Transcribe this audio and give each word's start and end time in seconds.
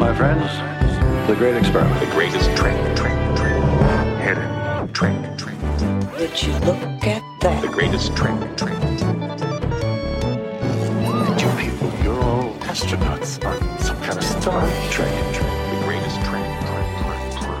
my 0.00 0.14
friends, 0.14 0.50
the 1.28 1.36
great 1.36 1.54
experiment. 1.58 2.00
The 2.00 2.06
greatest 2.12 2.46
trick, 2.56 2.74
trick, 2.96 3.12
trick. 3.36 3.52
Hidden 4.16 4.92
trick, 4.94 5.14
trick. 5.36 5.58
Would 6.18 6.42
you 6.42 6.54
look 6.60 7.04
at 7.06 7.22
that? 7.42 7.60
The 7.60 7.68
greatest 7.68 8.16
trick, 8.16 8.34
trick. 8.56 8.72
And 11.04 11.38
you 11.38 11.48
people, 11.58 11.92
you're 12.02 12.18
all 12.18 12.54
astronauts 12.60 13.44
on 13.44 13.78
some 13.78 14.00
kind 14.00 14.16
of 14.16 14.24
star 14.24 14.66
trek. 14.90 15.34
trick. 15.34 15.50
The 15.68 15.80
greatest 15.84 16.16
trick, 16.24 16.46
trick, 16.64 17.60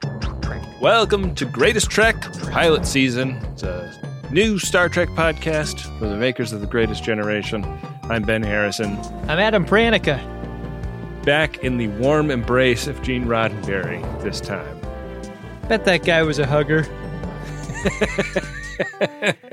trick, 0.00 0.20
trick, 0.20 0.40
trick. 0.40 0.80
Welcome 0.80 1.34
to 1.34 1.44
Greatest 1.46 1.90
Trek 1.90 2.14
pilot 2.52 2.86
season. 2.86 3.30
It's 3.54 3.64
a 3.64 3.92
new 4.30 4.60
Star 4.60 4.88
Trek 4.88 5.08
podcast 5.08 5.80
from 5.98 6.10
the 6.10 6.16
makers 6.16 6.52
of 6.52 6.60
The 6.60 6.68
Greatest 6.68 7.02
Generation. 7.02 7.64
I'm 8.04 8.22
Ben 8.22 8.44
Harrison, 8.44 8.96
I'm 9.26 9.40
Adam 9.40 9.66
Pranica. 9.66 10.31
Back 11.24 11.58
in 11.58 11.76
the 11.78 11.86
warm 11.88 12.30
embrace 12.30 12.86
of 12.88 13.00
Gene 13.02 13.26
Roddenberry 13.26 14.02
this 14.22 14.40
time. 14.40 14.80
Bet 15.68 15.84
that 15.84 16.04
guy 16.04 16.22
was 16.22 16.38
a 16.40 16.46
hugger. 16.46 16.84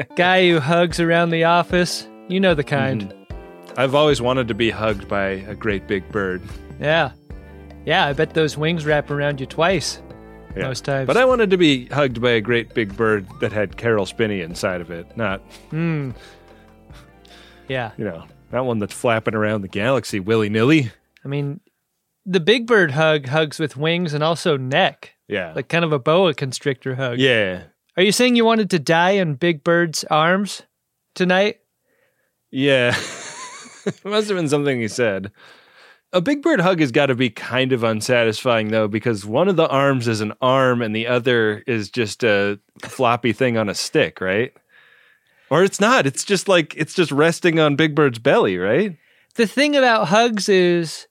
guy 0.15 0.49
who 0.49 0.59
hugs 0.59 0.99
around 0.99 1.29
the 1.29 1.43
office. 1.43 2.07
You 2.27 2.39
know 2.39 2.55
the 2.55 2.63
kind. 2.63 3.03
Mhm. 3.03 3.15
I've 3.77 3.93
always 3.95 4.19
wanted 4.21 4.47
to 4.47 4.53
be 4.55 4.71
hugged 4.71 5.07
by 5.07 5.27
a 5.47 5.53
great 5.55 5.87
big 5.87 6.09
bird. 6.11 6.41
Yeah. 6.79 7.11
Yeah, 7.85 8.05
I 8.07 8.13
bet 8.13 8.33
those 8.33 8.57
wings 8.57 8.85
wrap 8.85 9.09
around 9.11 9.39
you 9.39 9.45
twice. 9.45 10.01
Yeah. 10.57 10.63
Most 10.63 10.83
times. 10.85 11.05
But 11.07 11.17
I 11.17 11.25
wanted 11.25 11.51
to 11.51 11.57
be 11.57 11.85
hugged 11.85 12.19
by 12.19 12.31
a 12.31 12.41
great 12.41 12.73
big 12.73 12.97
bird 12.97 13.27
that 13.41 13.51
had 13.51 13.77
Caroll 13.77 14.07
Spinney 14.07 14.41
inside 14.41 14.81
of 14.81 14.89
it, 14.89 15.15
not, 15.15 15.41
hmm. 15.69 16.11
Yeah. 17.67 17.91
you 17.97 18.05
know, 18.05 18.25
not 18.51 18.65
one 18.65 18.79
that's 18.79 18.93
flapping 18.93 19.35
around 19.35 19.61
the 19.61 19.67
galaxy 19.67 20.19
willy 20.19 20.49
nilly. 20.49 20.91
I 21.23 21.27
mean, 21.27 21.59
the 22.29 22.39
big 22.39 22.67
bird 22.67 22.91
hug 22.91 23.27
hugs 23.27 23.59
with 23.59 23.75
wings 23.75 24.13
and 24.13 24.23
also 24.23 24.55
neck, 24.55 25.15
Yeah. 25.27 25.53
like 25.55 25.67
kind 25.67 25.83
of 25.83 25.91
a 25.91 25.99
boa 25.99 26.33
constrictor 26.33 26.95
hug. 26.95 27.19
yeah. 27.19 27.63
Are 27.97 28.03
you 28.03 28.11
saying 28.13 28.35
you 28.37 28.45
wanted 28.45 28.69
to 28.69 28.79
die 28.79 29.11
in 29.11 29.33
Big 29.33 29.61
Bird's 29.63 30.05
arms 30.05 30.61
tonight? 31.15 31.57
Yeah. 32.49 32.95
it 33.85 34.05
must 34.05 34.29
have 34.29 34.37
been 34.37 34.47
something 34.47 34.79
he 34.79 34.87
said. 34.87 35.31
A 36.13 36.21
big 36.21 36.41
bird 36.41 36.61
hug 36.61 36.79
has 36.79 36.91
got 36.91 37.07
to 37.07 37.15
be 37.15 37.29
kind 37.29 37.73
of 37.73 37.83
unsatisfying 37.83 38.69
though, 38.69 38.87
because 38.87 39.25
one 39.25 39.47
of 39.49 39.57
the 39.57 39.67
arms 39.67 40.07
is 40.07 40.21
an 40.21 40.33
arm 40.41 40.81
and 40.81 40.95
the 40.95 41.07
other 41.07 41.63
is 41.67 41.89
just 41.89 42.23
a 42.23 42.59
floppy 42.83 43.33
thing 43.33 43.57
on 43.57 43.67
a 43.69 43.75
stick, 43.75 44.21
right? 44.21 44.53
Or 45.49 45.63
it's 45.63 45.79
not. 45.81 46.05
It's 46.05 46.23
just 46.23 46.47
like 46.47 46.73
it's 46.77 46.93
just 46.93 47.11
resting 47.11 47.59
on 47.59 47.75
Big 47.75 47.95
Bird's 47.95 48.19
belly, 48.19 48.57
right? 48.57 48.95
the 49.35 49.45
thing 49.47 49.75
about 49.75 50.07
hugs 50.07 50.47
is 50.49 51.07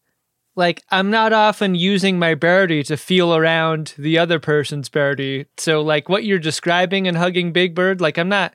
like 0.58 0.82
I'm 0.90 1.08
not 1.08 1.32
often 1.32 1.76
using 1.76 2.18
my 2.18 2.34
birdie 2.34 2.82
to 2.82 2.96
feel 2.96 3.34
around 3.34 3.94
the 3.96 4.18
other 4.18 4.40
person's 4.40 4.88
birdie. 4.88 5.46
So 5.56 5.80
like 5.80 6.08
what 6.08 6.24
you're 6.24 6.40
describing 6.40 7.06
and 7.06 7.16
hugging 7.16 7.52
Big 7.52 7.74
Bird, 7.76 8.00
like 8.00 8.18
I'm 8.18 8.28
not 8.28 8.54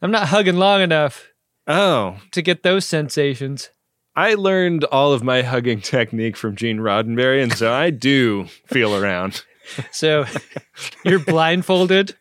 I'm 0.00 0.12
not 0.12 0.28
hugging 0.28 0.56
long 0.56 0.80
enough 0.80 1.26
Oh, 1.66 2.18
to 2.30 2.40
get 2.40 2.62
those 2.62 2.86
sensations. 2.86 3.70
I 4.16 4.34
learned 4.34 4.84
all 4.84 5.12
of 5.12 5.22
my 5.22 5.42
hugging 5.42 5.80
technique 5.80 6.36
from 6.36 6.56
Gene 6.56 6.78
Roddenberry, 6.78 7.42
and 7.42 7.52
so 7.52 7.72
I 7.72 7.90
do 7.90 8.44
feel 8.66 8.96
around. 8.96 9.44
So 9.92 10.24
you're 11.04 11.20
blindfolded. 11.20 12.16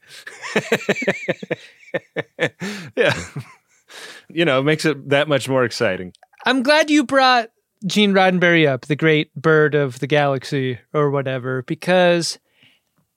Yeah. 2.95 3.17
You 4.29 4.45
know, 4.45 4.59
it 4.59 4.63
makes 4.63 4.85
it 4.85 5.09
that 5.09 5.27
much 5.27 5.49
more 5.49 5.63
exciting. 5.63 6.13
I'm 6.45 6.61
glad 6.61 6.91
you 6.91 7.03
brought 7.05 7.49
Gene 7.85 8.13
Roddenberry 8.13 8.67
up, 8.67 8.81
the 8.87 8.95
great 8.95 9.33
bird 9.35 9.73
of 9.73 9.99
the 9.99 10.07
galaxy 10.07 10.79
or 10.93 11.09
whatever, 11.09 11.61
because 11.63 12.37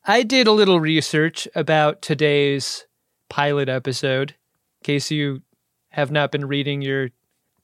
I 0.05 0.23
did 0.23 0.47
a 0.47 0.53
little 0.53 0.79
research 0.81 1.49
about 1.55 2.01
today's 2.01 2.87
pilot 3.29 3.69
episode. 3.69 4.31
In 4.31 4.85
case 4.85 5.11
you 5.11 5.43
have 5.91 6.11
not 6.13 6.31
been 6.31 6.47
reading 6.47 6.81
your 6.81 7.11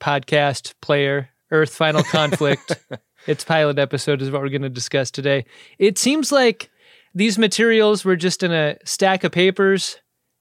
podcast 0.00 0.74
player, 0.80 1.30
Earth 1.50 1.74
Final 1.74 2.02
Conflict, 2.02 2.76
its 3.26 3.44
pilot 3.44 3.78
episode 3.78 4.20
is 4.20 4.30
what 4.30 4.42
we're 4.42 4.48
going 4.48 4.62
to 4.62 4.68
discuss 4.68 5.10
today. 5.10 5.44
It 5.78 5.98
seems 5.98 6.32
like 6.32 6.68
these 7.14 7.38
materials 7.38 8.04
were 8.04 8.16
just 8.16 8.42
in 8.42 8.52
a 8.52 8.76
stack 8.84 9.22
of 9.24 9.32
papers 9.32 9.98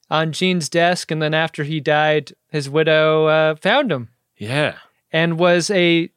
on 0.10 0.32
Gene's 0.32 0.70
desk, 0.70 1.12
and 1.12 1.22
then 1.22 1.34
after 1.34 1.64
he 1.64 1.80
died, 1.80 2.32
his 2.50 2.68
widow 2.70 3.26
uh, 3.28 3.56
found 3.56 3.92
them 3.92 4.10
Yeah. 4.38 4.76
and 5.12 5.38
was 5.38 5.70
a 5.70 6.10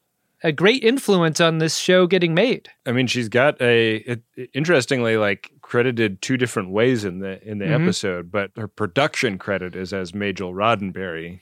a 0.43 0.51
great 0.51 0.83
influence 0.83 1.39
on 1.39 1.59
this 1.59 1.77
show 1.77 2.07
getting 2.07 2.33
made. 2.33 2.69
I 2.85 2.91
mean, 2.91 3.07
she's 3.07 3.29
got 3.29 3.61
a 3.61 3.95
it, 3.97 4.23
interestingly 4.53 5.17
like 5.17 5.51
credited 5.61 6.21
two 6.21 6.37
different 6.37 6.71
ways 6.71 7.05
in 7.05 7.19
the 7.19 7.41
in 7.47 7.59
the 7.59 7.65
Mhm. 7.65 7.83
episode, 7.83 8.31
but 8.31 8.51
her 8.57 8.67
production 8.67 9.37
credit 9.37 9.75
is 9.75 9.93
as 9.93 10.13
Majel 10.13 10.53
Roddenberry, 10.53 11.41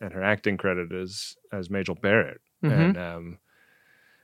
and 0.00 0.12
her 0.12 0.22
acting 0.22 0.56
credit 0.56 0.92
is 0.92 1.36
as 1.52 1.70
Majel 1.70 1.94
Barrett. 1.96 2.40
Mhm. 2.64 2.72
And 2.72 2.98
um, 2.98 3.38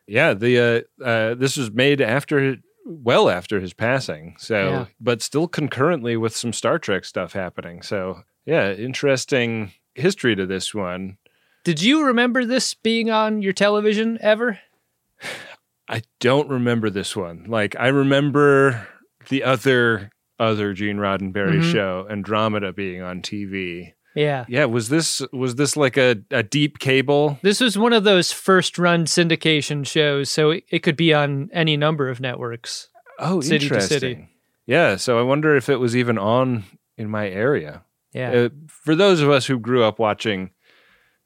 yeah, 0.07 0.35
the 0.35 0.87
uh, 1.01 1.05
uh, 1.05 1.35
this 1.35 1.57
was 1.57 1.71
made 1.71 2.01
after 2.01 2.57
well 2.85 3.29
after 3.31 3.61
his 3.61 3.75
passing, 3.75 4.35
so 4.39 4.71
Yeah. 4.71 4.87
but 5.01 5.23
still 5.23 5.47
concurrently 5.49 6.17
with 6.17 6.35
some 6.35 6.53
Star 6.53 6.79
Trek 6.79 7.05
stuff 7.05 7.33
happening. 7.33 7.83
So 7.83 8.23
yeah, 8.45 8.73
interesting 8.73 9.73
history 9.95 10.35
to 10.35 10.47
this 10.47 10.75
one. 10.75 11.19
Did 11.65 11.83
you 11.83 12.05
remember 12.07 12.45
this 12.45 12.75
being 12.75 13.11
on 13.11 13.43
your 13.43 13.53
television 13.53 14.19
ever? 14.21 14.59
I 15.89 16.03
don't 16.21 16.49
remember 16.49 16.91
this 16.91 17.15
one. 17.15 17.45
Like 17.49 17.77
I 17.79 17.89
remember 17.89 18.89
the 19.29 19.45
other 19.45 20.11
other 20.39 20.73
Gene 20.75 20.97
Roddenberry 20.97 21.61
Mhm. 21.61 21.73
show 21.73 22.07
Andromeda 22.11 22.73
being 22.73 23.03
on 23.03 23.23
TV. 23.23 23.93
Yeah. 24.15 24.45
Yeah, 24.49 24.65
was 24.67 24.89
this 24.89 25.23
was 25.33 25.55
this 25.55 25.77
like 25.77 25.97
a, 25.97 26.17
a 26.31 26.43
deep 26.43 26.79
cable? 26.79 27.39
This 27.43 27.61
was 27.61 27.79
one 27.79 27.93
of 27.93 28.05
those 28.05 28.33
first 28.33 28.79
run 28.79 29.05
syndication 29.05 29.87
shows, 29.87 30.29
so 30.31 30.51
it, 30.51 30.65
it 30.71 30.79
could 30.81 30.97
be 30.97 31.15
on 31.15 31.49
any 31.53 31.77
number 31.77 32.09
of 32.09 32.21
networks. 32.21 32.89
Oh, 33.19 33.41
City 33.41 33.61
to 33.61 33.65
interesting. 33.67 33.99
city. 34.01 34.29
Yeah, 34.67 34.97
so 34.97 35.19
I 35.19 35.23
wonder 35.23 35.57
if 35.57 35.69
it 35.69 35.77
was 35.77 35.97
even 35.97 36.19
on 36.19 36.65
in 36.97 37.09
my 37.09 37.29
area. 37.29 37.85
Yeah. 38.13 38.31
Uh, 38.33 38.49
for 38.69 38.95
those 38.95 39.21
of 39.21 39.31
us 39.31 39.47
who 39.47 39.59
grew 39.59 39.83
up 39.85 39.99
watching 39.99 40.51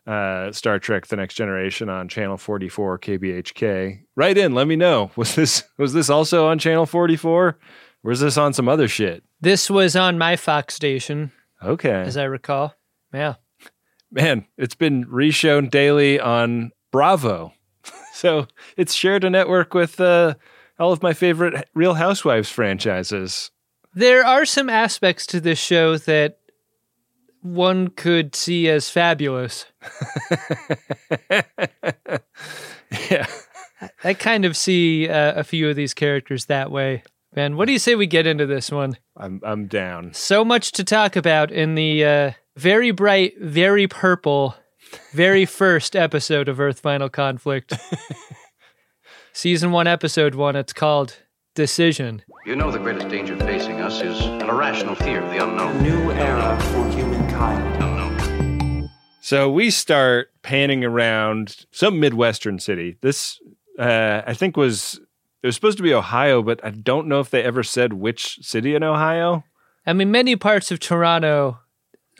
uh, 0.06 0.52
Star 0.52 0.78
Trek: 0.78 1.06
The 1.06 1.16
Next 1.16 1.34
Generation 1.34 1.88
on 1.88 2.08
Channel 2.08 2.36
44 2.36 2.98
KBHK, 2.98 4.00
write 4.16 4.38
in. 4.38 4.54
Let 4.54 4.66
me 4.66 4.76
know. 4.76 5.10
Was 5.16 5.34
this 5.34 5.64
was 5.78 5.92
this 5.92 6.08
also 6.10 6.46
on 6.46 6.58
Channel 6.58 6.86
44? 6.86 7.46
Or 7.48 7.58
was 8.02 8.20
this 8.20 8.36
on 8.36 8.52
some 8.52 8.68
other 8.68 8.88
shit? 8.88 9.22
this 9.40 9.68
was 9.68 9.94
on 9.96 10.16
my 10.16 10.36
Fox 10.36 10.74
station, 10.74 11.30
Okay. 11.62 11.90
as 11.90 12.16
I 12.16 12.24
recall. 12.24 12.74
Yeah. 13.12 13.34
man, 14.10 14.46
it's 14.56 14.74
been 14.74 15.04
reshown 15.06 15.68
daily 15.70 16.18
on 16.20 16.70
Bravo. 16.92 17.52
so 18.14 18.46
it's 18.76 18.94
shared 18.94 19.24
a 19.24 19.30
network 19.30 19.74
with 19.74 20.00
uh, 20.00 20.34
all 20.78 20.92
of 20.92 21.02
my 21.02 21.12
favorite 21.12 21.68
Real 21.74 21.94
Housewives 21.94 22.48
franchises. 22.50 23.50
There 23.94 24.24
are 24.24 24.44
some 24.44 24.70
aspects 24.70 25.26
to 25.28 25.40
this 25.40 25.58
show 25.58 25.96
that 25.98 26.38
one 27.42 27.88
could 27.88 28.34
see 28.34 28.68
as 28.68 28.90
fabulous. 28.90 29.66
yeah. 33.10 33.26
I 34.02 34.14
kind 34.14 34.44
of 34.44 34.56
see 34.56 35.08
uh, 35.08 35.34
a 35.34 35.44
few 35.44 35.68
of 35.68 35.76
these 35.76 35.94
characters 35.94 36.46
that 36.46 36.70
way. 36.70 37.02
Ben, 37.34 37.56
what 37.56 37.66
do 37.66 37.72
you 37.72 37.78
say 37.78 37.94
we 37.94 38.06
get 38.06 38.26
into 38.26 38.46
this 38.46 38.70
one? 38.70 38.96
I'm 39.16 39.40
I'm 39.44 39.66
down. 39.66 40.14
So 40.14 40.44
much 40.44 40.72
to 40.72 40.84
talk 40.84 41.16
about 41.16 41.50
in 41.50 41.74
the 41.74 42.04
uh, 42.04 42.32
very 42.56 42.90
bright, 42.90 43.34
very 43.38 43.86
purple, 43.86 44.56
very 45.12 45.44
first 45.44 45.94
episode 45.94 46.48
of 46.48 46.58
Earth 46.58 46.80
Final 46.80 47.10
Conflict. 47.10 47.74
Season 49.34 49.70
1, 49.70 49.86
Episode 49.86 50.34
1. 50.34 50.56
It's 50.56 50.72
called 50.72 51.18
Decision. 51.56 52.22
You 52.44 52.54
know 52.54 52.70
the 52.70 52.78
greatest 52.78 53.08
danger 53.08 53.34
facing 53.38 53.80
us 53.80 54.02
is 54.02 54.20
an 54.26 54.42
irrational 54.42 54.94
fear 54.94 55.22
of 55.22 55.30
the 55.30 55.42
unknown. 55.42 55.82
new 55.82 56.12
era 56.12 56.60
for 56.60 56.86
humankind. 56.90 57.82
Unknown. 57.82 58.90
So 59.22 59.50
we 59.50 59.70
start 59.70 60.30
panning 60.42 60.84
around 60.84 61.64
some 61.70 61.98
midwestern 61.98 62.58
city. 62.58 62.98
This 63.00 63.40
uh, 63.78 64.20
I 64.26 64.34
think 64.34 64.58
was 64.58 65.00
it 65.42 65.46
was 65.46 65.54
supposed 65.54 65.78
to 65.78 65.82
be 65.82 65.94
Ohio, 65.94 66.42
but 66.42 66.62
I 66.62 66.70
don't 66.72 67.08
know 67.08 67.20
if 67.20 67.30
they 67.30 67.42
ever 67.42 67.62
said 67.62 67.94
which 67.94 68.38
city 68.42 68.74
in 68.74 68.82
Ohio. 68.82 69.42
I 69.86 69.94
mean, 69.94 70.10
many 70.10 70.36
parts 70.36 70.70
of 70.70 70.78
Toronto 70.78 71.60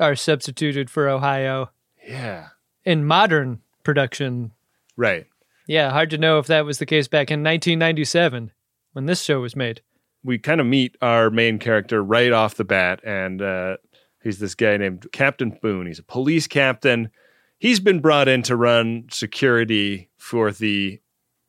are 0.00 0.16
substituted 0.16 0.88
for 0.88 1.10
Ohio 1.10 1.70
Yeah. 2.08 2.48
in 2.86 3.04
modern 3.04 3.60
production. 3.82 4.52
Right. 4.96 5.26
Yeah, 5.66 5.90
hard 5.90 6.08
to 6.10 6.18
know 6.18 6.38
if 6.38 6.46
that 6.46 6.64
was 6.64 6.78
the 6.78 6.86
case 6.86 7.06
back 7.06 7.30
in 7.30 7.40
1997 7.44 8.52
when 8.96 9.04
this 9.04 9.22
show 9.22 9.40
was 9.43 9.54
made. 9.54 9.82
we 10.25 10.38
kind 10.38 10.58
of 10.58 10.66
meet 10.66 10.96
our 11.02 11.28
main 11.28 11.58
character 11.58 12.02
right 12.02 12.32
off 12.32 12.54
the 12.54 12.64
bat, 12.64 12.98
and 13.04 13.43
uh, 13.43 13.76
he's 14.22 14.38
this 14.38 14.54
guy 14.54 14.78
named 14.78 15.06
Captain 15.12 15.50
Boone. 15.60 15.87
He's 15.87 15.98
a 15.98 16.02
police 16.02 16.46
captain. 16.46 17.10
He's 17.58 17.78
been 17.78 18.00
brought 18.00 18.26
in 18.26 18.43
to 18.44 18.56
run 18.56 19.04
security 19.10 20.08
for 20.16 20.50
the 20.50 20.98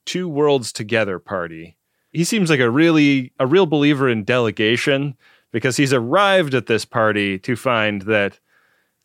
two 0.03 0.27
worlds 0.27 0.73
together 0.73 1.19
party. 1.19 1.77
He 2.11 2.25
seems 2.25 2.49
like 2.49 2.59
a 2.59 2.69
really 2.69 3.31
a 3.39 3.47
real 3.47 3.65
believer 3.65 4.09
in 4.09 4.25
delegation 4.25 5.15
because 5.53 5.77
he's 5.77 5.93
arrived 5.93 6.53
at 6.53 6.65
this 6.65 6.83
party 6.83 7.39
to 7.39 7.55
find 7.55 8.01
that 8.01 8.41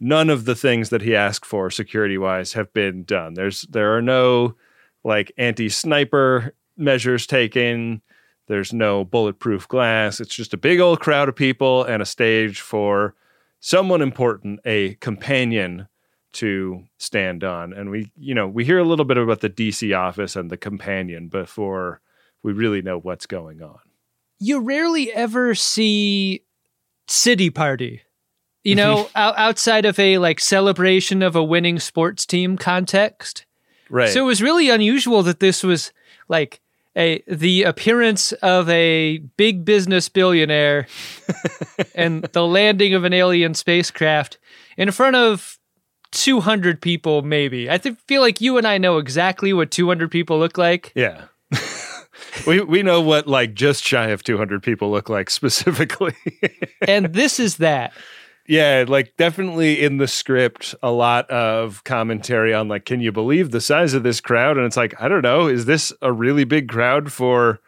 none 0.01 0.29
of 0.29 0.47
the 0.47 0.57
things 0.57 0.89
that 0.89 1.03
he 1.03 1.15
asked 1.15 1.47
for 1.47 1.71
security 1.71 2.19
wise 2.19 2.55
have 2.55 2.73
been 2.73 3.05
done. 3.05 3.35
There's 3.35 3.63
there 3.63 3.97
are 3.97 4.03
no 4.03 4.57
like 5.05 5.31
anti-sniper 5.39 6.55
measures 6.77 7.25
taken. 7.29 8.03
There's 8.53 8.75
no 8.75 9.03
bulletproof 9.03 9.67
glass. 9.67 10.21
It's 10.21 10.35
just 10.35 10.53
a 10.53 10.59
big 10.59 10.79
old 10.79 11.01
crowd 11.01 11.31
of 11.31 11.35
people 11.35 11.85
and 11.85 12.03
a 12.03 12.05
stage 12.05 12.61
for 12.61 13.15
someone 13.61 14.03
important, 14.03 14.61
a 14.67 14.93
companion 14.97 15.89
to 16.33 16.85
stand 16.99 17.45
on. 17.45 17.73
And 17.73 17.89
we, 17.89 18.13
you 18.15 18.35
know, 18.35 18.47
we 18.47 18.67
hear 18.67 18.79
a 18.79 18.85
little 18.85 19.07
bit 19.07 19.17
about 19.17 19.41
the 19.41 19.49
DC 19.49 19.99
office 19.99 20.37
and 20.37 20.51
the 20.51 20.59
companion 20.59 21.29
before 21.29 22.03
we 22.43 22.53
really 22.53 22.83
know 22.83 22.99
what's 22.99 23.25
going 23.25 23.63
on. 23.63 23.79
You 24.39 24.61
rarely 24.61 25.11
ever 25.11 25.55
see 25.55 26.43
city 27.09 27.49
party. 27.49 28.03
You 28.65 28.75
know, 28.75 29.09
out, 29.15 29.39
outside 29.39 29.87
of 29.87 29.99
a 29.99 30.19
like 30.19 30.41
celebration 30.41 31.23
of 31.23 31.35
a 31.35 31.43
winning 31.43 31.79
sports 31.79 32.27
team 32.27 32.59
context. 32.59 33.47
Right. 33.89 34.11
So 34.11 34.25
it 34.25 34.27
was 34.27 34.43
really 34.43 34.69
unusual 34.69 35.23
that 35.23 35.41
this 35.41 35.63
was 35.63 35.91
like 36.29 36.61
a 36.97 37.23
the 37.27 37.63
appearance 37.63 38.33
of 38.33 38.69
a 38.69 39.19
big 39.37 39.65
business 39.65 40.09
billionaire 40.09 40.87
and 41.95 42.23
the 42.33 42.47
landing 42.47 42.95
of 42.95 43.05
an 43.05 43.13
alien 43.13 43.55
spacecraft 43.55 44.39
in 44.77 44.91
front 44.91 45.17
of 45.17 45.59
200 46.13 46.81
people 46.81 47.23
maybe. 47.23 47.71
I 47.71 47.79
th- 47.79 47.97
feel 48.07 48.21
like 48.21 48.41
you 48.41 48.59
and 48.59 48.67
I 48.67 48.79
know 48.79 48.99
exactly 48.99 49.53
what 49.53 49.71
200 49.71 50.11
people 50.11 50.39
look 50.39 50.59
like. 50.59 50.93
yeah. 50.95 51.27
we 52.47 52.61
we 52.61 52.83
know 52.83 53.01
what 53.01 53.27
like 53.27 53.55
just 53.55 53.85
shy 53.85 54.09
of 54.09 54.23
200 54.23 54.63
people 54.63 54.91
look 54.91 55.09
like 55.09 55.31
specifically. 55.31 56.15
and 56.89 57.13
this 57.13 57.39
is 57.39 57.57
that. 57.59 57.93
Yeah, 58.47 58.85
like 58.87 59.17
definitely 59.17 59.83
in 59.83 59.99
the 59.99 60.09
script, 60.09 60.75
a 60.83 60.91
lot 60.91 61.31
of 61.31 61.85
commentary 61.85 62.53
on 62.53 62.69
like, 62.69 62.85
can 62.85 63.01
you 63.01 63.13
believe 63.13 63.51
the 63.51 63.61
size 63.61 63.95
of 63.95 64.03
this 64.03 64.21
crowd? 64.21 64.57
And 64.57 64.67
it's 64.67 64.77
like, 64.77 65.01
I 65.01 65.09
don't 65.09 65.23
know, 65.23 65.47
is 65.47 65.65
this 65.65 65.93
a 66.03 66.13
really 66.13 66.45
big 66.45 66.69
crowd 66.69 67.13
for 67.13 67.61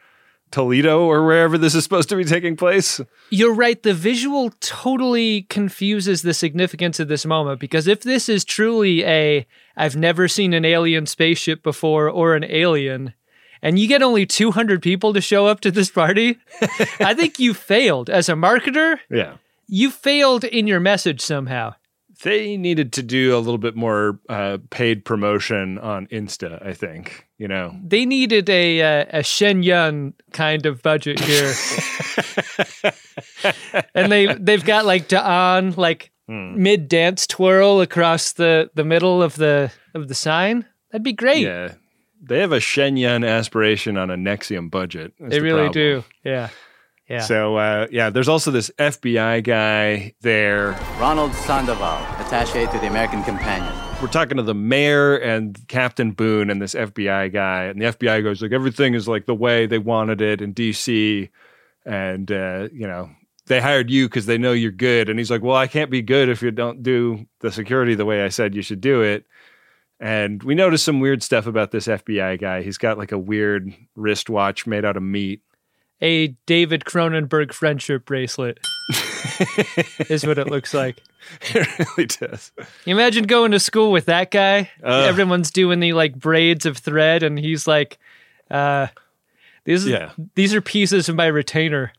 Toledo 0.50 1.02
or 1.02 1.24
wherever 1.24 1.58
this 1.58 1.74
is 1.74 1.82
supposed 1.82 2.08
to 2.10 2.16
be 2.16 2.24
taking 2.24 2.56
place? 2.56 3.00
You're 3.30 3.54
right. 3.54 3.82
The 3.82 3.94
visual 3.94 4.52
totally 4.60 5.42
confuses 5.42 6.22
the 6.22 6.34
significance 6.34 7.00
of 7.00 7.08
this 7.08 7.26
moment 7.26 7.60
because 7.60 7.86
if 7.86 8.02
this 8.02 8.28
is 8.28 8.44
truly 8.44 9.04
a 9.04 9.46
I've 9.76 9.96
never 9.96 10.28
seen 10.28 10.52
an 10.52 10.64
alien 10.64 11.06
spaceship 11.06 11.62
before 11.62 12.08
or 12.08 12.34
an 12.36 12.44
alien, 12.44 13.14
and 13.62 13.78
you 13.78 13.88
get 13.88 14.02
only 14.02 14.26
200 14.26 14.80
people 14.82 15.12
to 15.12 15.20
show 15.20 15.46
up 15.46 15.60
to 15.60 15.70
this 15.72 15.90
party, 15.90 16.38
I 17.00 17.14
think 17.14 17.40
you 17.40 17.54
failed 17.54 18.08
as 18.08 18.28
a 18.28 18.34
marketer. 18.34 18.98
Yeah. 19.10 19.34
You 19.66 19.90
failed 19.90 20.44
in 20.44 20.66
your 20.66 20.80
message 20.80 21.20
somehow. 21.20 21.74
They 22.22 22.56
needed 22.56 22.92
to 22.94 23.02
do 23.02 23.36
a 23.36 23.40
little 23.40 23.58
bit 23.58 23.74
more 23.74 24.20
uh, 24.28 24.58
paid 24.70 25.04
promotion 25.04 25.78
on 25.78 26.06
Insta, 26.06 26.64
I 26.64 26.72
think. 26.72 27.26
You 27.38 27.48
know, 27.48 27.74
They 27.84 28.06
needed 28.06 28.48
a 28.48 28.80
uh, 29.00 29.06
a 29.18 29.22
Shen 29.24 29.62
Yun 29.64 30.14
kind 30.32 30.64
of 30.64 30.80
budget 30.82 31.18
here, 31.18 31.52
and 33.94 34.10
they 34.10 34.32
they've 34.34 34.64
got 34.64 34.84
like 34.84 35.08
Da'an 35.08 35.76
like 35.76 36.12
mid 36.28 36.88
dance 36.88 37.26
twirl 37.26 37.80
across 37.80 38.32
the 38.32 38.70
the 38.74 38.84
middle 38.84 39.22
of 39.22 39.34
the 39.36 39.72
of 39.94 40.08
the 40.08 40.14
sign. 40.14 40.64
That'd 40.90 41.02
be 41.04 41.12
great. 41.12 41.42
yeah. 41.42 41.74
They 42.26 42.38
have 42.38 42.52
a 42.52 42.60
Shen 42.60 42.96
Yun 42.96 43.22
aspiration 43.22 43.98
on 43.98 44.10
a 44.10 44.16
NXIVM 44.16 44.70
budget. 44.70 45.12
That's 45.20 45.32
they 45.32 45.38
the 45.40 45.44
really 45.44 45.64
problem. 45.64 45.72
do. 45.72 46.04
Yeah, 46.24 46.48
yeah. 47.08 47.20
So 47.20 47.56
uh, 47.56 47.86
yeah, 47.90 48.10
there's 48.10 48.28
also 48.28 48.50
this 48.50 48.70
FBI 48.78 49.44
guy 49.44 50.14
there. 50.20 50.72
Ronald 50.98 51.34
Sandoval, 51.34 51.98
attaché 52.16 52.70
to 52.70 52.78
the 52.78 52.86
American 52.86 53.22
Companion. 53.22 53.72
We're 54.00 54.08
talking 54.08 54.36
to 54.36 54.42
the 54.42 54.54
mayor 54.54 55.16
and 55.16 55.58
Captain 55.68 56.12
Boone 56.12 56.50
and 56.50 56.60
this 56.60 56.74
FBI 56.74 57.32
guy, 57.32 57.64
and 57.64 57.80
the 57.80 57.86
FBI 57.86 58.22
goes 58.22 58.42
like 58.42 58.52
everything 58.52 58.94
is 58.94 59.06
like 59.06 59.26
the 59.26 59.34
way 59.34 59.66
they 59.66 59.78
wanted 59.78 60.20
it 60.20 60.40
in 60.40 60.54
DC, 60.54 61.28
and 61.84 62.30
uh, 62.32 62.68
you 62.72 62.86
know 62.86 63.10
they 63.46 63.60
hired 63.60 63.90
you 63.90 64.08
because 64.08 64.26
they 64.26 64.38
know 64.38 64.52
you're 64.52 64.70
good. 64.70 65.08
And 65.08 65.18
he's 65.18 65.30
like, 65.30 65.42
well, 65.42 65.56
I 65.56 65.66
can't 65.66 65.90
be 65.90 66.02
good 66.02 66.28
if 66.28 66.42
you 66.42 66.50
don't 66.50 66.82
do 66.82 67.26
the 67.40 67.52
security 67.52 67.94
the 67.94 68.06
way 68.06 68.24
I 68.24 68.28
said 68.28 68.54
you 68.54 68.62
should 68.62 68.80
do 68.80 69.02
it. 69.02 69.26
And 70.00 70.42
we 70.42 70.54
noticed 70.54 70.84
some 70.84 71.00
weird 71.00 71.22
stuff 71.22 71.46
about 71.46 71.70
this 71.70 71.86
FBI 71.86 72.40
guy. 72.40 72.62
He's 72.62 72.78
got 72.78 72.98
like 72.98 73.12
a 73.12 73.18
weird 73.18 73.72
wristwatch 73.94 74.66
made 74.66 74.84
out 74.84 74.96
of 74.96 75.02
meat. 75.02 75.42
A 76.04 76.28
David 76.46 76.84
Cronenberg 76.84 77.52
friendship 77.52 78.04
bracelet 78.04 78.58
is 80.10 80.24
what 80.26 80.38
it 80.38 80.46
looks 80.48 80.74
like. 80.74 81.02
it 81.54 81.78
really 81.78 82.06
does. 82.06 82.52
You 82.84 82.94
imagine 82.94 83.24
going 83.24 83.50
to 83.52 83.58
school 83.58 83.90
with 83.90 84.04
that 84.06 84.30
guy. 84.30 84.70
Ugh. 84.82 85.08
Everyone's 85.08 85.50
doing 85.50 85.80
the 85.80 85.94
like 85.94 86.14
braids 86.14 86.66
of 86.66 86.76
thread, 86.76 87.22
and 87.22 87.38
he's 87.38 87.66
like, 87.66 87.98
uh, 88.50 88.88
"These, 89.64 89.86
Yeah. 89.86 90.10
these 90.34 90.54
are 90.54 90.60
pieces 90.60 91.08
of 91.08 91.16
my 91.16 91.26
retainer." 91.26 91.92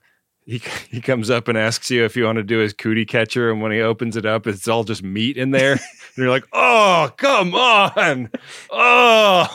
he 0.47 0.61
he 0.91 1.01
comes 1.01 1.31
up 1.31 1.47
and 1.47 1.57
asks 1.57 1.89
you 1.89 2.05
if 2.05 2.15
you 2.15 2.23
want 2.23 2.35
to 2.35 2.43
do 2.43 2.59
his 2.59 2.71
cootie 2.71 3.03
catcher, 3.05 3.49
and 3.49 3.63
when 3.63 3.71
he 3.71 3.81
opens 3.81 4.15
it 4.15 4.27
up, 4.27 4.45
it's 4.45 4.67
all 4.67 4.83
just 4.83 5.01
meat 5.01 5.37
in 5.37 5.49
there, 5.49 5.71
and 5.71 5.79
you're 6.17 6.29
like, 6.29 6.45
"Oh, 6.53 7.11
come 7.17 7.55
on! 7.55 8.29
Oh, 8.69 9.47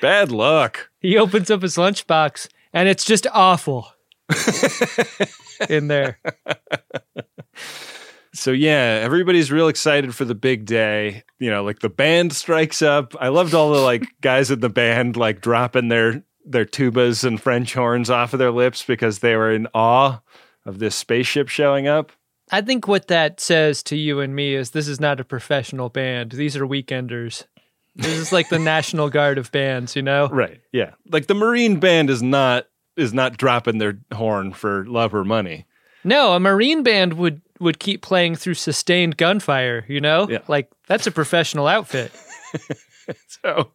bad 0.00 0.30
luck." 0.30 0.88
He 1.00 1.18
opens 1.18 1.50
up 1.50 1.62
his 1.62 1.74
lunchbox, 1.76 2.46
and 2.74 2.88
it's 2.88 3.04
just 3.04 3.26
awful 3.32 3.88
in 5.68 5.88
there. 5.88 6.18
So 8.36 8.50
yeah, 8.50 9.00
everybody's 9.00 9.52
real 9.52 9.68
excited 9.68 10.12
for 10.12 10.24
the 10.24 10.34
big 10.34 10.66
day. 10.66 11.22
You 11.38 11.50
know, 11.50 11.62
like 11.62 11.78
the 11.78 11.88
band 11.88 12.32
strikes 12.32 12.82
up. 12.82 13.14
I 13.20 13.28
loved 13.28 13.54
all 13.54 13.72
the 13.72 13.80
like 13.80 14.06
guys 14.20 14.50
in 14.50 14.58
the 14.58 14.68
band 14.68 15.16
like 15.16 15.40
dropping 15.40 15.86
their 15.88 16.24
their 16.44 16.64
tubas 16.64 17.24
and 17.24 17.40
French 17.40 17.74
horns 17.74 18.10
off 18.10 18.32
of 18.32 18.40
their 18.40 18.50
lips 18.50 18.84
because 18.84 19.20
they 19.20 19.36
were 19.36 19.52
in 19.52 19.68
awe 19.72 20.20
of 20.66 20.80
this 20.80 20.96
spaceship 20.96 21.48
showing 21.48 21.86
up. 21.86 22.10
I 22.50 22.60
think 22.60 22.88
what 22.88 23.06
that 23.06 23.38
says 23.38 23.84
to 23.84 23.96
you 23.96 24.18
and 24.18 24.34
me 24.34 24.54
is 24.54 24.70
this 24.70 24.88
is 24.88 25.00
not 25.00 25.20
a 25.20 25.24
professional 25.24 25.88
band. 25.88 26.32
These 26.32 26.56
are 26.56 26.66
weekenders. 26.66 27.44
This 27.96 28.16
is 28.16 28.32
like 28.32 28.48
the 28.48 28.58
National 28.58 29.08
Guard 29.08 29.38
of 29.38 29.52
bands, 29.52 29.94
you 29.94 30.02
know? 30.02 30.28
Right. 30.28 30.60
Yeah. 30.72 30.92
Like 31.10 31.26
the 31.26 31.34
Marine 31.34 31.78
band 31.78 32.10
is 32.10 32.22
not 32.22 32.66
is 32.96 33.12
not 33.12 33.36
dropping 33.36 33.78
their 33.78 33.98
horn 34.12 34.52
for 34.52 34.84
love 34.86 35.14
or 35.14 35.24
money. 35.24 35.66
No, 36.04 36.34
a 36.34 36.40
Marine 36.40 36.82
band 36.82 37.14
would 37.14 37.40
would 37.60 37.78
keep 37.78 38.02
playing 38.02 38.36
through 38.36 38.54
sustained 38.54 39.16
gunfire, 39.16 39.84
you 39.88 40.00
know? 40.00 40.28
Yeah. 40.28 40.40
Like 40.48 40.70
that's 40.86 41.06
a 41.06 41.10
professional 41.12 41.66
outfit. 41.66 42.12
So, 43.26 43.72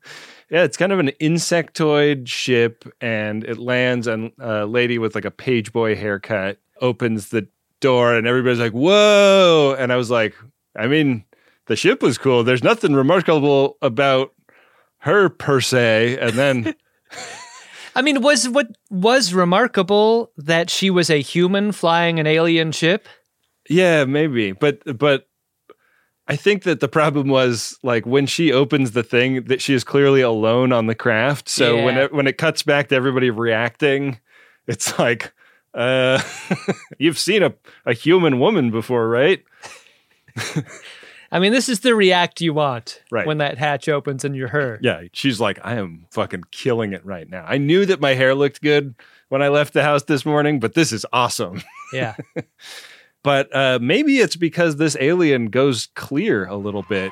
yeah, 0.50 0.64
it's 0.64 0.78
kind 0.78 0.92
of 0.92 1.00
an 1.00 1.12
insectoid 1.22 2.28
ship, 2.28 2.86
and 3.00 3.44
it 3.44 3.58
lands, 3.58 4.08
and 4.08 4.32
a 4.40 4.66
lady 4.66 4.98
with 4.98 5.16
like 5.16 5.26
a 5.26 5.32
page 5.32 5.72
boy 5.72 5.96
haircut 5.96 6.58
opens 6.82 7.30
the 7.30 7.48
door, 7.80 8.16
and 8.16 8.26
everybody's 8.26 8.60
like, 8.60 8.72
"Whoa!" 8.72 9.76
And 9.78 9.94
I 9.94 9.98
was 9.98 10.10
like, 10.10 10.34
I 10.76 10.88
mean, 10.88 11.26
the 11.70 11.76
ship 11.76 12.02
was 12.02 12.18
cool. 12.18 12.44
There's 12.44 12.64
nothing 12.64 12.94
remarkable 12.94 13.78
about 13.82 14.34
her 14.98 15.30
per 15.30 15.62
se. 15.62 16.18
And 16.20 16.34
then, 16.34 16.76
I 17.96 18.02
mean, 18.02 18.22
was 18.22 18.50
what 18.50 18.68
was 18.90 19.34
remarkable 19.36 20.32
that 20.36 20.72
she 20.72 20.90
was 20.90 21.10
a 21.10 21.22
human 21.22 21.72
flying 21.72 22.20
an 22.20 22.28
alien 22.28 22.74
ship? 22.74 23.08
yeah, 23.70 24.04
maybe, 24.04 24.52
but 24.52 24.82
but. 24.98 25.26
I 26.32 26.36
think 26.36 26.62
that 26.66 26.80
the 26.80 26.88
problem 26.88 27.28
was 27.28 27.80
like 27.82 28.06
when 28.06 28.28
she 28.28 28.54
opens 28.54 28.92
the 28.92 29.02
thing 29.02 29.46
that 29.46 29.64
she 29.64 29.74
is 29.74 29.84
clearly 29.84 30.22
alone 30.22 30.72
on 30.72 30.86
the 30.86 30.94
craft. 30.94 31.50
So 31.50 31.84
when 31.84 31.98
it 31.98 32.14
when 32.14 32.28
it 32.28 32.38
cuts 32.38 32.62
back 32.62 32.90
to 32.90 32.96
everybody 32.96 33.32
reacting, 33.32 34.20
it's 34.68 35.00
like 35.00 35.34
uh 35.74 36.22
you've 37.00 37.18
seen 37.18 37.42
a, 37.42 37.56
a 37.84 37.94
human 37.94 38.40
woman 38.40 38.70
before, 38.70 39.10
right? 39.10 39.44
I 41.32 41.40
mean, 41.40 41.52
this 41.52 41.70
is 41.70 41.82
the 41.82 41.94
react 41.96 42.42
you 42.42 42.54
want 42.54 43.04
Right. 43.12 43.28
when 43.28 43.38
that 43.38 43.58
hatch 43.58 43.88
opens 43.88 44.26
and 44.26 44.36
you're 44.36 44.48
her. 44.50 44.80
Yeah, 44.82 45.04
she's 45.14 45.40
like 45.40 45.60
I 45.64 45.76
am 45.76 46.06
fucking 46.12 46.44
killing 46.52 46.94
it 46.94 47.06
right 47.06 47.30
now. 47.30 47.46
I 47.48 47.58
knew 47.60 47.86
that 47.86 48.00
my 48.02 48.14
hair 48.16 48.34
looked 48.34 48.62
good 48.62 48.96
when 49.30 49.42
I 49.44 49.50
left 49.50 49.74
the 49.74 49.84
house 49.84 50.04
this 50.04 50.26
morning, 50.26 50.60
but 50.60 50.74
this 50.74 50.92
is 50.92 51.06
awesome. 51.14 51.62
Yeah. 51.94 52.16
But 53.22 53.54
uh 53.54 53.80
maybe 53.82 54.20
it's 54.20 54.38
because 54.38 54.78
this 54.78 54.96
alien 54.98 55.48
goes 55.48 55.90
clear 55.94 56.46
a 56.46 56.56
little 56.56 56.84
bit. 56.84 57.12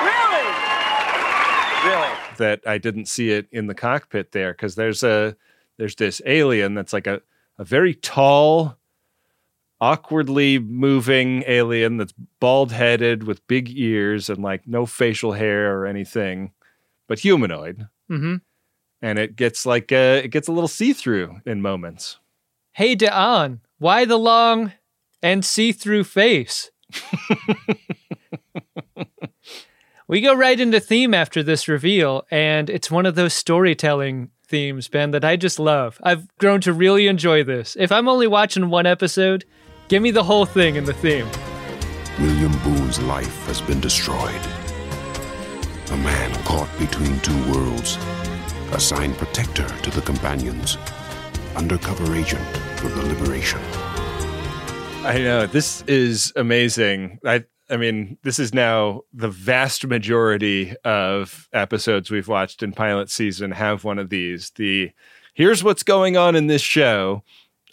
Really? 0.00 0.48
Really? 1.84 2.12
That 2.38 2.60
I 2.66 2.78
didn't 2.78 3.06
see 3.06 3.30
it 3.30 3.46
in 3.52 3.66
the 3.66 3.74
cockpit 3.74 4.32
there 4.32 4.52
because 4.52 4.76
there's 4.76 5.02
a 5.02 5.36
there's 5.76 5.94
this 5.96 6.22
alien 6.24 6.74
that's 6.74 6.92
like 6.94 7.06
a, 7.06 7.20
a 7.58 7.64
very 7.64 7.94
tall, 7.94 8.78
awkwardly 9.80 10.58
moving 10.58 11.44
alien 11.46 11.96
that's 11.96 12.14
bald 12.40 12.72
headed 12.72 13.24
with 13.24 13.46
big 13.46 13.70
ears 13.76 14.30
and 14.30 14.42
like 14.42 14.66
no 14.66 14.86
facial 14.86 15.32
hair 15.32 15.78
or 15.78 15.86
anything. 15.86 16.52
but 17.08 17.20
humanoid, 17.20 17.88
hmm 18.08 18.36
and 19.02 19.18
it 19.18 19.36
gets 19.36 19.66
like 19.66 19.92
uh, 19.92 20.20
it 20.24 20.28
gets 20.28 20.48
a 20.48 20.52
little 20.52 20.68
see 20.68 20.92
through 20.92 21.40
in 21.44 21.60
moments. 21.62 22.18
Hey, 22.72 22.96
Da'an, 22.96 23.60
why 23.78 24.04
the 24.04 24.18
long 24.18 24.72
and 25.22 25.44
see 25.44 25.72
through 25.72 26.04
face? 26.04 26.70
we 30.08 30.20
go 30.20 30.34
right 30.34 30.58
into 30.58 30.80
theme 30.80 31.14
after 31.14 31.42
this 31.42 31.68
reveal, 31.68 32.26
and 32.30 32.70
it's 32.70 32.90
one 32.90 33.06
of 33.06 33.14
those 33.14 33.34
storytelling 33.34 34.30
themes, 34.46 34.88
Ben, 34.88 35.10
that 35.10 35.24
I 35.24 35.36
just 35.36 35.58
love. 35.58 35.98
I've 36.02 36.28
grown 36.38 36.60
to 36.62 36.72
really 36.72 37.06
enjoy 37.06 37.42
this. 37.44 37.76
If 37.78 37.90
I'm 37.90 38.08
only 38.08 38.26
watching 38.26 38.70
one 38.70 38.86
episode, 38.86 39.44
give 39.88 40.02
me 40.02 40.10
the 40.10 40.24
whole 40.24 40.46
thing 40.46 40.76
in 40.76 40.84
the 40.84 40.92
theme. 40.92 41.28
William 42.18 42.52
Boone's 42.62 43.00
life 43.02 43.46
has 43.46 43.60
been 43.60 43.80
destroyed. 43.80 44.40
A 45.90 45.96
man 45.98 46.34
caught 46.44 46.70
between 46.78 47.20
two 47.20 47.52
worlds, 47.52 47.96
assigned 48.72 49.16
protector 49.16 49.68
to 49.68 49.90
the 49.90 50.00
companions, 50.00 50.78
undercover 51.54 52.14
agent 52.14 52.44
for 52.78 52.88
the 52.88 53.02
liberation. 53.02 53.60
I 55.04 55.18
know 55.18 55.46
this 55.46 55.82
is 55.82 56.32
amazing. 56.36 57.20
I 57.24 57.44
I 57.68 57.76
mean, 57.76 58.16
this 58.22 58.38
is 58.38 58.54
now 58.54 59.02
the 59.12 59.28
vast 59.28 59.86
majority 59.86 60.74
of 60.84 61.48
episodes 61.52 62.10
we've 62.10 62.28
watched 62.28 62.62
in 62.62 62.72
pilot 62.72 63.10
season 63.10 63.50
have 63.50 63.82
one 63.82 63.98
of 63.98 64.08
these. 64.08 64.50
The 64.50 64.92
here's 65.34 65.64
what's 65.64 65.82
going 65.82 66.16
on 66.16 66.36
in 66.36 66.46
this 66.46 66.62
show. 66.62 67.22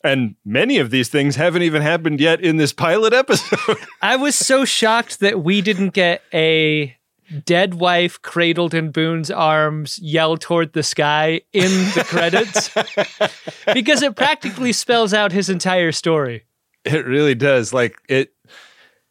And 0.03 0.35
many 0.43 0.79
of 0.79 0.89
these 0.89 1.07
things 1.07 1.37
haven't 1.37 1.61
even 1.61 1.81
happened 1.81 2.19
yet 2.19 2.41
in 2.41 2.57
this 2.57 2.73
pilot 2.73 3.13
episode. 3.13 3.77
I 4.01 4.17
was 4.17 4.35
so 4.35 4.65
shocked 4.65 5.21
that 5.21 5.41
we 5.41 5.61
didn't 5.61 5.91
get 5.91 6.21
a 6.33 6.97
dead 7.45 7.75
wife 7.75 8.21
cradled 8.21 8.73
in 8.73 8.91
Boone's 8.91 9.31
arms 9.31 9.97
yell 9.99 10.37
toward 10.37 10.73
the 10.73 10.83
sky 10.83 11.41
in 11.53 11.69
the 11.95 12.03
credits 12.05 12.69
because 13.73 14.01
it 14.01 14.15
practically 14.15 14.73
spells 14.73 15.13
out 15.13 15.31
his 15.31 15.49
entire 15.49 15.91
story. 15.91 16.43
It 16.83 17.05
really 17.05 17.35
does. 17.35 17.73
Like 17.73 17.97
it 18.09 18.33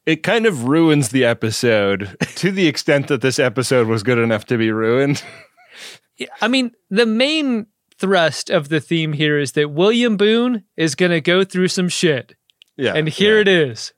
it 0.05 0.23
kind 0.23 0.47
of 0.47 0.65
ruins 0.65 1.09
the 1.09 1.25
episode 1.25 2.17
to 2.37 2.51
the 2.51 2.67
extent 2.67 3.09
that 3.09 3.23
this 3.23 3.39
episode 3.39 3.87
was 3.87 4.03
good 4.03 4.19
enough 4.19 4.45
to 4.47 4.59
be 4.59 4.71
ruined. 4.71 5.23
I 6.43 6.49
mean, 6.49 6.73
the 6.91 7.07
main 7.07 7.67
thrust 8.03 8.51
of 8.51 8.69
the 8.69 8.81
theme 8.81 9.13
here 9.13 9.39
is 9.39 9.53
that 9.53 9.71
William 9.71 10.17
Boone 10.17 10.65
is 10.77 10.97
going 10.97 11.13
to 11.13 11.21
go 11.21 11.45
through 11.45 11.69
some 11.69 11.89
shit. 11.89 12.35
Yeah. 12.77 12.95
And 12.95 13.09
here 13.09 13.37
yeah. 13.37 13.43
it 13.43 13.49
is. 13.49 13.93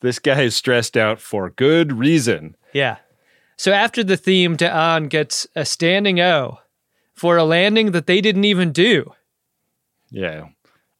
This 0.00 0.18
guy 0.18 0.42
is 0.42 0.56
stressed 0.56 0.96
out 0.96 1.20
for 1.20 1.50
good 1.50 1.92
reason. 1.92 2.56
Yeah. 2.72 2.96
So 3.56 3.70
after 3.70 4.02
the 4.02 4.16
theme, 4.16 4.56
Da'an 4.56 5.08
gets 5.08 5.46
a 5.54 5.64
standing 5.64 6.18
O 6.20 6.58
for 7.14 7.36
a 7.36 7.44
landing 7.44 7.92
that 7.92 8.08
they 8.08 8.20
didn't 8.20 8.44
even 8.44 8.72
do. 8.72 9.12
Yeah. 10.10 10.48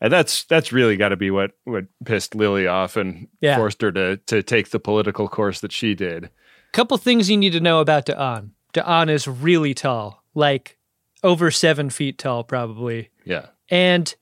And 0.00 0.12
that's 0.12 0.44
that's 0.44 0.72
really 0.72 0.96
got 0.96 1.08
to 1.08 1.16
be 1.16 1.32
what 1.32 1.52
what 1.64 1.86
pissed 2.04 2.36
Lily 2.36 2.68
off 2.68 2.96
and 2.96 3.26
Yeah. 3.40 3.56
forced 3.56 3.82
her 3.82 3.90
to 3.90 4.18
to 4.18 4.44
take 4.44 4.70
the 4.70 4.78
political 4.78 5.28
course 5.28 5.60
that 5.60 5.72
she 5.72 5.94
did. 5.94 6.30
Couple 6.72 6.96
things 6.98 7.28
you 7.28 7.36
need 7.36 7.52
to 7.52 7.60
know 7.60 7.80
about 7.80 8.06
Da'an. 8.06 8.50
Da'an 8.72 9.10
is 9.10 9.26
really 9.26 9.74
tall, 9.74 10.22
like 10.34 10.78
over 11.24 11.50
seven 11.50 11.90
feet 11.90 12.18
tall, 12.18 12.44
probably, 12.44 13.08
Yeah. 13.24 13.46
and 13.68 14.14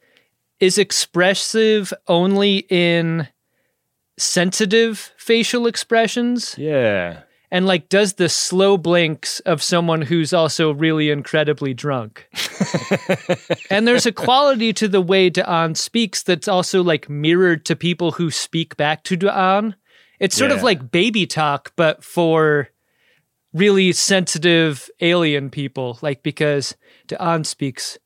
is 0.61 0.79
expressive 0.79 1.93
only 2.09 2.59
in 2.71 3.29
sensitive 4.19 5.13
facial 5.17 5.67
expressions 5.67 6.55
Yeah. 6.57 7.23
and 7.51 7.67
like 7.67 7.89
does 7.89 8.15
the 8.15 8.29
slow 8.29 8.77
blinks 8.79 9.41
of 9.41 9.63
someone 9.63 10.03
who's 10.03 10.33
also 10.33 10.73
really 10.73 11.11
incredibly 11.11 11.75
drunk. 11.75 12.29
and 13.71 13.87
there's 13.89 14.07
a 14.07 14.13
quality 14.13 14.73
to 14.75 14.87
the 14.89 15.01
way 15.01 15.31
Da'an 15.31 15.77
speaks 15.77 16.23
that's 16.23 16.49
also 16.49 16.83
like 16.83 17.09
mirrored 17.11 17.65
to 17.67 17.77
people 17.77 18.13
who 18.13 18.31
speak 18.31 18.77
back 18.77 19.03
to 19.05 19.17
Da'an. 19.17 19.75
It's 20.21 20.37
sort 20.37 20.53
of 20.53 20.63
like 20.63 20.93
baby 20.93 21.27
talk, 21.27 21.73
but 21.75 22.05
for 22.05 22.69
really 23.53 23.93
sensitive 23.93 24.89
alien 25.01 25.51
people, 25.51 25.99
like 26.03 26.23
because 26.23 26.77
Da'an 27.09 27.45
speaks 27.45 27.99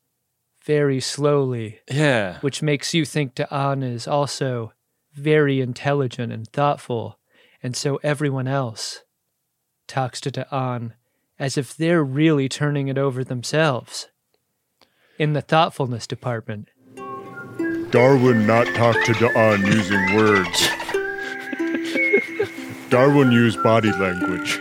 very 0.64 1.00
slowly, 1.00 1.80
Yeah. 1.90 2.38
which 2.40 2.62
makes 2.62 2.92
you 2.94 3.04
think 3.04 3.34
Da'an 3.34 3.82
is 3.84 4.08
also 4.08 4.72
very 5.14 5.60
intelligent 5.60 6.32
and 6.32 6.46
thoughtful. 6.48 7.18
And 7.62 7.76
so 7.76 7.96
everyone 8.02 8.48
else 8.48 9.02
talks 9.86 10.20
to 10.22 10.30
Da'an 10.30 10.92
as 11.38 11.56
if 11.56 11.76
they're 11.76 12.02
really 12.04 12.48
turning 12.48 12.88
it 12.88 12.98
over 12.98 13.22
themselves 13.22 14.08
in 15.18 15.32
the 15.32 15.42
thoughtfulness 15.42 16.06
department. 16.06 16.68
Darwin 17.90 18.46
not 18.46 18.66
talk 18.74 18.96
to 19.04 19.12
Da'an 19.12 19.64
using 19.66 20.16
words. 20.16 20.68
Darwin 22.90 23.30
used 23.32 23.62
body 23.62 23.92
language. 23.92 24.58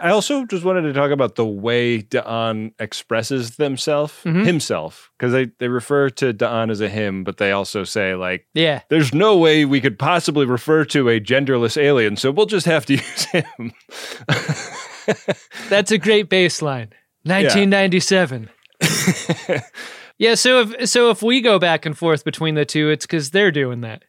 I 0.00 0.10
also 0.10 0.44
just 0.46 0.64
wanted 0.64 0.82
to 0.82 0.92
talk 0.92 1.10
about 1.10 1.34
the 1.36 1.44
way 1.46 2.00
Da'an 2.02 2.72
expresses 2.78 3.56
themself 3.56 4.22
Mhm. 4.24 4.46
himself 4.46 5.10
because 5.18 5.32
they 5.32 5.50
they 5.58 5.68
refer 5.68 6.08
to 6.10 6.32
Da'an 6.32 6.70
as 6.70 6.80
a 6.80 6.88
him, 6.88 7.22
but 7.24 7.36
they 7.36 7.52
also 7.52 7.84
say 7.84 8.14
like 8.14 8.46
Yeah. 8.54 8.80
there's 8.88 9.12
no 9.14 9.36
way 9.36 9.64
we 9.64 9.80
could 9.80 9.98
possibly 9.98 10.46
refer 10.46 10.84
to 10.86 11.08
a 11.08 11.20
genderless 11.20 11.76
alien, 11.80 12.16
so 12.16 12.30
we'll 12.30 12.46
just 12.46 12.66
have 12.66 12.86
to 12.86 12.94
use 13.04 13.24
him. 13.26 13.72
That's 15.68 15.90
a 15.90 15.98
great 15.98 16.28
baseline. 16.30 16.88
1997. 17.24 18.48
yeah, 20.18 20.34
so 20.34 20.60
if 20.62 20.88
so 20.88 21.10
if 21.10 21.22
we 21.22 21.40
go 21.40 21.58
back 21.58 21.84
and 21.86 21.96
forth 21.96 22.24
between 22.24 22.54
the 22.54 22.64
two, 22.64 22.88
it's 22.90 23.04
because 23.06 23.30
they're 23.30 23.50
doing 23.50 23.80
that. 23.82 24.04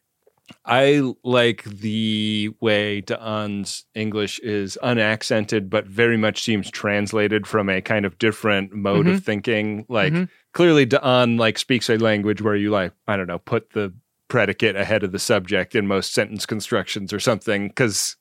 I 0.64 1.02
like 1.24 1.64
the 1.64 2.50
way 2.60 3.02
Da'an's 3.02 3.84
English 3.94 4.38
is 4.40 4.76
unaccented, 4.82 5.68
but 5.70 5.86
very 5.86 6.16
much 6.16 6.42
seems 6.42 6.70
translated 6.70 7.46
from 7.46 7.68
a 7.68 7.80
kind 7.80 8.04
of 8.04 8.18
different 8.18 8.72
mode 8.72 9.06
of 9.06 9.24
thinking. 9.24 9.84
Like 9.88 10.12
Mhm. 10.12 10.28
clearly, 10.52 10.86
Da'an 10.86 11.38
like 11.38 11.58
speaks 11.58 11.88
a 11.90 11.96
language 11.96 12.42
where 12.42 12.56
you 12.56 12.70
like 12.70 12.92
I 13.06 13.16
don't 13.16 13.26
know 13.26 13.38
put 13.38 13.70
the 13.70 13.92
predicate 14.28 14.76
ahead 14.76 15.02
of 15.02 15.12
the 15.12 15.18
subject 15.18 15.74
in 15.74 15.86
most 15.86 16.14
sentence 16.14 16.46
constructions 16.46 17.12
or 17.12 17.20
something 17.20 17.68
because. 17.68 18.16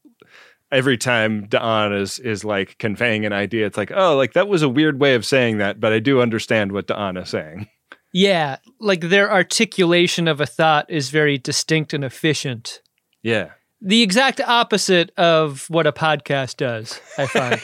Every 0.74 0.98
time 0.98 1.48
Da'an 1.48 1.92
is 2.02 2.18
is 2.18 2.46
like 2.46 2.78
conveying 2.78 3.26
an 3.26 3.34
idea, 3.34 3.66
it's 3.66 3.76
like, 3.76 3.92
oh, 3.94 4.16
like 4.16 4.32
that 4.36 4.48
was 4.48 4.62
a 4.62 4.70
weird 4.70 5.02
way 5.02 5.16
of 5.16 5.26
saying 5.26 5.58
that, 5.58 5.82
but 5.82 5.92
I 5.92 6.00
do 6.00 6.22
understand 6.22 6.72
what 6.72 6.88
Da'an 6.88 7.22
is 7.22 7.28
saying. 7.28 7.68
Yeah, 8.14 8.58
like 8.80 9.02
their 9.02 9.32
articulation 9.32 10.28
of 10.28 10.42
a 10.42 10.46
thought 10.46 10.90
is 10.90 11.10
very 11.10 11.38
distinct 11.38 11.94
and 11.94 12.04
efficient. 12.04 12.82
Yeah. 13.24 13.52
The 13.84 14.04
exact 14.04 14.40
opposite 14.42 15.10
of 15.18 15.68
what 15.68 15.88
a 15.88 15.92
podcast 15.92 16.58
does, 16.58 17.02
I 17.18 17.26
find. 17.26 17.60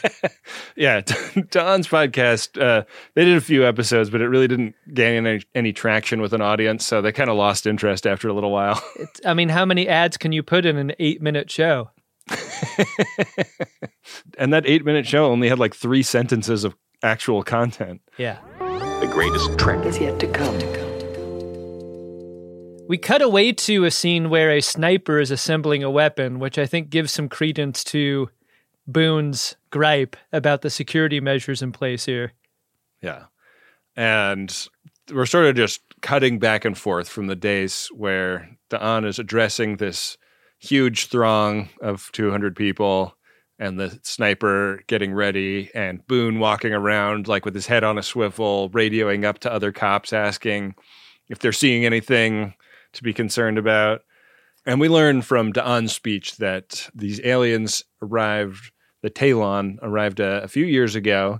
yeah, 0.76 1.02
Da'an's 1.02 1.88
podcast. 1.88 2.60
Uh, 2.60 2.86
they 3.14 3.24
did 3.24 3.38
a 3.38 3.42
few 3.42 3.64
episodes, 3.68 4.10
but 4.10 4.22
it 4.22 4.28
really 4.28 4.48
didn't 4.48 4.74
gain 4.92 5.28
any, 5.28 5.44
any 5.54 5.74
traction 5.74 6.20
with 6.20 6.34
an 6.34 6.42
audience, 6.42 6.88
so 6.88 7.04
they 7.04 7.12
kind 7.12 7.30
of 7.30 7.36
lost 7.36 7.68
interest 7.68 8.08
after 8.08 8.30
a 8.30 8.34
little 8.34 8.50
while. 8.52 8.82
I 9.26 9.36
mean, 9.36 9.50
how 9.50 9.64
many 9.64 9.88
ads 9.88 10.18
can 10.18 10.32
you 10.32 10.42
put 10.42 10.66
in 10.66 10.78
an 10.78 10.94
eight 10.98 11.22
minute 11.22 11.52
show? 11.52 11.92
and 14.38 14.52
that 14.52 14.66
eight-minute 14.66 15.06
show 15.06 15.28
only 15.28 15.48
had 15.48 15.60
like 15.60 15.74
three 15.76 16.04
sentences 16.04 16.64
of 16.64 16.76
actual 17.04 17.44
content. 17.44 18.02
Yeah. 18.18 18.40
The 19.00 19.08
greatest 19.08 19.60
trick 19.60 19.86
is 19.86 20.00
yet 20.00 20.20
to 20.20 20.28
come. 20.28 20.58
We 22.88 22.98
cut 22.98 23.22
away 23.22 23.52
to 23.52 23.84
a 23.86 23.92
scene 23.92 24.30
where 24.30 24.50
a 24.50 24.62
sniper 24.62 25.20
is 25.20 25.30
assembling 25.30 25.84
a 25.84 25.92
weapon, 25.92 26.40
which 26.40 26.58
I 26.58 26.66
think 26.66 26.90
gives 26.90 27.12
some 27.12 27.30
credence 27.30 27.84
to 27.86 28.30
Boone's 28.88 29.56
gripe 29.70 30.16
about 30.34 30.62
the 30.62 30.70
security 30.70 31.20
measures 31.20 31.62
in 31.62 31.72
place 31.72 32.06
here. 32.06 32.34
Yeah, 33.02 33.26
and 33.96 34.68
we're 35.14 35.26
sort 35.26 35.46
of 35.46 35.56
just 35.56 35.82
cutting 36.02 36.40
back 36.40 36.66
and 36.66 36.78
forth 36.78 37.08
from 37.08 37.28
the 37.28 37.36
days 37.36 37.90
where 37.94 38.50
Da'an 38.72 39.06
is 39.06 39.20
addressing 39.20 39.78
this 39.78 40.18
huge 40.58 41.08
throng 41.08 41.70
of 41.82 42.10
200 42.14 42.56
people 42.56 43.16
and 43.60 43.80
the 43.80 44.00
sniper 44.04 44.82
getting 44.88 45.14
ready 45.14 45.72
and 45.74 46.06
Boone 46.08 46.40
walking 46.40 46.74
around 46.74 47.28
like 47.28 47.46
with 47.46 47.56
his 47.56 47.68
head 47.68 47.84
on 47.84 47.98
a 47.98 48.04
swivel 48.04 48.70
radioing 48.70 49.26
up 49.26 49.40
to 49.40 49.52
other 49.52 49.72
cops 49.72 50.14
asking 50.14 50.76
if 51.30 51.40
they're 51.40 51.52
seeing 51.52 51.86
anything 51.86 52.54
to 52.94 53.04
be 53.04 53.14
concerned 53.14 53.58
about 53.58 54.02
and 54.66 54.80
we 54.82 54.90
learn 54.90 55.22
from 55.22 55.54
Da'an's 55.54 55.94
speech 55.94 56.38
that 56.38 56.90
these 56.94 57.22
aliens 57.24 57.84
arrived 58.02 58.72
the 59.02 59.10
Taelon 59.10 59.78
arrived 59.82 60.20
a, 60.20 60.44
a 60.44 60.48
few 60.48 60.66
years 60.66 60.96
ago 60.96 61.40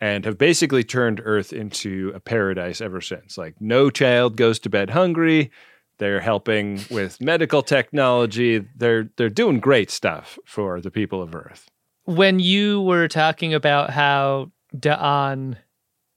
and 0.00 0.24
have 0.24 0.38
basically 0.38 0.84
turned 0.84 1.20
Earth 1.24 1.52
into 1.52 2.12
a 2.14 2.20
paradise 2.20 2.80
ever 2.80 3.00
since. 3.00 3.36
Like 3.36 3.56
no 3.60 3.90
child 3.90 4.36
goes 4.36 4.58
to 4.60 4.70
bed 4.70 4.90
hungry. 4.90 5.50
They're 5.98 6.20
helping 6.20 6.80
with 6.90 7.20
medical 7.20 7.62
technology. 7.62 8.64
They're 8.76 9.10
they're 9.16 9.28
doing 9.28 9.60
great 9.60 9.90
stuff 9.90 10.38
for 10.46 10.80
the 10.80 10.90
people 10.90 11.22
of 11.22 11.34
Earth. 11.34 11.68
when 12.04 12.38
you 12.40 12.80
were 12.80 13.08
talking 13.08 13.52
about 13.52 13.90
how 13.90 14.50
Da'an 14.74 15.56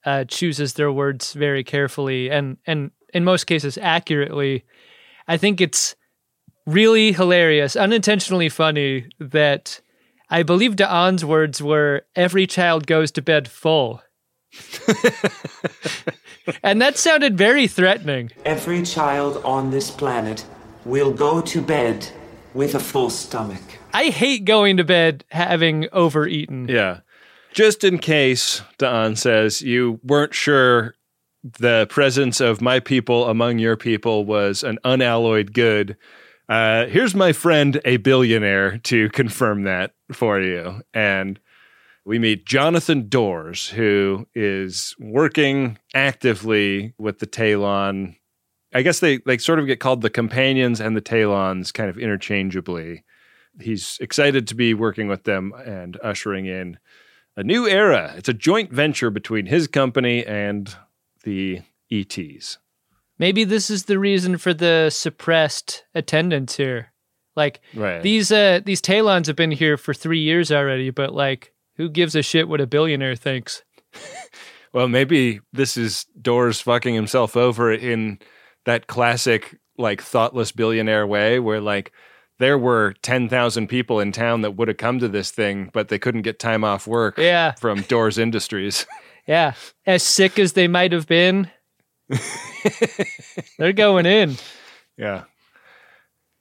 uh, 0.06 0.24
chooses 0.26 0.74
their 0.74 0.92
words 0.92 1.34
very 1.34 1.64
carefully 1.64 2.30
and 2.32 2.58
and 2.66 2.92
in 3.14 3.24
most 3.24 3.46
cases 3.46 3.78
accurately, 3.78 4.64
I 5.28 5.38
think 5.38 5.60
it's 5.60 5.96
really 6.66 7.12
hilarious, 7.12 7.76
unintentionally 7.76 8.50
funny 8.50 9.10
that 9.20 9.82
I 10.30 10.44
believe 10.44 10.76
Da'an's 10.78 11.26
words 11.26 11.62
were 11.62 12.04
"Every 12.16 12.48
child 12.48 12.88
goes 12.88 13.12
to 13.14 13.22
bed 13.22 13.48
full." 13.50 14.02
and 16.64 16.82
that 16.82 16.98
sounded 16.98 17.38
very 17.38 17.68
threatening. 17.68 18.32
Every 18.46 18.84
child 18.84 19.44
on 19.46 19.72
this 19.72 19.92
planet 19.92 20.46
will 20.86 21.14
go 21.14 21.42
to 21.42 21.62
bed 21.62 22.08
with 22.54 22.76
a 22.76 22.80
full 22.80 23.10
stomach. 23.10 23.62
I 23.94 24.06
hate 24.06 24.46
going 24.46 24.78
to 24.78 24.84
bed 24.84 25.26
having 25.30 25.88
overeaten. 25.92 26.68
Yeah. 26.68 27.00
Just 27.54 27.84
in 27.84 27.98
case, 27.98 28.62
Da'an 28.80 29.18
says, 29.18 29.62
you 29.62 30.00
weren't 30.04 30.34
sure 30.34 30.96
the 31.44 31.88
presence 31.90 32.40
of 32.40 32.62
my 32.62 32.80
people 32.80 33.28
among 33.28 33.60
your 33.60 33.76
people 33.76 34.26
was 34.26 34.64
an 34.64 34.80
unalloyed 34.84 35.54
good. 35.54 35.98
Uh, 36.48 36.86
here's 36.86 37.16
my 37.16 37.34
friend, 37.34 37.82
a 37.86 37.98
billionaire, 37.98 38.78
to 38.80 39.10
confirm 39.10 39.64
that 39.64 39.94
for 40.12 40.40
you. 40.40 40.82
And 40.94 41.40
we 42.06 42.18
meet 42.20 42.46
Jonathan 42.46 43.08
Doors, 43.10 43.70
who 43.70 44.28
is 44.34 44.96
working 45.00 45.78
actively 45.94 46.94
with 46.98 47.20
the 47.20 47.28
Taelon. 47.28 48.16
I 48.74 48.82
guess 48.82 49.00
they, 49.00 49.18
they 49.26 49.38
sort 49.38 49.60
of 49.60 49.68
get 49.68 49.80
called 49.80 50.02
the 50.02 50.10
companions 50.10 50.80
and 50.80 50.96
the 50.96 51.02
Taelons 51.02 51.74
kind 51.74 51.90
of 51.90 51.98
interchangeably. 51.98 53.04
He's 53.60 53.98
excited 54.00 54.48
to 54.48 54.56
be 54.56 54.74
working 54.74 55.08
with 55.08 55.26
them 55.26 55.54
and 55.66 55.98
ushering 56.02 56.46
in 56.46 56.80
a 57.36 57.44
new 57.44 57.68
era. 57.68 58.14
It's 58.18 58.30
a 58.30 58.34
joint 58.34 58.72
venture 58.72 59.10
between 59.10 59.46
his 59.46 59.68
company 59.68 60.26
and 60.26 60.74
the 61.24 61.62
ETs. 61.92 62.58
Maybe 63.20 63.44
this 63.44 63.70
is 63.70 63.86
the 63.86 64.00
reason 64.00 64.38
for 64.38 64.54
the 64.54 64.90
suppressed 64.90 65.84
attendance 65.94 66.58
here. 66.58 66.94
Like 67.36 67.62
Right. 67.76 68.02
these 68.02 68.32
uh 68.32 68.62
these 68.66 68.82
Taelons 68.82 69.28
have 69.28 69.36
been 69.36 69.52
here 69.52 69.78
for 69.78 69.94
3 69.94 70.20
years 70.20 70.52
already, 70.52 70.90
but 70.90 71.14
like 71.14 71.51
who 71.78 71.90
gives 71.90 72.16
a 72.16 72.22
shit 72.22 72.48
what 72.48 72.62
a 72.62 72.68
billionaire 72.68 73.16
thinks? 73.16 73.64
Well, 74.74 74.88
maybe 74.88 75.42
this 75.52 75.76
is 75.76 76.06
Doors 76.22 76.62
fucking 76.62 76.96
himself 76.96 77.36
over 77.36 77.74
in 77.74 78.20
that 78.64 78.88
classic, 78.88 79.60
like, 79.78 80.02
thoughtless 80.02 80.54
billionaire 80.54 81.06
way 81.06 81.40
where, 81.42 81.60
like, 81.60 81.92
there 82.40 82.58
were 82.58 82.94
10,000 83.02 83.68
people 83.68 84.00
in 84.00 84.14
town 84.14 84.44
that 84.44 84.52
would 84.56 84.70
have 84.70 84.78
come 84.78 84.98
to 85.00 85.10
this 85.10 85.30
thing, 85.30 85.70
but 85.74 85.90
they 85.90 86.00
couldn't 86.00 86.22
get 86.22 86.40
time 86.40 86.64
off 86.64 86.88
work 86.88 87.18
Yeah. 87.18 87.52
from 87.56 87.82
Doors 87.82 88.18
Industries. 88.18 88.86
Yeah. 89.28 89.56
As 89.86 90.04
sick 90.04 90.40
as 90.40 90.54
they 90.54 90.70
might 90.70 90.94
have 90.94 91.06
been, 91.06 91.52
they're 93.58 93.74
going 93.74 94.06
in. 94.06 94.36
yeah. 94.98 95.24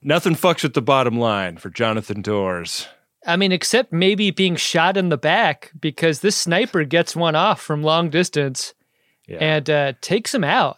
Nothing 0.01 0.35
fucks 0.35 0.63
with 0.63 0.73
the 0.73 0.81
bottom 0.81 1.19
line 1.19 1.57
for 1.57 1.69
Jonathan 1.69 2.21
Doors. 2.21 2.87
I 3.25 3.35
mean, 3.37 3.51
except 3.51 3.93
maybe 3.93 4.31
being 4.31 4.55
shot 4.55 4.97
in 4.97 5.09
the 5.09 5.17
back 5.17 5.71
because 5.79 6.21
this 6.21 6.35
sniper 6.35 6.83
gets 6.83 7.15
one 7.15 7.35
off 7.35 7.61
from 7.61 7.83
long 7.83 8.09
distance 8.09 8.73
Yeah. 9.27 9.37
and 9.39 9.69
uh, 9.69 9.93
takes 10.01 10.33
him 10.33 10.43
out. 10.43 10.77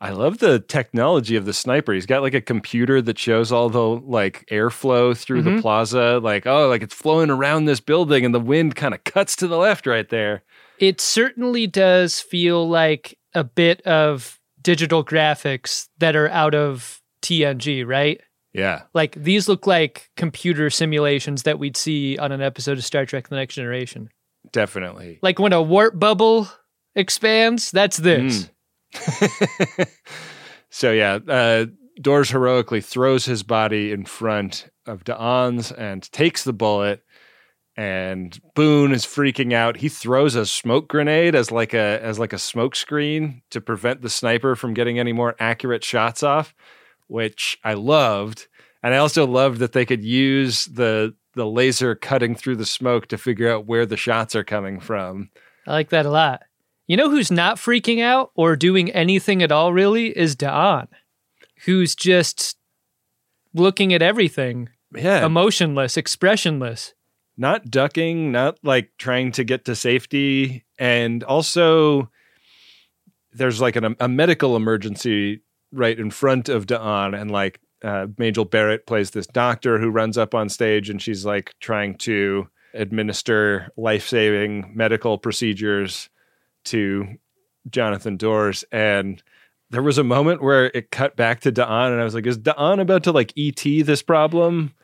I 0.00 0.10
love 0.10 0.38
the 0.38 0.58
technology 0.58 1.36
of 1.36 1.44
the 1.44 1.52
sniper. 1.52 1.92
He's 1.92 2.06
got 2.06 2.22
like 2.22 2.34
a 2.34 2.40
computer 2.40 3.00
that 3.02 3.18
shows 3.18 3.52
all 3.52 3.68
the 3.68 3.80
like 3.80 4.44
airflow 4.50 5.16
through 5.16 5.42
the 5.42 5.60
plaza. 5.60 6.18
Like, 6.20 6.44
oh, 6.44 6.68
like 6.68 6.82
it's 6.82 6.94
flowing 6.94 7.30
around 7.30 7.66
this 7.66 7.78
building 7.78 8.24
and 8.24 8.34
the 8.34 8.40
wind 8.40 8.74
kind 8.74 8.94
of 8.94 9.04
cuts 9.04 9.36
to 9.36 9.46
the 9.46 9.56
left 9.58 9.86
right 9.86 10.08
there. 10.08 10.42
It 10.80 11.00
certainly 11.00 11.68
does 11.68 12.18
feel 12.18 12.68
like 12.68 13.16
a 13.32 13.44
bit 13.44 13.80
of 13.82 14.40
digital 14.60 15.04
graphics 15.04 15.88
that 15.98 16.16
are 16.16 16.28
out 16.30 16.54
of 16.56 17.00
TNG, 17.22 17.86
right? 17.86 18.20
Yeah. 18.52 18.82
Like 18.94 19.14
these 19.14 19.48
look 19.48 19.66
like 19.66 20.10
computer 20.16 20.68
simulations 20.70 21.44
that 21.44 21.58
we'd 21.58 21.76
see 21.76 22.18
on 22.18 22.32
an 22.32 22.42
episode 22.42 22.78
of 22.78 22.84
Star 22.84 23.06
Trek 23.06 23.28
The 23.28 23.36
Next 23.36 23.54
Generation. 23.54 24.10
Definitely. 24.52 25.18
Like 25.22 25.38
when 25.38 25.52
a 25.52 25.62
warp 25.62 25.98
bubble 25.98 26.48
expands, 26.94 27.70
that's 27.70 27.96
this. 27.96 28.50
So 30.72 30.90
yeah, 30.90 31.18
uh, 31.28 31.66
Doors 32.00 32.30
heroically 32.30 32.80
throws 32.80 33.26
his 33.26 33.42
body 33.42 33.92
in 33.92 34.06
front 34.06 34.70
of 34.86 35.04
Da'an's 35.04 35.70
and 35.70 36.10
takes 36.10 36.44
the 36.44 36.54
bullet. 36.54 37.04
And 37.76 38.40
Boone 38.54 38.92
is 38.92 39.04
freaking 39.04 39.52
out. 39.52 39.76
He 39.76 39.90
throws 39.90 40.34
a 40.34 40.46
smoke 40.46 40.88
grenade 40.88 41.34
as 41.34 41.50
like 41.50 41.74
a 41.74 42.00
as 42.02 42.18
like 42.18 42.32
a 42.32 42.38
smoke 42.38 42.74
screen 42.74 43.42
to 43.50 43.60
prevent 43.60 44.00
the 44.00 44.08
sniper 44.08 44.56
from 44.56 44.72
getting 44.72 44.98
any 44.98 45.12
more 45.12 45.36
accurate 45.38 45.84
shots 45.84 46.22
off, 46.22 46.54
which 47.12 47.58
I 47.62 47.74
loved. 47.74 48.48
And 48.82 48.94
I 48.94 48.96
also 48.96 49.26
loved 49.26 49.58
that 49.58 49.72
they 49.72 49.84
could 49.84 50.02
use 50.02 50.64
the 50.64 51.14
the 51.34 51.46
laser 51.46 51.94
cutting 51.94 52.34
through 52.34 52.56
the 52.56 52.66
smoke 52.66 53.06
to 53.08 53.16
figure 53.16 53.50
out 53.50 53.66
where 53.66 53.86
the 53.86 53.96
shots 53.96 54.34
are 54.36 54.44
coming 54.44 54.80
from. 54.80 55.30
I 55.66 55.72
like 55.72 55.88
that 55.90 56.04
a 56.04 56.10
lot. 56.10 56.42
You 56.86 56.96
know 56.98 57.08
who's 57.08 57.30
not 57.30 57.56
freaking 57.56 58.02
out 58.02 58.32
or 58.34 58.54
doing 58.56 58.90
anything 58.90 59.42
at 59.42 59.50
all, 59.52 59.72
really, 59.72 60.08
is 60.16 60.36
Da'an, 60.36 60.88
who's 61.64 61.94
just 61.94 62.58
looking 63.54 63.94
at 63.94 64.02
everything, 64.02 64.68
Yeah, 64.94 65.24
emotionless, 65.24 65.96
expressionless. 65.96 66.92
not 67.38 67.70
ducking, 67.70 68.30
not 68.32 68.58
like 68.62 68.90
trying 68.98 69.32
to 69.32 69.44
get 69.44 69.64
to 69.66 69.74
safety. 69.74 70.64
And 70.78 71.24
also, 71.24 72.10
there's 73.32 73.60
like 73.60 73.76
an, 73.76 73.96
a 74.00 74.08
medical 74.08 74.54
emergency 74.54 75.40
right 75.72 75.98
in 75.98 76.10
front 76.10 76.48
of 76.48 76.66
Da'an. 76.66 77.18
And 77.18 77.30
like 77.30 77.60
uh, 77.82 78.06
Majel 78.18 78.44
Barrett 78.44 78.86
plays 78.86 79.10
this 79.10 79.26
doctor 79.26 79.78
who 79.78 79.90
runs 79.90 80.16
up 80.18 80.34
on 80.34 80.48
stage 80.48 80.90
and 80.90 81.00
she's 81.00 81.24
like 81.24 81.54
trying 81.60 81.96
to 81.98 82.48
administer 82.74 83.70
life 83.76 84.08
saving 84.08 84.72
medical 84.74 85.18
procedures 85.18 86.08
to 86.64 87.06
Jonathan 87.70 88.16
Doors. 88.16 88.64
And 88.72 89.22
there 89.70 89.82
was 89.82 89.98
a 89.98 90.04
moment 90.04 90.42
where 90.42 90.66
it 90.66 90.90
cut 90.90 91.16
back 91.16 91.40
to 91.40 91.52
Da'an, 91.52 91.92
and 91.92 92.00
I 92.00 92.04
was 92.04 92.14
like, 92.14 92.26
is 92.26 92.38
Da'an 92.38 92.80
about 92.80 93.04
to 93.04 93.12
like 93.12 93.32
ET 93.36 93.62
this 93.62 94.02
problem? 94.02 94.74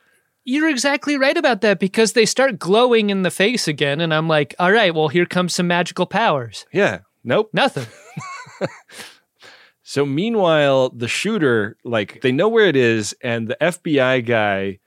You're 0.45 0.69
exactly 0.69 1.15
right 1.15 1.37
about 1.37 1.61
that 1.61 1.79
because 1.79 2.13
they 2.13 2.25
start 2.25 2.57
glowing 2.57 3.11
in 3.11 3.21
the 3.21 3.29
face 3.29 3.67
again. 3.67 4.01
And 4.01 4.13
I'm 4.13 4.27
like, 4.27 4.55
all 4.57 4.71
right, 4.71 4.93
well, 4.93 5.09
here 5.09 5.27
comes 5.27 5.53
some 5.53 5.67
magical 5.67 6.07
powers. 6.07 6.65
Yeah. 6.73 6.99
Nope. 7.23 7.51
Nothing. 7.53 7.85
So 9.89 10.05
meanwhile, 10.05 10.89
the 10.89 11.07
shooter, 11.07 11.75
like 11.83 12.21
they 12.21 12.31
know 12.31 12.47
where 12.47 12.67
it 12.67 12.75
is, 12.75 13.15
and 13.23 13.47
the 13.47 13.57
FBI 13.59 14.23
guy 14.23 14.77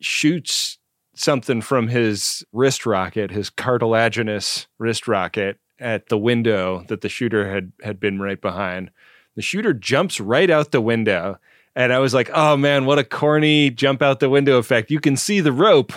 shoots 0.00 0.78
something 1.14 1.60
from 1.60 1.86
his 1.86 2.44
wrist 2.52 2.84
rocket, 2.84 3.30
his 3.30 3.48
cartilaginous 3.48 4.66
wrist 4.76 5.06
rocket, 5.06 5.60
at 5.78 6.08
the 6.08 6.18
window 6.18 6.82
that 6.88 7.00
the 7.00 7.08
shooter 7.08 7.48
had 7.48 7.70
had 7.84 8.00
been 8.00 8.18
right 8.18 8.40
behind. 8.40 8.90
The 9.36 9.42
shooter 9.42 9.72
jumps 9.72 10.18
right 10.18 10.50
out 10.50 10.72
the 10.72 10.80
window. 10.80 11.38
And 11.76 11.92
I 11.92 12.00
was 12.00 12.12
like, 12.12 12.28
oh 12.34 12.56
man, 12.56 12.86
what 12.86 12.98
a 12.98 13.04
corny 13.04 13.70
jump 13.70 14.02
out 14.02 14.18
the 14.18 14.28
window 14.28 14.58
effect. 14.58 14.90
You 14.90 14.98
can 14.98 15.16
see 15.16 15.38
the 15.38 15.52
rope, 15.52 15.92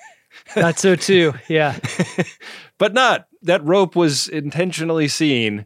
Not 0.56 0.80
so, 0.80 0.96
too. 0.96 1.34
Yeah. 1.46 1.78
but 2.78 2.92
not. 2.92 3.28
That 3.42 3.64
rope 3.64 3.94
was 3.94 4.26
intentionally 4.26 5.06
seen 5.06 5.64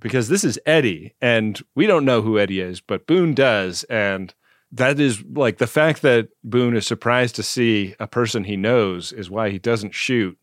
because 0.00 0.28
this 0.28 0.44
is 0.44 0.58
Eddie, 0.66 1.14
and 1.20 1.60
we 1.74 1.86
don't 1.86 2.04
know 2.04 2.22
who 2.22 2.38
Eddie 2.38 2.60
is, 2.60 2.80
but 2.80 3.06
Boone 3.06 3.34
does. 3.34 3.84
And 3.84 4.34
that 4.72 4.98
is 4.98 5.22
like 5.22 5.58
the 5.58 5.66
fact 5.66 6.02
that 6.02 6.28
Boone 6.42 6.76
is 6.76 6.86
surprised 6.86 7.36
to 7.36 7.42
see 7.42 7.94
a 8.00 8.06
person 8.06 8.44
he 8.44 8.56
knows 8.56 9.12
is 9.12 9.30
why 9.30 9.50
he 9.50 9.58
doesn't 9.58 9.94
shoot 9.94 10.38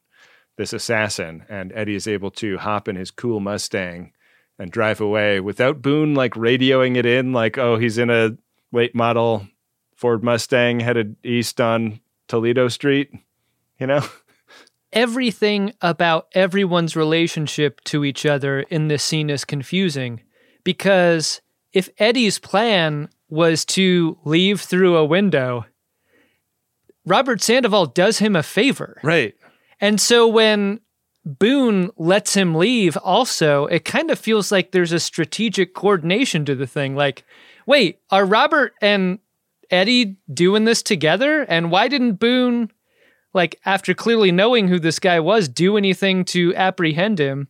this 0.58 0.74
assassin. 0.74 1.46
And 1.50 1.72
Eddie 1.74 1.96
is 1.96 2.08
able 2.08 2.32
to 2.32 2.58
hop 2.58 2.88
in 2.88 2.96
his 2.96 3.12
cool 3.12 3.40
Mustang 3.40 4.14
and 4.60 4.72
drive 4.72 5.02
away 5.02 5.40
without 5.40 5.82
Boone 5.82 6.16
like 6.16 6.34
radioing 6.34 6.96
it 6.96 7.06
in, 7.06 7.34
like, 7.34 7.58
oh, 7.58 7.78
he's 7.78 7.98
in 7.98 8.10
a 8.10 8.38
late 8.72 8.96
model 8.96 9.48
Ford 9.96 10.24
Mustang 10.24 10.80
headed 10.80 11.16
east 11.24 11.60
on 11.60 12.00
Toledo 12.28 12.68
Street, 12.68 13.12
you 13.80 13.88
know? 13.88 14.06
everything 14.98 15.72
about 15.80 16.28
everyone's 16.34 16.96
relationship 16.96 17.80
to 17.84 18.04
each 18.04 18.26
other 18.26 18.62
in 18.62 18.88
this 18.88 19.04
scene 19.04 19.30
is 19.30 19.46
confusing 19.46 20.24
because 20.64 21.40
if 21.72 21.88
Eddie's 22.00 22.40
plan 22.40 23.08
was 23.30 23.64
to 23.64 24.18
leave 24.26 24.60
through 24.60 24.98
a 24.98 25.06
window, 25.06 25.66
Robert 27.06 27.44
Sandoval 27.44 27.86
does 27.86 28.18
him 28.18 28.36
a 28.36 28.42
favor. 28.42 29.00
Right. 29.04 29.36
And 29.80 30.02
so 30.02 30.28
when 30.28 30.80
Boone 31.24 31.92
lets 31.98 32.34
him 32.34 32.56
leave, 32.56 32.98
also, 32.98 33.68
it 33.68 33.86
kind 33.86 34.10
of 34.10 34.18
feels 34.18 34.52
like 34.52 34.72
there's 34.72 34.94
a 34.94 35.00
strategic 35.00 35.76
coordination 35.76 36.44
to 36.46 36.56
the 36.56 36.66
thing. 36.66 36.96
Like, 36.96 37.24
wait, 37.68 38.00
are 38.10 38.26
Robert 38.26 38.74
and 38.82 39.20
Eddie 39.70 40.18
doing 40.34 40.66
this 40.66 40.82
together? 40.82 41.44
And 41.44 41.70
why 41.70 41.88
didn't 41.88 42.14
Boone 42.14 42.72
like 43.38 43.58
after 43.66 43.94
clearly 43.94 44.34
knowing 44.34 44.68
who 44.68 44.80
this 44.80 45.00
guy 45.00 45.22
was, 45.22 45.48
do 45.48 45.78
anything 45.78 46.26
to 46.26 46.54
apprehend 46.56 47.20
him. 47.20 47.48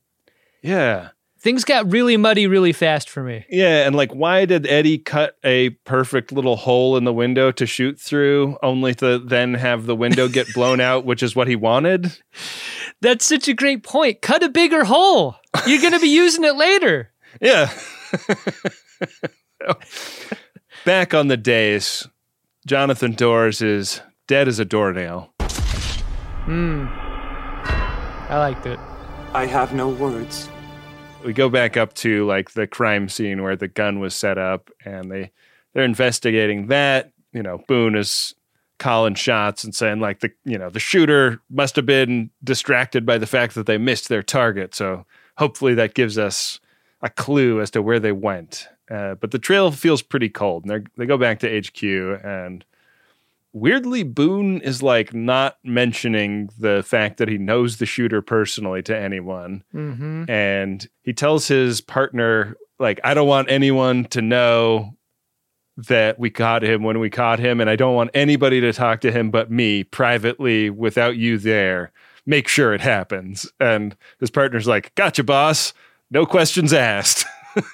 Yeah. 0.62 1.10
Things 1.40 1.64
got 1.64 1.92
really 1.92 2.18
muddy 2.18 2.46
really 2.48 2.74
fast 2.74 3.10
for 3.10 3.24
me. 3.24 3.46
Yeah, 3.50 3.86
and 3.86 3.96
like 3.96 4.12
why 4.12 4.46
did 4.46 4.68
Eddie 4.68 4.98
cut 4.98 5.38
a 5.44 5.70
perfect 5.86 6.32
little 6.32 6.58
hole 6.58 6.98
in 6.98 7.04
the 7.04 7.14
window 7.14 7.52
to 7.52 7.66
shoot 7.66 8.00
through 8.00 8.58
only 8.62 8.94
to 8.96 9.18
then 9.20 9.54
have 9.54 9.86
the 9.86 9.96
window 9.96 10.28
get 10.28 10.54
blown 10.54 10.80
out, 10.80 11.06
which 11.06 11.24
is 11.24 11.36
what 11.36 11.48
he 11.48 11.56
wanted? 11.56 12.18
That's 13.02 13.26
such 13.26 13.48
a 13.48 13.54
great 13.54 13.84
point. 13.84 14.22
Cut 14.22 14.44
a 14.44 14.50
bigger 14.50 14.84
hole. 14.84 15.36
You're 15.66 15.82
going 15.82 15.94
to 15.94 16.00
be 16.00 16.10
using 16.10 16.44
it 16.44 16.56
later. 16.56 17.12
Yeah. 17.40 17.72
Back 20.86 21.14
on 21.14 21.28
the 21.28 21.38
days, 21.38 22.08
Jonathan 22.66 23.12
Doors 23.12 23.62
is 23.62 24.02
dead 24.28 24.48
as 24.48 24.58
a 24.60 24.66
doornail. 24.66 25.34
Hmm. 26.48 26.86
I 28.32 28.38
liked 28.38 28.66
it. 28.66 28.80
I 29.34 29.46
have 29.46 29.74
no 29.74 29.90
words. 29.90 30.48
We 31.26 31.34
go 31.34 31.50
back 31.50 31.76
up 31.76 31.94
to 31.96 32.26
like 32.26 32.52
the 32.52 32.66
crime 32.66 33.10
scene 33.10 33.44
where 33.44 33.58
the 33.58 33.68
gun 33.68 34.00
was 34.00 34.16
set 34.16 34.38
up 34.38 34.70
and 34.86 35.12
they 35.12 35.32
they're 35.74 35.84
investigating 35.84 36.68
that. 36.68 37.12
You 37.34 37.44
know, 37.44 37.62
Boone 37.68 37.96
is 37.96 38.34
calling 38.80 39.16
shots 39.16 39.66
and 39.66 39.76
saying 39.76 40.00
like 40.00 40.22
the 40.22 40.32
you 40.46 40.58
know, 40.58 40.70
the 40.70 40.80
shooter 40.80 41.42
must 41.50 41.76
have 41.76 41.86
been 41.86 42.30
distracted 42.42 43.06
by 43.06 43.18
the 43.18 43.28
fact 43.28 43.54
that 43.56 43.66
they 43.66 43.78
missed 43.78 44.08
their 44.08 44.24
target. 44.24 44.74
So 44.74 45.06
hopefully 45.38 45.74
that 45.74 45.96
gives 45.96 46.18
us 46.18 46.62
a 47.02 47.10
clue 47.10 47.60
as 47.60 47.72
to 47.72 47.82
where 47.82 48.00
they 48.00 48.14
went. 48.14 48.70
Uh, 48.90 49.16
but 49.16 49.32
the 49.32 49.40
trail 49.40 49.70
feels 49.72 50.02
pretty 50.02 50.30
cold. 50.30 50.64
And 50.64 50.72
they 50.72 50.90
they 50.96 51.06
go 51.06 51.18
back 51.18 51.40
to 51.40 51.60
HQ, 51.60 51.84
and 52.24 52.64
weirdly, 53.60 54.04
Boone 54.04 54.62
is 54.62 54.84
like 54.84 55.14
not 55.14 55.58
mentioning 55.64 56.50
the 56.58 56.84
fact 56.84 57.18
that 57.18 57.28
he 57.28 57.38
knows 57.38 57.78
the 57.78 57.86
shooter 57.86 58.22
personally 58.22 58.82
to 58.84 58.98
anyone. 58.98 59.64
Mm-hmm. 59.74 60.30
And 60.30 60.88
he 61.04 61.14
tells 61.14 61.48
his 61.48 61.82
partner, 61.82 62.56
like, 62.80 63.00
I 63.04 63.14
don't 63.14 63.28
want 63.28 63.50
anyone 63.50 64.06
to 64.06 64.22
know 64.22 64.94
that 65.78 66.18
we 66.18 66.30
caught 66.30 66.64
him 66.64 66.84
when 66.84 67.00
we 67.00 67.10
caught 67.10 67.40
him, 67.40 67.62
and 67.62 67.70
I 67.70 67.76
don't 67.76 67.96
want 67.96 68.12
anybody 68.14 68.62
to 68.62 68.74
talk 68.74 69.02
to 69.02 69.12
him 69.12 69.30
but 69.30 69.52
me 69.52 69.84
privately 69.84 70.70
without 70.70 71.18
you 71.18 71.38
there. 71.38 71.92
Make 72.26 72.48
sure 72.48 72.74
it 72.74 72.82
happens. 72.82 73.52
And 73.60 73.96
his 74.20 74.32
partner's 74.32 74.68
like, 74.68 74.94
Gotcha, 74.96 75.24
boss. 75.24 75.74
No 76.10 76.26
questions 76.26 76.74
asked. 76.74 77.26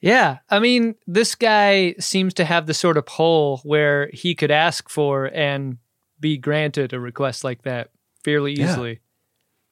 Yeah. 0.00 0.38
I 0.48 0.60
mean, 0.60 0.94
this 1.06 1.34
guy 1.34 1.94
seems 1.98 2.34
to 2.34 2.44
have 2.44 2.66
the 2.66 2.74
sort 2.74 2.96
of 2.96 3.06
pull 3.06 3.58
where 3.64 4.10
he 4.12 4.34
could 4.34 4.50
ask 4.50 4.88
for 4.88 5.26
and 5.34 5.78
be 6.20 6.36
granted 6.38 6.92
a 6.92 7.00
request 7.00 7.42
like 7.44 7.62
that 7.62 7.90
fairly 8.24 8.52
Yeah. 8.52 8.70
easily. 8.70 9.00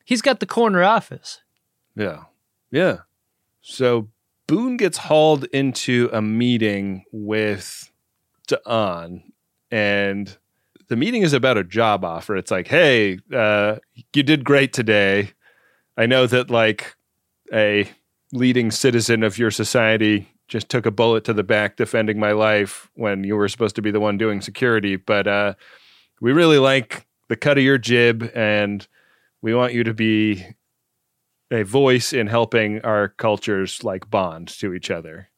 He's 0.05 0.23
got 0.23 0.41
the 0.41 0.47
corner 0.47 0.83
office. 0.83 1.43
Yeah. 1.95 2.25
Yeah. 2.71 2.99
So 3.61 4.09
Boone 4.47 4.77
gets 4.77 4.99
hauled 4.99 5.45
into 5.47 6.09
a 6.13 6.23
meeting 6.23 7.05
with 7.11 7.91
Da'an, 8.49 9.23
and 9.73 10.37
the 10.87 10.95
meeting 10.95 11.23
is 11.23 11.33
about 11.33 11.59
a 11.59 11.65
job 11.65 12.05
offer. 12.05 12.37
It's 12.37 12.53
like, 12.53 12.69
hey, 12.69 13.19
uh, 13.35 13.77
you 14.15 14.23
did 14.23 14.45
great 14.45 14.73
today. 14.73 15.31
I 15.97 16.07
know 16.07 16.29
that 16.29 16.49
like 16.49 16.95
a 17.53 17.89
leading 18.33 18.71
citizen 18.71 19.23
of 19.23 19.39
your 19.39 19.51
society 19.51 20.29
just 20.49 20.69
took 20.69 20.87
a 20.87 20.91
bullet 20.91 21.25
to 21.25 21.33
the 21.33 21.43
back 21.43 21.77
defending 21.77 22.19
my 22.19 22.33
life 22.33 22.89
when 22.95 23.25
you 23.25 23.37
were 23.37 23.49
supposed 23.49 23.77
to 23.77 23.83
be 23.83 23.91
the 23.91 24.01
one 24.01 24.17
doing 24.17 24.41
security, 24.41 24.97
but 24.97 25.27
uh, 25.27 25.55
we 26.21 26.33
really 26.33 26.59
like 26.59 27.07
the 27.29 27.37
cut 27.37 27.59
of 27.59 27.65
your 27.65 27.79
jib 27.79 28.31
and 28.35 28.87
we 29.43 29.55
want 29.55 29.73
you 29.73 29.85
to 29.85 29.95
be 29.95 30.47
a 31.51 31.63
voice 31.63 32.13
in 32.13 32.27
helping 32.27 32.81
our 32.83 33.09
cultures 33.09 33.85
like 33.85 34.11
bond 34.11 34.49
to 34.49 34.73
each 34.75 34.91
other. 34.91 35.29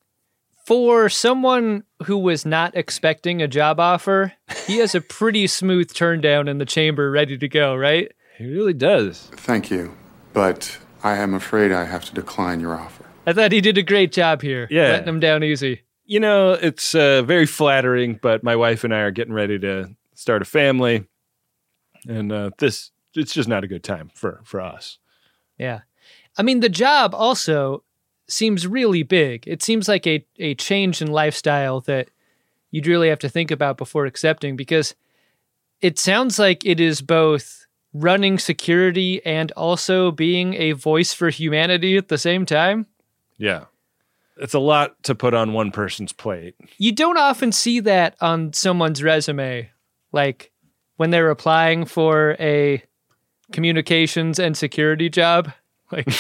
For 0.65 1.09
someone 1.09 1.85
who 2.05 2.19
was 2.19 2.45
not 2.45 2.77
expecting 2.77 3.41
a 3.41 3.49
job 3.49 3.81
offer, 3.81 4.35
he 4.67 4.79
has 4.79 4.95
a 4.95 5.01
pretty 5.01 5.47
smooth 5.47 5.93
turn 5.95 6.21
down 6.21 6.47
in 6.47 6.59
the 6.59 6.67
chamber 6.67 7.11
ready 7.11 7.39
to 7.39 7.49
go, 7.49 7.75
right? 7.75 8.13
He 8.37 8.45
really 8.45 8.75
does. 8.75 9.31
Thank 9.33 9.71
you, 9.71 9.97
but 10.35 10.79
I 11.03 11.17
am 11.17 11.35
afraid 11.35 11.73
I 11.73 11.85
have 11.85 12.05
to 12.07 12.15
decline 12.15 12.61
your 12.61 12.75
offer. 12.75 13.05
I 13.27 13.33
thought 13.33 13.53
he 13.53 13.61
did 13.61 13.79
a 13.79 13.83
great 13.83 14.13
job 14.13 14.43
here. 14.43 14.67
Yeah. 14.71 14.89
Letting 14.89 15.09
him 15.09 15.21
down 15.21 15.45
easy. 15.45 15.83
You 16.07 16.21
know, 16.21 16.53
it's 16.53 16.95
uh, 16.95 17.23
very 17.23 17.47
flattering, 17.47 18.19
but 18.21 18.43
my 18.43 18.57
wife 18.57 18.85
and 18.85 18.95
I 18.95 19.01
are 19.01 19.11
getting 19.11 19.35
ready 19.35 19.59
to 19.59 19.95
start 20.15 20.41
a 20.41 20.47
family, 20.47 21.07
and 22.09 22.33
uh, 22.33 22.51
this 22.59 22.91
it's 23.15 23.35
just 23.35 23.49
not 23.49 23.65
a 23.65 23.69
good 23.69 23.85
time 23.85 24.11
for 24.15 24.41
for 24.45 24.61
us. 24.61 24.99
Yeah. 25.59 25.81
I 26.39 26.43
mean, 26.43 26.61
the 26.61 26.69
job 26.69 27.15
also 27.15 27.85
seems 28.29 28.67
really 28.67 29.03
big. 29.03 29.45
It 29.47 29.63
seems 29.63 29.89
like 29.89 30.07
a, 30.07 30.25
a 30.39 30.55
change 30.55 31.03
in 31.03 31.09
lifestyle 31.09 31.81
that 31.83 32.09
you'd 32.71 32.87
really 32.87 33.09
have 33.09 33.19
to 33.21 33.29
think 33.29 33.51
about 33.51 33.77
before 33.77 34.07
accepting 34.07 34.57
because 34.57 34.95
it 35.81 35.99
sounds 35.99 36.39
like 36.39 36.65
it 36.65 36.81
is 36.81 37.01
both 37.01 37.58
running 37.93 38.39
security 38.39 39.25
and 39.25 39.51
also 39.53 40.11
being 40.11 40.55
a 40.55 40.73
voice 40.73 41.13
for 41.13 41.31
humanity 41.31 41.97
at 41.97 42.09
the 42.09 42.19
same 42.19 42.47
time. 42.47 42.87
Yeah, 43.39 43.65
it's 44.37 44.55
a 44.55 44.59
lot 44.59 45.03
to 45.05 45.15
put 45.15 45.35
on 45.35 45.53
one 45.53 45.71
person's 45.71 46.13
plate. 46.13 46.55
You 46.79 46.93
don't 46.93 47.19
often 47.19 47.53
see 47.53 47.81
that 47.81 48.17
on 48.21 48.53
someone's 48.53 49.03
resume, 49.03 49.71
like 50.13 50.53
when 50.97 51.11
they're 51.11 51.31
applying 51.31 51.85
for 51.85 52.37
a 52.39 52.83
communications 53.53 54.39
and 54.39 54.57
security 54.57 55.09
job. 55.09 55.53
Like, 55.91 56.07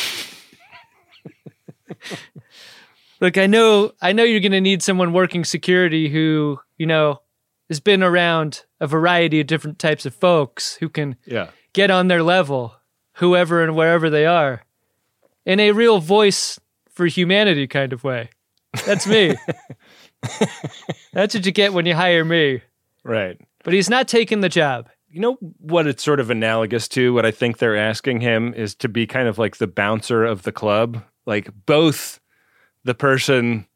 look, 3.20 3.36
I 3.36 3.46
know, 3.46 3.92
I 4.00 4.14
know 4.14 4.24
you're 4.24 4.40
going 4.40 4.52
to 4.52 4.62
need 4.62 4.82
someone 4.82 5.12
working 5.12 5.44
security 5.44 6.08
who, 6.08 6.58
you 6.78 6.86
know, 6.86 7.20
has 7.68 7.80
been 7.80 8.02
around 8.02 8.64
a 8.80 8.86
variety 8.86 9.40
of 9.40 9.46
different 9.46 9.78
types 9.78 10.06
of 10.06 10.14
folks 10.14 10.74
who 10.76 10.88
can 10.88 11.16
Yeah, 11.26 11.50
get 11.72 11.90
on 11.90 12.08
their 12.08 12.22
level, 12.22 12.74
whoever 13.14 13.62
and 13.62 13.74
wherever 13.76 14.08
they 14.10 14.26
are, 14.26 14.62
in 15.44 15.60
a 15.60 15.72
real 15.72 15.98
voice 16.00 16.58
for 16.90 17.06
humanity 17.06 17.66
kind 17.66 17.92
of 17.92 18.04
way. 18.04 18.30
That's 18.86 19.06
me. 19.06 19.34
That's 21.12 21.34
what 21.34 21.46
you 21.46 21.52
get 21.52 21.72
when 21.72 21.86
you 21.86 21.94
hire 21.94 22.24
me. 22.24 22.62
right. 23.04 23.40
But 23.64 23.74
he's 23.74 23.90
not 23.90 24.08
taking 24.08 24.40
the 24.40 24.48
job. 24.48 24.88
You 25.10 25.20
know 25.20 25.34
what 25.58 25.86
it's 25.86 26.02
sort 26.02 26.20
of 26.20 26.30
analogous 26.30 26.86
to? 26.88 27.12
What 27.12 27.26
I 27.26 27.30
think 27.30 27.58
they're 27.58 27.76
asking 27.76 28.20
him 28.20 28.54
is 28.54 28.74
to 28.76 28.88
be 28.88 29.06
kind 29.06 29.26
of 29.28 29.36
like 29.38 29.56
the 29.56 29.66
bouncer 29.66 30.24
of 30.24 30.42
the 30.42 30.52
club, 30.52 31.02
like 31.26 31.50
both 31.66 32.20
the 32.84 32.94
person 32.94 33.66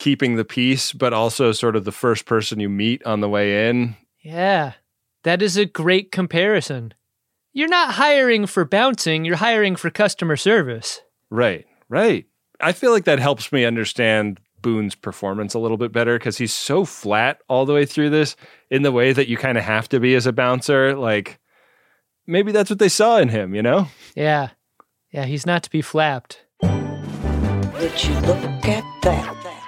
keeping 0.00 0.34
the 0.34 0.44
peace, 0.44 0.92
but 0.92 1.12
also 1.12 1.52
sort 1.52 1.76
of 1.76 1.84
the 1.84 1.92
first 1.92 2.26
person 2.26 2.58
you 2.58 2.68
meet 2.68 3.06
on 3.06 3.20
the 3.20 3.28
way 3.28 3.68
in. 3.68 3.94
Yeah, 4.22 4.72
that 5.22 5.42
is 5.42 5.56
a 5.56 5.66
great 5.66 6.10
comparison. 6.10 6.94
You're 7.52 7.68
not 7.68 7.94
hiring 7.94 8.46
for 8.46 8.64
bouncing, 8.64 9.24
you're 9.24 9.36
hiring 9.36 9.76
for 9.76 9.90
customer 9.90 10.36
service. 10.36 11.00
Right, 11.30 11.66
right. 11.88 12.26
I 12.60 12.72
feel 12.72 12.90
like 12.90 13.04
that 13.04 13.20
helps 13.20 13.52
me 13.52 13.64
understand 13.64 14.40
Boone's 14.60 14.94
performance 14.94 15.54
a 15.54 15.58
little 15.58 15.76
bit 15.76 15.92
better 15.92 16.18
because 16.18 16.38
he's 16.38 16.52
so 16.52 16.84
flat 16.84 17.40
all 17.48 17.64
the 17.64 17.72
way 17.72 17.86
through 17.86 18.10
this 18.10 18.36
in 18.70 18.82
the 18.82 18.92
way 18.92 19.12
that 19.12 19.28
you 19.28 19.36
kind 19.36 19.58
of 19.58 19.64
have 19.64 19.88
to 19.90 20.00
be 20.00 20.14
as 20.14 20.26
a 20.26 20.32
bouncer. 20.32 20.96
Like, 20.96 21.38
maybe 22.26 22.52
that's 22.52 22.70
what 22.70 22.78
they 22.78 22.88
saw 22.88 23.18
in 23.18 23.28
him, 23.28 23.54
you 23.54 23.62
know? 23.62 23.88
Yeah. 24.14 24.50
Yeah, 25.10 25.24
he's 25.24 25.46
not 25.46 25.62
to 25.64 25.70
be 25.70 25.82
flapped. 25.82 26.44
Would 26.62 28.04
you 28.04 28.14
look 28.20 28.68
at 28.68 28.84
that? 29.02 29.59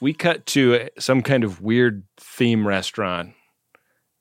We 0.00 0.12
cut 0.12 0.46
to 0.46 0.88
some 0.98 1.22
kind 1.22 1.44
of 1.44 1.60
weird 1.60 2.04
theme 2.18 2.66
restaurant 2.66 3.34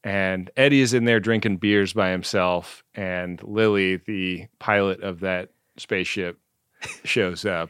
and 0.04 0.52
Eddie 0.58 0.82
is 0.82 0.94
in 0.94 1.06
there 1.06 1.20
drinking 1.20 1.58
beers 1.58 1.94
by 1.94 2.10
himself 2.10 2.84
and 2.94 3.42
Lily 3.44 3.98
the 3.98 4.48
pilot 4.60 5.02
of 5.02 5.22
that 5.22 5.50
spaceship 5.78 6.38
shows 7.04 7.46
up. 7.46 7.70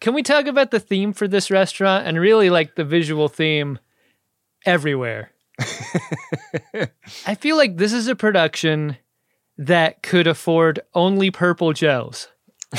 Can 0.00 0.14
we 0.14 0.22
talk 0.22 0.46
about 0.46 0.70
the 0.70 0.80
theme 0.80 1.12
for 1.12 1.28
this 1.28 1.50
restaurant 1.50 2.06
and 2.06 2.18
really 2.18 2.50
like 2.50 2.76
the 2.76 2.84
visual 2.84 3.28
theme 3.28 3.78
everywhere? 4.64 5.32
I 7.26 7.34
feel 7.36 7.56
like 7.56 7.76
this 7.76 7.92
is 7.92 8.08
a 8.08 8.16
production 8.16 8.96
that 9.58 10.02
could 10.02 10.26
afford 10.26 10.80
only 10.94 11.30
purple 11.30 11.72
gels. 11.72 12.28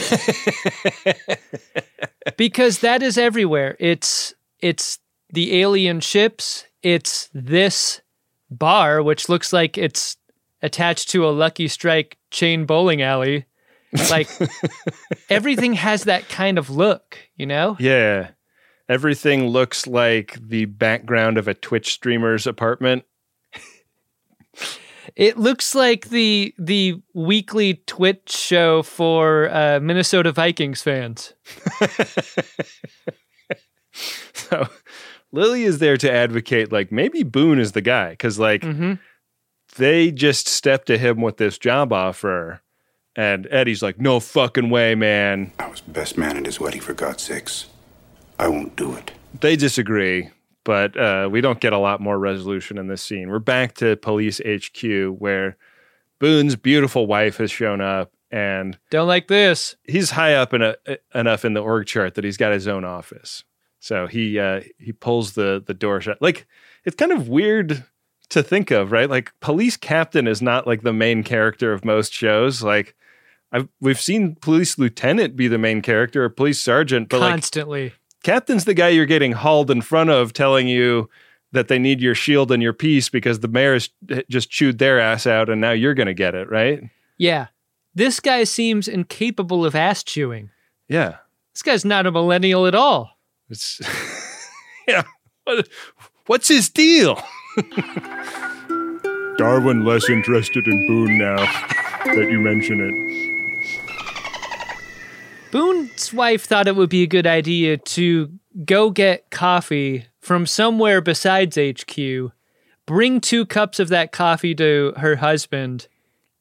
because 2.38 2.80
that 2.80 3.04
is 3.04 3.18
everywhere. 3.18 3.78
It's 3.80 4.34
it's 4.63 4.99
the 5.30 5.60
alien 5.60 5.99
ships, 5.99 6.65
it's 6.82 7.30
this 7.34 8.02
bar 8.49 9.04
which 9.04 9.28
looks 9.28 9.52
like 9.52 9.78
it's 9.78 10.15
attached 10.62 11.10
to 11.10 11.28
a 11.28 11.32
Lucky 11.32 11.67
Strike 11.67 12.17
chain 12.32 12.65
bowling 12.65 13.02
alley. 13.02 13.45
Like 14.10 14.30
everything 15.30 15.73
has 15.73 16.06
that 16.06 16.30
kind 16.30 16.58
of 16.58 16.69
look, 16.69 17.19
you 17.36 17.45
know? 17.45 17.76
Yeah. 17.78 18.30
Everything 18.88 19.47
looks 19.47 19.86
like 19.86 20.38
the 20.41 20.65
background 20.65 21.38
of 21.38 21.47
a 21.47 21.54
Twitch 21.54 21.91
streamer's 21.91 22.47
apartment. 22.47 23.04
It 25.15 25.38
looks 25.38 25.76
like 25.76 26.10
the 26.10 26.56
the 26.58 27.02
weekly 27.13 27.84
Twitch 27.86 28.32
show 28.32 28.82
for 28.82 29.49
uh, 29.54 29.80
Minnesota 29.82 30.32
Vikings 30.32 30.82
fans. 30.82 31.34
so 34.34 34.67
Lily 35.32 35.63
is 35.63 35.79
there 35.79 35.97
to 35.97 36.12
advocate 36.12 36.71
like 36.71 36.91
maybe 36.91 37.23
Boone 37.23 37.60
is 37.60 37.71
the 37.73 37.82
guy 37.82 38.12
because 38.12 38.38
like 38.39 38.62
Mhm. 38.62 38.99
they 39.77 40.12
just 40.12 40.47
stepped 40.47 40.88
to 40.88 40.97
him 40.97 41.21
with 41.21 41.38
this 41.38 41.58
job 41.58 41.91
offer, 41.93 42.62
and 43.15 43.47
Eddie's 43.49 43.82
like, 43.82 43.99
"No 43.99 44.19
fucking 44.19 44.69
way, 44.69 44.95
man." 44.95 45.51
I 45.60 45.67
was 45.67 45.82
best 45.82 46.17
man 46.17 46.38
at 46.38 46.45
his 46.45 46.60
wedding, 46.60 46.82
for 46.82 46.93
God's 46.93 47.23
sakes. 47.23 47.67
I 48.39 48.47
won't 48.47 48.75
do 48.75 48.93
it. 48.93 49.12
They 49.39 49.56
disagree, 49.56 50.29
but 50.63 50.95
uh, 50.97 51.29
we 51.32 51.41
don't 51.41 51.60
get 51.60 51.73
a 51.73 51.77
lot 51.79 52.01
more 52.01 52.19
resolution 52.19 52.77
in 52.77 52.88
this 52.88 53.01
scene. 53.01 53.29
We're 53.29 53.39
back 53.39 53.75
to 53.75 53.95
police 53.95 54.39
HQ 54.45 54.84
where 55.19 55.58
Boone's 56.19 56.56
beautiful 56.56 57.06
wife 57.08 57.38
has 57.38 57.51
shown 57.51 57.82
up, 57.82 58.12
and 58.32 58.77
Don't 58.91 59.08
like 59.08 59.27
this. 59.27 59.75
he's 59.88 60.12
high 60.12 60.34
up 60.36 60.53
in 60.53 60.62
a, 60.62 60.75
enough 61.15 61.45
in 61.45 61.53
the 61.53 61.62
org 61.62 61.88
chart 61.88 62.13
that 62.15 62.23
he's 62.23 62.38
got 62.38 62.51
his 62.53 62.67
own 62.67 62.84
office. 62.86 63.43
So 63.84 64.08
he 64.08 64.39
uh, 64.39 64.62
he 64.78 64.93
pulls 64.93 65.34
the 65.34 65.62
the 65.65 65.74
door 65.74 66.00
shut. 66.00 66.22
Like 66.22 66.48
it's 66.86 66.96
kind 66.96 67.12
of 67.12 67.28
weird 67.28 67.84
to 68.30 68.41
think 68.41 68.72
of, 68.72 68.93
right? 68.93 69.10
Like 69.10 69.38
police 69.41 69.76
captain 69.76 70.26
is 70.26 70.41
not 70.41 70.65
like 70.65 70.84
the 70.84 70.93
main 70.93 71.22
character 71.22 71.74
of 71.74 71.84
most 71.84 72.13
shows. 72.13 72.63
Like 72.63 72.96
I've 73.52 73.67
we've 73.82 74.00
seen 74.00 74.36
police 74.36 74.78
lieutenant 74.78 75.36
be 75.36 75.50
the 75.50 75.58
main 75.58 75.82
character 75.82 76.24
or 76.24 76.30
police 76.30 76.62
sergeant, 76.62 77.10
but 77.10 77.19
like 77.19 77.32
Constantly. 77.32 77.91
captain's 78.24 78.63
the 78.63 78.74
guy 78.74 78.88
you're 78.88 79.06
getting 79.06 79.34
hauled 79.34 79.69
in 79.69 79.82
front 79.82 80.10
of 80.10 80.32
telling 80.32 80.69
you 80.69 81.10
that 81.52 81.67
they 81.67 81.78
need 81.78 82.00
your 82.00 82.15
shield 82.15 82.54
and 82.54 82.63
your 82.63 82.72
piece 82.72 83.10
because 83.10 83.41
the 83.41 83.50
mayor's 83.50 83.89
just 84.30 84.50
chewed 84.50 84.78
their 84.78 84.98
ass 84.98 85.28
out 85.28 85.50
and 85.50 85.60
now 85.60 85.72
you're 85.72 85.93
going 85.93 86.08
to 86.08 86.13
get 86.13 86.36
it, 86.36 86.50
right? 86.50 86.89
Yeah. 87.17 87.48
This 87.93 88.22
guy 88.22 88.46
seems 88.46 88.88
incapable 88.88 89.65
of 89.65 89.76
ass 89.76 90.04
chewing. 90.04 90.52
Yeah. 90.88 91.17
This 91.54 91.62
guy's 91.62 91.84
not 91.84 92.08
a 92.08 92.12
millennial 92.12 92.65
at 92.65 92.74
all. 92.74 93.12
It's 93.54 93.80
yeah. 94.88 95.04
What, 95.44 95.70
what's 96.26 96.48
his 96.48 96.70
deal? 96.70 97.22
Darwin 99.38 99.86
less 99.86 100.10
interested 100.10 100.68
in 100.68 100.88
Boone 100.88 101.20
now 101.20 101.36
that 101.36 102.30
you 102.32 102.39
mention 102.39 102.82
it. 102.82 103.13
Boone's 105.52 106.12
wife 106.12 106.46
thought 106.46 106.68
it 106.68 106.76
would 106.76 106.89
be 106.89 107.04
a 107.04 107.08
good 107.08 107.28
idea 107.28 107.78
to 107.78 108.32
go 108.66 108.89
get 108.89 109.30
coffee 109.30 110.08
from 110.20 110.48
somewhere 110.48 111.00
besides 111.00 111.56
HQ, 111.56 112.32
bring 112.88 113.22
two 113.22 113.46
cups 113.46 113.80
of 113.80 113.89
that 113.89 114.12
coffee 114.12 114.56
to 114.56 114.94
her 114.98 115.18
husband 115.18 115.88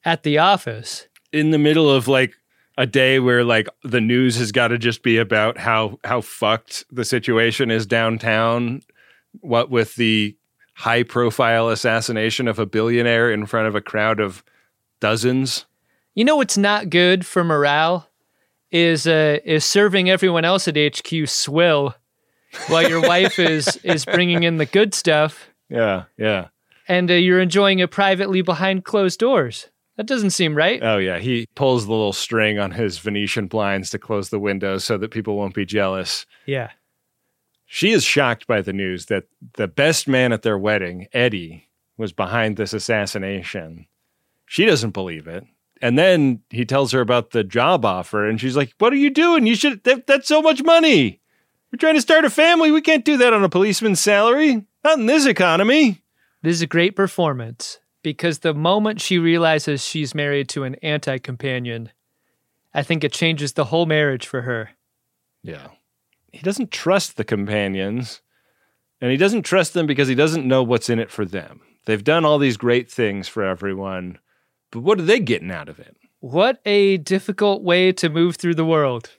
at 0.03 0.23
the 0.23 0.39
office. 0.39 1.07
In 1.31 1.51
the 1.51 1.59
middle 1.59 1.91
of 1.91 2.07
like 2.07 2.33
a 2.77 2.85
day 2.85 3.19
where 3.19 3.43
like 3.43 3.67
the 3.83 4.01
news 4.01 4.37
has 4.37 4.51
got 4.51 4.69
to 4.69 4.77
just 4.77 5.03
be 5.03 5.17
about 5.17 5.57
how 5.57 5.99
how 6.03 6.21
fucked 6.21 6.85
the 6.91 7.05
situation 7.05 7.69
is 7.71 7.85
downtown, 7.85 8.81
what 9.41 9.69
with 9.69 9.95
the 9.95 10.35
high 10.75 11.03
profile 11.03 11.69
assassination 11.69 12.47
of 12.47 12.57
a 12.59 12.65
billionaire 12.65 13.31
in 13.31 13.45
front 13.45 13.67
of 13.67 13.75
a 13.75 13.81
crowd 13.81 14.19
of 14.19 14.43
dozens. 14.99 15.65
You 16.15 16.25
know 16.25 16.35
what's 16.37 16.57
not 16.57 16.89
good 16.89 17.25
for 17.25 17.43
morale 17.43 18.09
is 18.71 19.05
uh, 19.05 19.37
is 19.45 19.63
serving 19.65 20.09
everyone 20.09 20.45
else 20.45 20.67
at 20.67 20.75
HQ 20.77 21.27
swill 21.27 21.95
while 22.67 22.87
your 22.87 23.01
wife 23.01 23.37
is 23.39 23.77
is 23.83 24.05
bringing 24.05 24.43
in 24.43 24.57
the 24.57 24.65
good 24.65 24.93
stuff 24.95 25.49
Yeah, 25.69 26.03
yeah. 26.17 26.47
and 26.87 27.09
uh, 27.09 27.15
you're 27.15 27.39
enjoying 27.41 27.79
it 27.79 27.91
privately 27.91 28.41
behind 28.41 28.83
closed 28.83 29.19
doors. 29.19 29.69
That 29.97 30.07
doesn't 30.07 30.31
seem 30.31 30.55
right. 30.55 30.81
Oh 30.81 30.97
yeah, 30.97 31.19
he 31.19 31.47
pulls 31.55 31.85
the 31.85 31.91
little 31.91 32.13
string 32.13 32.57
on 32.57 32.71
his 32.71 32.97
Venetian 32.97 33.47
blinds 33.47 33.89
to 33.91 33.99
close 33.99 34.29
the 34.29 34.39
windows 34.39 34.83
so 34.83 34.97
that 34.97 35.11
people 35.11 35.37
won't 35.37 35.53
be 35.53 35.65
jealous. 35.65 36.25
Yeah. 36.45 36.71
She 37.65 37.91
is 37.91 38.03
shocked 38.03 38.47
by 38.47 38.61
the 38.61 38.73
news 38.73 39.07
that 39.07 39.25
the 39.53 39.67
best 39.67 40.07
man 40.07 40.31
at 40.31 40.41
their 40.41 40.57
wedding, 40.57 41.07
Eddie, 41.13 41.69
was 41.97 42.11
behind 42.11 42.57
this 42.57 42.73
assassination. 42.73 43.87
She 44.45 44.65
doesn't 44.65 44.91
believe 44.91 45.27
it. 45.27 45.45
And 45.81 45.97
then 45.97 46.41
he 46.49 46.65
tells 46.65 46.91
her 46.91 47.01
about 47.01 47.31
the 47.31 47.43
job 47.43 47.83
offer, 47.83 48.27
and 48.27 48.39
she's 48.39 48.55
like, 48.55 48.73
What 48.79 48.93
are 48.93 48.97
you 48.97 49.09
doing? 49.09 49.45
You 49.45 49.55
should, 49.55 49.83
that, 49.83 50.07
that's 50.07 50.27
so 50.27 50.41
much 50.41 50.63
money. 50.63 51.21
We're 51.71 51.77
trying 51.77 51.95
to 51.95 52.01
start 52.01 52.25
a 52.25 52.29
family. 52.29 52.71
We 52.71 52.81
can't 52.81 53.05
do 53.05 53.17
that 53.17 53.33
on 53.33 53.43
a 53.43 53.49
policeman's 53.49 53.99
salary. 53.99 54.65
Not 54.83 54.99
in 54.99 55.07
this 55.07 55.25
economy. 55.25 56.03
This 56.41 56.55
is 56.55 56.61
a 56.61 56.67
great 56.67 56.95
performance 56.95 57.79
because 58.03 58.39
the 58.39 58.53
moment 58.53 59.01
she 59.01 59.17
realizes 59.17 59.83
she's 59.83 60.13
married 60.13 60.49
to 60.49 60.63
an 60.63 60.75
anti 60.83 61.17
companion, 61.17 61.89
I 62.73 62.83
think 62.83 63.03
it 63.03 63.13
changes 63.13 63.53
the 63.53 63.65
whole 63.65 63.85
marriage 63.85 64.27
for 64.27 64.41
her. 64.41 64.71
Yeah. 65.41 65.67
He 66.31 66.39
doesn't 66.41 66.71
trust 66.71 67.15
the 67.15 67.23
companions, 67.23 68.21
and 68.99 69.11
he 69.11 69.17
doesn't 69.17 69.43
trust 69.43 69.73
them 69.73 69.85
because 69.85 70.07
he 70.07 70.15
doesn't 70.15 70.47
know 70.47 70.63
what's 70.63 70.89
in 70.89 70.99
it 70.99 71.11
for 71.11 71.25
them. 71.25 71.61
They've 71.85 72.03
done 72.03 72.25
all 72.25 72.39
these 72.39 72.57
great 72.57 72.89
things 72.89 73.27
for 73.27 73.43
everyone, 73.43 74.17
but 74.71 74.81
what 74.81 74.99
are 74.99 75.03
they 75.03 75.19
getting 75.19 75.51
out 75.51 75.69
of 75.69 75.79
it? 75.79 75.95
What 76.19 76.59
a 76.65 76.97
difficult 76.97 77.63
way 77.63 77.91
to 77.93 78.09
move 78.09 78.37
through 78.37 78.55
the 78.55 78.65
world. 78.65 79.11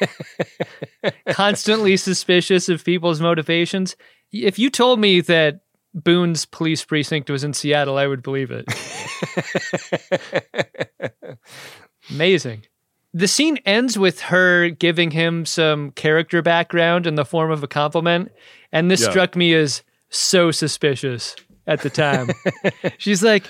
Constantly 1.30 1.96
suspicious 1.96 2.68
of 2.68 2.84
people's 2.84 3.20
motivations. 3.20 3.96
If 4.32 4.58
you 4.58 4.70
told 4.70 5.00
me 5.00 5.20
that 5.22 5.60
Boone's 5.96 6.44
police 6.44 6.84
precinct 6.84 7.30
was 7.30 7.42
in 7.42 7.54
Seattle, 7.54 7.96
I 7.96 8.06
would 8.06 8.22
believe 8.22 8.50
it. 8.52 8.66
Amazing. 12.10 12.62
The 13.14 13.28
scene 13.28 13.56
ends 13.64 13.98
with 13.98 14.20
her 14.22 14.68
giving 14.68 15.10
him 15.10 15.46
some 15.46 15.90
character 15.92 16.42
background 16.42 17.06
in 17.06 17.14
the 17.14 17.24
form 17.24 17.50
of 17.50 17.62
a 17.62 17.68
compliment. 17.68 18.30
And 18.72 18.90
this 18.90 19.02
Yeah. 19.02 19.10
struck 19.10 19.36
me 19.36 19.54
as 19.54 19.82
so 20.10 20.50
suspicious 20.50 21.34
at 21.66 21.80
the 21.80 21.90
time. 21.90 22.28
She's 22.98 23.22
like, 23.22 23.44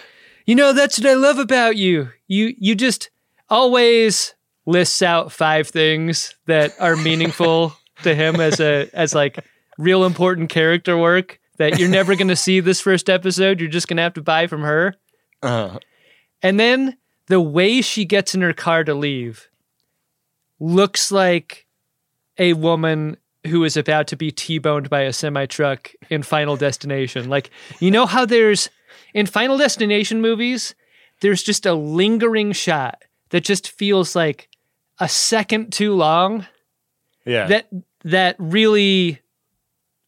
you 0.46 0.54
know, 0.54 0.72
that's 0.72 0.98
what 0.98 1.08
I 1.08 1.14
love 1.14 1.38
about 1.38 1.76
you. 1.76 2.10
You 2.28 2.54
you 2.58 2.74
just 2.76 3.10
always 3.50 4.34
lists 4.66 5.02
out 5.02 5.32
five 5.32 5.68
things 5.68 6.34
that 6.46 6.72
are 6.80 6.96
meaningful 6.96 7.76
to 8.04 8.14
him 8.14 8.40
as 8.40 8.60
a 8.60 8.88
as 8.94 9.14
like 9.14 9.44
real 9.78 10.04
important 10.04 10.48
character 10.48 10.96
work 10.96 11.40
that 11.58 11.78
you're 11.78 11.88
never 11.88 12.14
going 12.14 12.28
to 12.28 12.36
see 12.36 12.60
this 12.60 12.80
first 12.80 13.08
episode. 13.08 13.60
You're 13.60 13.68
just 13.68 13.88
going 13.88 13.96
to 13.96 14.02
have 14.02 14.14
to 14.14 14.22
buy 14.22 14.46
from 14.46 14.62
her. 14.62 14.94
Uh, 15.42 15.78
And 16.42 16.60
then 16.60 16.96
the 17.28 17.40
way 17.40 17.80
she 17.80 18.04
gets 18.04 18.34
in 18.34 18.40
her 18.40 18.52
car 18.52 18.84
to 18.84 18.94
leave 18.94 19.48
looks 20.58 21.10
like 21.10 21.66
a 22.38 22.52
woman 22.52 23.16
who 23.46 23.64
is 23.64 23.76
about 23.76 24.08
to 24.08 24.16
be 24.16 24.30
T-boned 24.30 24.90
by 24.90 25.02
a 25.02 25.12
semi 25.12 25.46
truck 25.46 25.92
in 26.10 26.22
Final 26.22 26.56
Destination. 26.56 27.28
Like, 27.28 27.50
you 27.80 27.90
know 27.90 28.06
how 28.06 28.26
there's 28.26 28.68
in 29.14 29.26
Final 29.26 29.56
Destination 29.56 30.20
movies, 30.20 30.74
there's 31.20 31.42
just 31.42 31.66
a 31.66 31.74
lingering 31.74 32.52
shot 32.52 33.02
that 33.30 33.44
just 33.44 33.70
feels 33.70 34.14
like 34.14 34.48
a 34.98 35.08
second 35.08 35.72
too 35.72 35.94
long 35.94 36.46
yeah. 37.24 37.46
that 37.46 37.68
that 38.04 38.36
really 38.38 39.20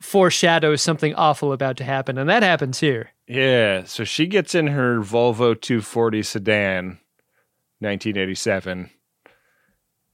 foreshadows 0.00 0.82
something 0.82 1.14
awful 1.14 1.52
about 1.52 1.76
to 1.78 1.84
happen 1.84 2.18
and 2.18 2.28
that 2.28 2.42
happens 2.42 2.80
here. 2.80 3.10
Yeah, 3.26 3.84
so 3.84 4.04
she 4.04 4.26
gets 4.26 4.54
in 4.54 4.68
her 4.68 5.00
Volvo 5.00 5.60
240 5.60 6.22
sedan, 6.22 6.84
1987, 7.80 8.90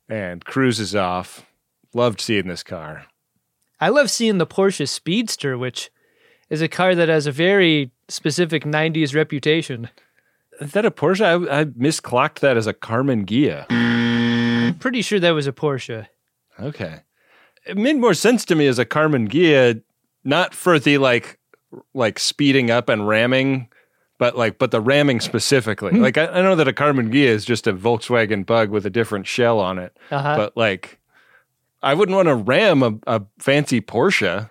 and 0.09 0.45
cruises 0.45 0.97
off. 0.97 1.47
Loved 1.93 2.21
seeing 2.21 2.49
this 2.49 2.65
car. 2.65 3.07
I 3.81 3.89
love 3.89 4.11
seeing 4.11 4.39
the 4.39 4.47
Porsche 4.47 4.89
Speedster, 4.89 5.57
which 5.57 5.91
is 6.51 6.61
a 6.61 6.69
car 6.69 6.95
that 6.95 7.09
has 7.09 7.27
a 7.27 7.33
very 7.33 7.93
specific 8.09 8.65
90s 8.65 9.15
reputation. 9.15 9.91
Is 10.61 10.73
that 10.73 10.85
a 10.85 10.91
Porsche? 10.91 11.49
I, 11.49 11.61
I 11.61 11.65
misclocked 11.67 12.41
that 12.41 12.57
as 12.57 12.67
a 12.67 12.75
Karmann 12.75 13.25
Ghia. 13.27 13.67
I'm 13.71 14.79
pretty 14.79 15.03
sure 15.03 15.21
that 15.21 15.31
was 15.31 15.47
a 15.47 15.53
Porsche. 15.53 16.07
Okay. 16.59 17.01
It 17.67 17.77
made 17.77 17.97
more 17.97 18.15
sense 18.15 18.45
to 18.47 18.55
me 18.55 18.67
as 18.67 18.79
a 18.79 18.85
Karmann 18.85 19.29
Ghia, 19.29 19.83
not 20.23 20.55
for 20.55 20.79
the 20.79 20.99
like 20.99 21.39
like 21.93 22.19
speeding 22.19 22.71
up 22.71 22.89
and 22.89 23.09
ramming, 23.09 23.69
but 24.19 24.37
like 24.37 24.59
but 24.59 24.71
the 24.71 24.81
ramming 24.81 25.21
specifically. 25.21 25.93
like 25.93 26.19
I, 26.19 26.27
I 26.27 26.43
know 26.43 26.57
that 26.57 26.69
a 26.69 26.73
Karmann 26.73 27.13
Ghia 27.13 27.27
is 27.27 27.45
just 27.45 27.67
a 27.67 27.73
Volkswagen 27.73 28.45
bug 28.45 28.71
with 28.71 28.87
a 28.87 28.91
different 28.91 29.27
shell 29.27 29.61
on 29.61 29.79
it. 29.79 29.97
Uh-huh. 30.11 30.37
But 30.37 30.57
like 30.57 30.99
I 31.83 31.95
wouldn't 31.95 32.17
want 32.17 32.29
to 32.29 32.35
ram 32.35 32.83
a, 32.83 32.95
a 33.07 33.23
fancy 33.39 33.81
Porsche. 33.81 34.51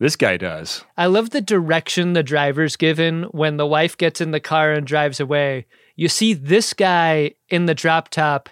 This 0.00 0.16
guy 0.16 0.36
does. 0.36 0.84
I 0.96 1.06
love 1.06 1.30
the 1.30 1.40
direction 1.40 2.12
the 2.12 2.24
driver's 2.24 2.74
given 2.74 3.22
when 3.30 3.56
the 3.56 3.66
wife 3.66 3.96
gets 3.96 4.20
in 4.20 4.32
the 4.32 4.40
car 4.40 4.72
and 4.72 4.84
drives 4.84 5.20
away. 5.20 5.66
You 5.94 6.08
see 6.08 6.34
this 6.34 6.72
guy 6.72 7.34
in 7.48 7.66
the 7.66 7.74
drop 7.74 8.08
top. 8.08 8.48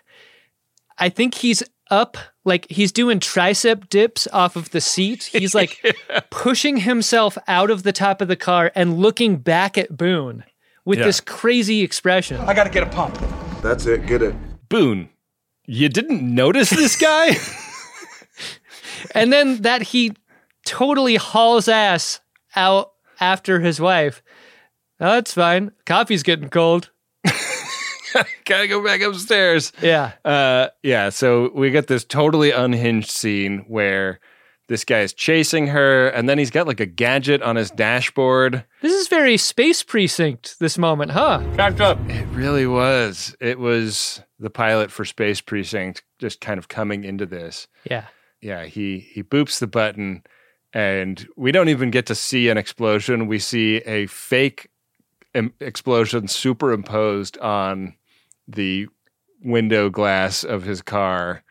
I 0.99 1.09
think 1.09 1.35
he's 1.35 1.65
up, 1.91 2.17
like 2.45 2.67
he's 2.71 2.93
doing 2.93 3.21
tricep 3.21 3.89
dips 3.89 4.27
off 4.33 4.57
of 4.57 4.71
the 4.71 4.81
seat. 4.81 5.25
He's 5.25 5.55
like 5.55 5.79
pushing 6.31 6.79
himself 6.79 7.37
out 7.49 7.71
of 7.71 7.83
the 7.83 7.93
top 7.93 8.21
of 8.21 8.29
the 8.29 8.37
car 8.37 8.71
and 8.75 8.99
looking 8.99 9.37
back 9.37 9.77
at 9.77 9.97
Boone 9.97 10.45
with 10.85 10.99
Yeah. 10.99 11.07
this 11.07 11.21
crazy 11.21 11.83
expression. 11.83 12.41
I 12.41 12.55
gotta 12.55 12.71
get 12.71 12.83
a 12.83 12.87
pump. 12.91 13.19
That's 13.63 13.87
it. 13.87 14.07
Get 14.07 14.23
it. 14.23 14.35
Boone, 14.69 15.11
you 15.67 15.89
didn't 15.89 16.23
notice 16.23 16.71
this 16.71 16.97
guy? 16.97 17.37
and 19.15 19.33
then 19.33 19.63
that 19.63 19.83
he 19.83 20.13
totally 20.65 21.17
hauls 21.17 21.69
ass 21.69 22.21
out 22.57 22.93
after 23.21 23.61
his 23.61 23.81
wife. 23.81 24.23
Oh, 25.01 25.13
that's 25.15 25.33
fine. 25.35 25.73
Coffee's 25.87 26.23
getting 26.23 26.49
cold. 26.51 26.91
Gotta 28.45 28.69
go 28.69 28.85
back 28.85 29.01
upstairs. 29.01 29.73
Yeah. 29.83 30.13
Uh, 30.25 30.69
yeah. 30.83 31.11
So 31.11 31.51
we 31.55 31.71
get 31.71 31.87
this 31.87 32.05
totally 32.05 32.51
unhinged 32.51 33.11
scene 33.11 33.65
where 33.69 34.21
this 34.69 34.85
guy 34.85 35.01
is 35.01 35.13
chasing 35.13 35.67
her, 35.67 36.09
and 36.11 36.29
then 36.29 36.39
he's 36.39 36.51
got 36.51 36.69
like 36.69 36.79
a 36.79 36.87
gadget 36.87 37.43
on 37.43 37.57
his 37.57 37.73
dashboard. 37.73 38.65
This 38.83 38.93
is 38.93 39.09
very 39.09 39.37
space 39.37 39.83
precinct, 39.83 40.61
this 40.61 40.79
moment, 40.79 41.11
huh? 41.11 41.43
Backed 41.57 41.81
up. 41.81 41.99
It 42.09 42.25
really 42.29 42.69
was. 42.69 43.35
It 43.41 43.59
was 43.59 44.23
the 44.39 44.49
pilot 44.49 44.93
for 44.93 45.05
Space 45.05 45.41
Precinct 45.41 46.05
just 46.21 46.41
kind 46.41 46.57
of 46.57 46.69
coming 46.69 47.03
into 47.03 47.27
this. 47.27 47.67
Yeah. 47.91 48.07
Yeah. 48.41 48.65
He 48.67 49.01
he 49.01 49.25
boops 49.25 49.59
the 49.59 49.67
button, 49.67 50.23
and 50.73 51.27
we 51.37 51.51
don't 51.51 51.69
even 51.69 51.91
get 51.91 52.07
to 52.07 52.15
see 52.15 52.49
an 52.49 52.57
explosion. 52.57 53.27
We 53.27 53.41
see 53.41 53.79
a 53.79 54.07
fake 54.07 54.71
explosion 55.61 56.29
superimposed 56.29 57.39
on 57.39 57.95
the 58.53 58.89
window 59.43 59.91
glass 59.91 60.45
of 60.45 60.63
his 60.63 60.83
car 60.83 61.43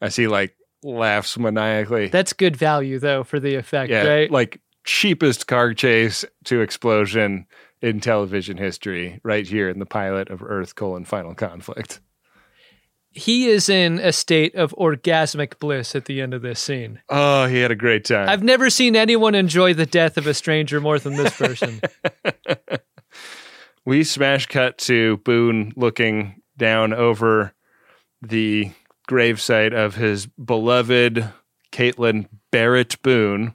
as 0.00 0.16
he 0.16 0.26
like 0.26 0.56
laughs 0.82 1.38
maniacally. 1.38 2.08
That's 2.08 2.32
good 2.32 2.56
value, 2.56 2.98
though, 2.98 3.24
for 3.24 3.40
the 3.40 3.54
effect, 3.56 3.90
yeah, 3.90 4.06
right? 4.06 4.30
like 4.30 4.60
cheapest 4.84 5.46
car 5.46 5.72
chase 5.74 6.24
to 6.44 6.60
explosion 6.60 7.46
in 7.80 8.00
television 8.00 8.56
history, 8.56 9.20
right 9.22 9.46
here 9.46 9.68
in 9.68 9.78
the 9.78 9.86
pilot 9.86 10.30
of 10.30 10.42
Earth: 10.42 10.74
colon 10.74 11.04
Final 11.04 11.34
Conflict. 11.34 12.00
he 13.10 13.48
is 13.48 13.68
in 13.68 13.98
a 13.98 14.12
state 14.12 14.54
of 14.54 14.72
orgasmic 14.72 15.58
bliss 15.58 15.94
at 15.94 16.06
the 16.06 16.20
end 16.20 16.34
of 16.34 16.42
this 16.42 16.60
scene. 16.60 17.00
Oh, 17.08 17.46
he 17.46 17.60
had 17.60 17.70
a 17.70 17.76
great 17.76 18.04
time. 18.04 18.28
I've 18.28 18.42
never 18.42 18.70
seen 18.70 18.96
anyone 18.96 19.34
enjoy 19.34 19.74
the 19.74 19.86
death 19.86 20.16
of 20.16 20.26
a 20.26 20.34
stranger 20.34 20.80
more 20.80 20.98
than 20.98 21.14
this 21.14 21.36
person. 21.36 21.80
we 23.84 24.04
smash 24.04 24.46
cut 24.46 24.78
to 24.78 25.18
Boone 25.18 25.72
looking 25.76 26.42
down 26.56 26.92
over 26.92 27.52
the 28.22 28.72
gravesite 29.08 29.74
of 29.74 29.96
his 29.96 30.26
beloved 30.26 31.30
Caitlin 31.72 32.28
Barrett 32.50 33.00
Boone. 33.02 33.54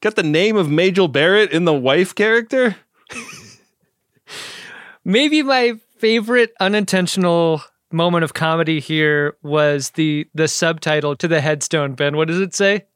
Got 0.00 0.16
the 0.16 0.22
name 0.22 0.56
of 0.56 0.70
Majel 0.70 1.08
Barrett 1.08 1.52
in 1.52 1.64
the 1.64 1.74
wife 1.74 2.14
character? 2.14 2.76
Maybe 5.04 5.42
my 5.42 5.74
favorite 5.98 6.52
unintentional 6.60 7.62
moment 7.92 8.24
of 8.24 8.34
comedy 8.34 8.80
here 8.80 9.36
was 9.42 9.90
the 9.90 10.26
the 10.34 10.48
subtitle 10.48 11.16
to 11.16 11.28
the 11.28 11.40
headstone. 11.40 11.94
Ben, 11.94 12.16
what 12.16 12.28
does 12.28 12.40
it 12.40 12.54
say? 12.54 12.86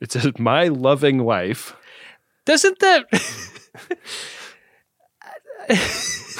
It 0.00 0.12
says, 0.12 0.30
My 0.38 0.68
loving 0.68 1.24
wife. 1.24 1.74
Doesn't 2.44 2.78
that 2.78 3.06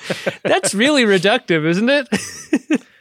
That's 0.42 0.74
really 0.74 1.04
reductive, 1.04 1.66
isn't 1.66 1.88
it? 1.88 2.08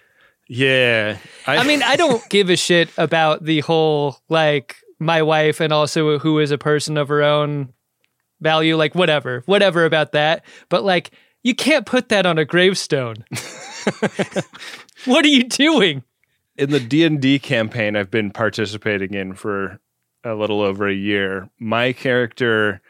Yeah. 0.53 1.17
I 1.47 1.65
mean, 1.65 1.81
I 1.81 1.95
don't 1.95 2.21
give 2.27 2.49
a 2.49 2.57
shit 2.57 2.89
about 2.97 3.45
the 3.45 3.61
whole 3.61 4.17
like 4.27 4.75
my 4.99 5.21
wife 5.21 5.61
and 5.61 5.71
also 5.71 6.19
who 6.19 6.39
is 6.39 6.51
a 6.51 6.57
person 6.57 6.97
of 6.97 7.07
her 7.07 7.23
own 7.23 7.71
value, 8.41 8.75
like 8.75 8.93
whatever, 8.93 9.43
whatever 9.45 9.85
about 9.85 10.11
that. 10.11 10.43
But 10.67 10.83
like, 10.83 11.11
you 11.41 11.55
can't 11.55 11.85
put 11.85 12.09
that 12.09 12.25
on 12.25 12.37
a 12.37 12.43
gravestone. 12.43 13.23
what 15.05 15.23
are 15.23 15.29
you 15.29 15.45
doing? 15.45 16.03
in 16.61 16.69
the 16.69 16.79
D&D 16.79 17.39
campaign 17.39 17.95
I've 17.95 18.11
been 18.11 18.29
participating 18.29 19.13
in 19.13 19.33
for 19.33 19.79
a 20.23 20.35
little 20.35 20.61
over 20.61 20.87
a 20.87 20.93
year, 20.93 21.49
my 21.59 21.93
character 21.93 22.81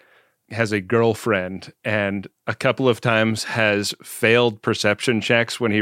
has 0.51 0.71
a 0.71 0.81
girlfriend 0.81 1.73
and 1.83 2.27
a 2.47 2.55
couple 2.55 2.87
of 2.87 3.01
times 3.01 3.43
has 3.45 3.93
failed 4.03 4.61
perception 4.61 5.21
checks 5.21 5.59
when 5.59 5.71
he 5.71 5.81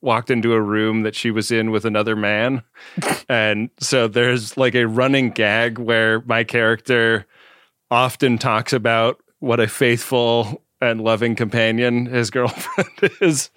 walked 0.00 0.30
into 0.30 0.52
a 0.52 0.60
room 0.60 1.02
that 1.02 1.14
she 1.14 1.30
was 1.30 1.50
in 1.50 1.70
with 1.70 1.84
another 1.84 2.16
man. 2.16 2.62
and 3.28 3.70
so 3.78 4.08
there's 4.08 4.56
like 4.56 4.74
a 4.74 4.86
running 4.86 5.30
gag 5.30 5.78
where 5.78 6.20
my 6.22 6.44
character 6.44 7.26
often 7.90 8.38
talks 8.38 8.72
about 8.72 9.22
what 9.38 9.60
a 9.60 9.68
faithful 9.68 10.62
and 10.80 11.00
loving 11.00 11.36
companion 11.36 12.06
his 12.06 12.30
girlfriend 12.30 13.10
is. 13.20 13.50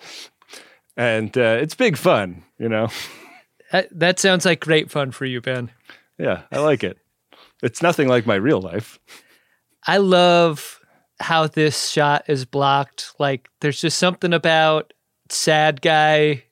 And 0.95 1.37
uh, 1.37 1.57
it's 1.59 1.75
big 1.75 1.97
fun, 1.97 2.43
you 2.57 2.69
know. 2.69 2.87
That, 3.71 3.87
that 3.91 4.19
sounds 4.19 4.45
like 4.45 4.59
great 4.59 4.91
fun 4.91 5.11
for 5.11 5.25
you, 5.25 5.41
Ben. 5.41 5.71
Yeah, 6.17 6.43
I 6.51 6.59
like 6.59 6.83
it. 6.83 6.97
It's 7.61 7.81
nothing 7.81 8.07
like 8.07 8.25
my 8.25 8.35
real 8.35 8.61
life. 8.61 8.99
I 9.87 9.97
love 9.97 10.79
how 11.19 11.47
this 11.47 11.89
shot 11.89 12.25
is 12.27 12.45
blocked. 12.45 13.13
Like, 13.19 13.49
there's 13.61 13.79
just 13.79 13.97
something 13.99 14.33
about 14.33 14.93
sad 15.29 15.81
guy 15.81 16.43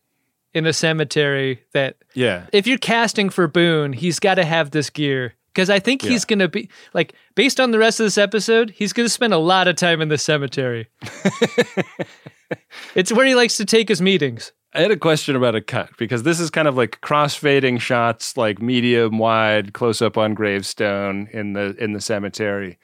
in 0.53 0.65
a 0.65 0.73
cemetery 0.73 1.63
that 1.73 1.97
Yeah. 2.13 2.45
if 2.53 2.67
you're 2.67 2.77
casting 2.77 3.29
for 3.29 3.47
Boone, 3.47 3.93
he's 3.93 4.19
got 4.19 4.35
to 4.35 4.45
have 4.45 4.71
this 4.71 4.89
gear 4.89 5.33
because 5.53 5.69
I 5.69 5.79
think 5.79 6.01
he's 6.03 6.25
going 6.25 6.39
to 6.39 6.47
be 6.47 6.69
like 6.93 7.13
based 7.35 7.59
on 7.59 7.71
the 7.71 7.79
rest 7.79 7.99
of 7.99 8.05
this 8.05 8.17
episode, 8.17 8.69
he's 8.71 8.93
going 8.93 9.05
to 9.05 9.09
spend 9.09 9.33
a 9.33 9.37
lot 9.37 9.67
of 9.67 9.75
time 9.75 9.99
in 10.01 10.09
the 10.09 10.17
cemetery. 10.17 10.87
it's 12.95 13.11
where 13.11 13.25
he 13.25 13.35
likes 13.35 13.57
to 13.57 13.65
take 13.65 13.89
his 13.89 14.01
meetings. 14.01 14.51
I 14.75 14.81
had 14.81 14.91
a 14.91 14.97
question 14.97 15.35
about 15.35 15.55
a 15.55 15.61
cut 15.61 15.89
because 15.97 16.23
this 16.23 16.39
is 16.39 16.49
kind 16.49 16.67
of 16.67 16.75
like 16.75 16.99
cross-fading 17.01 17.77
shots, 17.77 18.35
like 18.37 18.59
medium 18.61 19.19
wide 19.19 19.73
close 19.73 20.01
up 20.01 20.17
on 20.17 20.33
gravestone 20.33 21.27
in 21.31 21.53
the 21.53 21.75
in 21.79 21.93
the 21.93 22.01
cemetery, 22.01 22.79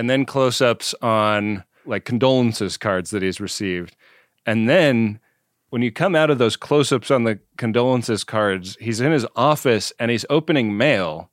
and 0.00 0.08
then 0.08 0.24
close-ups 0.24 0.94
on 1.02 1.62
like 1.84 2.06
condolences 2.06 2.78
cards 2.78 3.10
that 3.10 3.22
he's 3.22 3.38
received, 3.38 3.96
and 4.46 4.66
then 4.66 5.20
when 5.68 5.82
you 5.82 5.92
come 5.92 6.16
out 6.16 6.30
of 6.30 6.38
those 6.38 6.56
close-ups 6.56 7.10
on 7.10 7.24
the 7.24 7.38
condolences 7.58 8.24
cards, 8.24 8.78
he's 8.80 9.02
in 9.02 9.12
his 9.12 9.26
office 9.36 9.92
and 9.98 10.10
he's 10.10 10.24
opening 10.30 10.74
mail. 10.76 11.30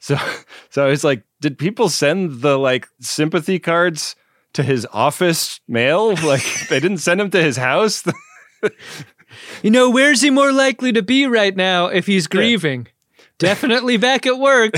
So, 0.00 0.16
so 0.70 0.84
I 0.84 0.88
was 0.88 1.04
like, 1.04 1.22
did 1.40 1.58
people 1.58 1.88
send 1.88 2.42
the 2.42 2.58
like 2.58 2.88
sympathy 3.00 3.60
cards 3.60 4.16
to 4.54 4.64
his 4.64 4.84
office 4.92 5.60
mail? 5.68 6.16
Like 6.24 6.44
they 6.68 6.80
didn't 6.80 6.98
send 6.98 7.20
them 7.20 7.30
to 7.30 7.42
his 7.42 7.56
house. 7.56 8.02
You 9.62 9.70
know, 9.70 9.90
where's 9.90 10.22
he 10.22 10.30
more 10.30 10.52
likely 10.52 10.90
to 10.92 11.02
be 11.02 11.26
right 11.26 11.54
now 11.54 11.86
if 11.86 12.06
he's 12.06 12.26
grieving? 12.26 12.88
Definitely 13.38 13.98
back 13.98 14.26
at 14.26 14.38
work. 14.38 14.72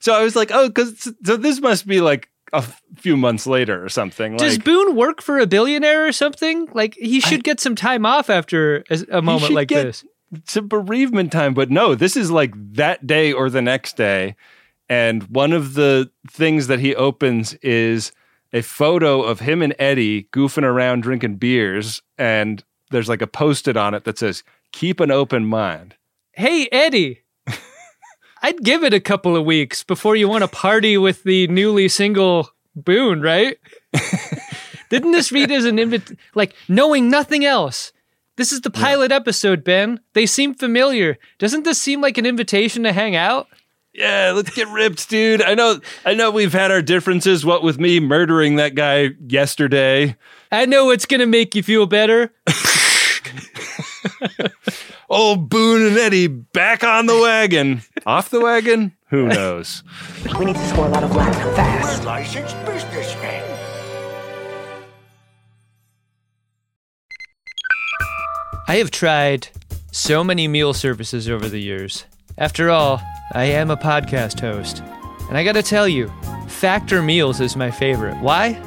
So 0.00 0.14
I 0.14 0.22
was 0.22 0.36
like, 0.36 0.50
oh, 0.52 0.68
because 0.68 1.12
so 1.24 1.36
this 1.36 1.60
must 1.60 1.86
be 1.86 2.00
like 2.00 2.28
a 2.52 2.62
few 2.96 3.16
months 3.16 3.46
later 3.46 3.84
or 3.84 3.88
something. 3.88 4.36
Does 4.36 4.56
like, 4.56 4.64
Boone 4.64 4.96
work 4.96 5.20
for 5.20 5.38
a 5.38 5.46
billionaire 5.46 6.06
or 6.06 6.12
something? 6.12 6.68
Like 6.72 6.94
he 6.94 7.20
should 7.20 7.44
get 7.44 7.60
some 7.60 7.74
time 7.74 8.06
off 8.06 8.30
after 8.30 8.84
a, 8.90 9.18
a 9.18 9.22
moment 9.22 9.52
like 9.52 9.68
get 9.68 9.84
this. 9.84 10.04
Some 10.44 10.68
bereavement 10.68 11.32
time, 11.32 11.54
but 11.54 11.70
no, 11.70 11.94
this 11.94 12.14
is 12.16 12.30
like 12.30 12.52
that 12.74 13.06
day 13.06 13.32
or 13.32 13.48
the 13.48 13.62
next 13.62 13.96
day. 13.96 14.36
And 14.88 15.22
one 15.24 15.52
of 15.52 15.74
the 15.74 16.10
things 16.30 16.66
that 16.66 16.80
he 16.80 16.94
opens 16.94 17.54
is 17.54 18.12
a 18.52 18.62
photo 18.62 19.22
of 19.22 19.40
him 19.40 19.62
and 19.62 19.74
Eddie 19.78 20.24
goofing 20.32 20.64
around 20.64 21.02
drinking 21.02 21.36
beers. 21.36 22.02
And 22.16 22.62
there's 22.90 23.08
like 23.08 23.22
a 23.22 23.26
post 23.26 23.68
it 23.68 23.76
on 23.76 23.94
it 23.94 24.04
that 24.04 24.18
says, 24.18 24.42
keep 24.72 25.00
an 25.00 25.10
open 25.10 25.44
mind. 25.46 25.94
Hey, 26.32 26.68
Eddie. 26.72 27.22
I'd 28.42 28.62
give 28.62 28.84
it 28.84 28.94
a 28.94 29.00
couple 29.00 29.36
of 29.36 29.44
weeks 29.44 29.82
before 29.82 30.16
you 30.16 30.28
want 30.28 30.42
to 30.42 30.48
party 30.48 30.96
with 30.96 31.22
the 31.24 31.48
newly 31.48 31.88
single 31.88 32.50
Boone, 32.84 33.20
right? 33.20 33.58
Didn't 34.90 35.12
this 35.12 35.32
read 35.32 35.50
as 35.50 35.64
an 35.64 35.78
invite? 35.78 36.12
Like 36.34 36.54
knowing 36.68 37.10
nothing 37.10 37.44
else. 37.44 37.92
This 38.36 38.52
is 38.52 38.60
the 38.60 38.70
pilot 38.70 39.10
episode, 39.10 39.64
Ben. 39.64 40.00
They 40.12 40.24
seem 40.24 40.54
familiar. 40.54 41.18
Doesn't 41.38 41.64
this 41.64 41.80
seem 41.80 42.00
like 42.00 42.18
an 42.18 42.26
invitation 42.26 42.84
to 42.84 42.92
hang 42.92 43.16
out? 43.16 43.48
Yeah, 43.92 44.32
let's 44.34 44.50
get 44.50 44.68
ripped, 44.68 45.08
dude. 45.10 45.42
I 45.42 45.54
know 45.54 45.80
I 46.04 46.14
know 46.14 46.30
we've 46.30 46.52
had 46.52 46.70
our 46.70 46.82
differences, 46.82 47.44
what 47.44 47.64
with 47.64 47.80
me 47.80 47.98
murdering 47.98 48.56
that 48.56 48.76
guy 48.76 49.10
yesterday. 49.26 50.16
I 50.52 50.66
know 50.66 50.90
it's 50.90 51.06
gonna 51.06 51.26
make 51.26 51.56
you 51.56 51.64
feel 51.64 51.86
better. 51.86 52.32
Oh, 55.10 55.36
Boone 55.36 55.86
and 55.86 55.96
Eddie 55.96 56.26
back 56.26 56.84
on 56.84 57.06
the 57.06 57.18
wagon. 57.18 57.80
Off 58.04 58.28
the 58.28 58.42
wagon? 58.42 58.94
Who 59.08 59.26
knows? 59.26 59.82
We 60.38 60.44
need 60.44 60.56
to 60.56 60.68
score 60.68 60.84
a 60.86 60.90
lot 60.90 61.02
of 61.02 61.16
laps 61.16 61.38
fast. 61.56 62.04
licensed 62.04 62.54
businessman. 62.66 63.42
I 68.68 68.76
have 68.76 68.90
tried 68.90 69.48
so 69.92 70.22
many 70.22 70.46
meal 70.46 70.74
services 70.74 71.26
over 71.30 71.48
the 71.48 71.60
years. 71.60 72.04
After 72.36 72.68
all, 72.70 73.00
I 73.32 73.44
am 73.44 73.70
a 73.70 73.78
podcast 73.78 74.40
host. 74.40 74.82
And 75.28 75.38
I 75.38 75.44
gotta 75.44 75.62
tell 75.62 75.88
you, 75.88 76.12
Factor 76.48 77.00
Meals 77.00 77.40
is 77.40 77.56
my 77.56 77.70
favorite. 77.70 78.18
Why? 78.18 78.62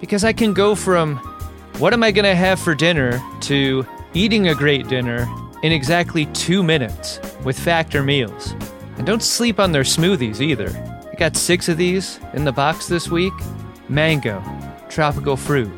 because 0.00 0.24
I 0.24 0.32
can 0.32 0.54
go 0.54 0.74
from 0.74 1.16
what 1.78 1.92
am 1.92 2.02
I 2.02 2.10
going 2.10 2.24
to 2.24 2.34
have 2.34 2.58
for 2.58 2.74
dinner 2.74 3.22
to 3.42 3.86
eating 4.14 4.48
a 4.48 4.54
great 4.54 4.88
dinner 4.88 5.28
in 5.62 5.72
exactly 5.72 6.26
two 6.26 6.62
minutes 6.62 7.20
with 7.44 7.58
Factor 7.58 8.02
meals. 8.02 8.52
And 8.96 9.06
don't 9.06 9.22
sleep 9.22 9.60
on 9.60 9.72
their 9.72 9.82
smoothies 9.82 10.40
either. 10.40 10.70
I 11.10 11.14
got 11.16 11.36
six 11.36 11.68
of 11.68 11.76
these 11.76 12.18
in 12.34 12.44
the 12.44 12.52
box 12.52 12.86
this 12.86 13.10
week 13.10 13.32
mango, 13.88 14.42
tropical 14.88 15.36
fruit, 15.36 15.70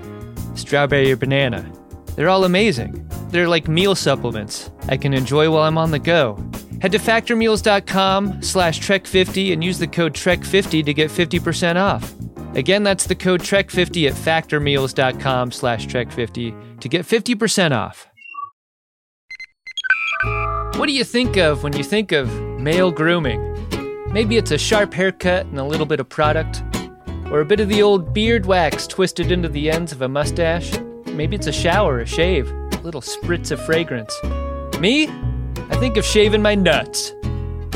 strawberry 0.54 1.10
or 1.10 1.16
banana. 1.16 1.70
They're 2.14 2.28
all 2.28 2.44
amazing. 2.44 3.08
They're 3.30 3.48
like 3.48 3.68
meal 3.68 3.94
supplements 3.94 4.70
I 4.88 4.96
can 4.98 5.14
enjoy 5.14 5.50
while 5.50 5.62
I'm 5.62 5.78
on 5.78 5.90
the 5.90 5.98
go. 5.98 6.36
Head 6.82 6.92
to 6.92 6.98
factormeals.com 6.98 8.42
slash 8.42 8.80
trek50 8.80 9.52
and 9.52 9.64
use 9.64 9.78
the 9.78 9.86
code 9.86 10.14
trek50 10.14 10.84
to 10.84 10.92
get 10.92 11.10
50% 11.10 11.76
off. 11.76 12.12
Again, 12.54 12.82
that's 12.82 13.06
the 13.06 13.14
code 13.14 13.40
trek50 13.40 14.08
at 14.08 14.14
factormeals.com 14.14 15.52
slash 15.52 15.86
trek50 15.86 16.80
to 16.80 16.88
get 16.88 17.06
50% 17.06 17.72
off. 17.72 18.11
What 20.76 20.86
do 20.86 20.94
you 20.94 21.04
think 21.04 21.36
of 21.36 21.62
when 21.62 21.74
you 21.74 21.84
think 21.84 22.12
of 22.12 22.32
male 22.58 22.90
grooming? 22.90 23.40
Maybe 24.10 24.36
it's 24.36 24.50
a 24.50 24.58
sharp 24.58 24.94
haircut 24.94 25.46
and 25.46 25.58
a 25.58 25.64
little 25.64 25.86
bit 25.86 26.00
of 26.00 26.08
product, 26.08 26.64
or 27.26 27.40
a 27.40 27.44
bit 27.44 27.60
of 27.60 27.68
the 27.68 27.82
old 27.82 28.12
beard 28.14 28.46
wax 28.46 28.86
twisted 28.86 29.30
into 29.30 29.48
the 29.48 29.70
ends 29.70 29.92
of 29.92 30.02
a 30.02 30.08
mustache. 30.08 30.72
Maybe 31.06 31.36
it's 31.36 31.46
a 31.46 31.52
shower, 31.52 32.00
a 32.00 32.06
shave, 32.06 32.50
a 32.50 32.80
little 32.82 33.02
spritz 33.02 33.50
of 33.52 33.64
fragrance. 33.64 34.12
Me? 34.80 35.08
I 35.70 35.76
think 35.76 35.98
of 35.98 36.04
shaving 36.06 36.42
my 36.42 36.54
nuts. 36.54 37.12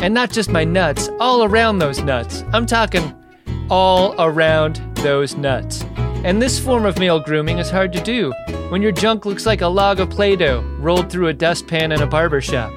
And 0.02 0.14
not 0.14 0.32
just 0.32 0.50
my 0.50 0.64
nuts, 0.64 1.10
all 1.20 1.44
around 1.44 1.78
those 1.78 2.00
nuts. 2.02 2.44
I'm 2.52 2.66
talking 2.66 3.14
all 3.70 4.14
around 4.18 4.76
those 4.96 5.36
nuts. 5.36 5.84
And 6.24 6.42
this 6.42 6.58
form 6.58 6.86
of 6.86 6.98
male 6.98 7.20
grooming 7.20 7.58
is 7.58 7.70
hard 7.70 7.92
to 7.92 8.02
do 8.02 8.32
when 8.70 8.82
your 8.82 8.90
junk 8.90 9.26
looks 9.26 9.46
like 9.46 9.60
a 9.60 9.68
log 9.68 10.00
of 10.00 10.10
Play 10.10 10.34
Doh 10.34 10.60
rolled 10.80 11.10
through 11.10 11.28
a 11.28 11.32
dustpan 11.32 11.92
in 11.92 12.02
a 12.02 12.06
barber 12.06 12.40
shop. 12.40 12.72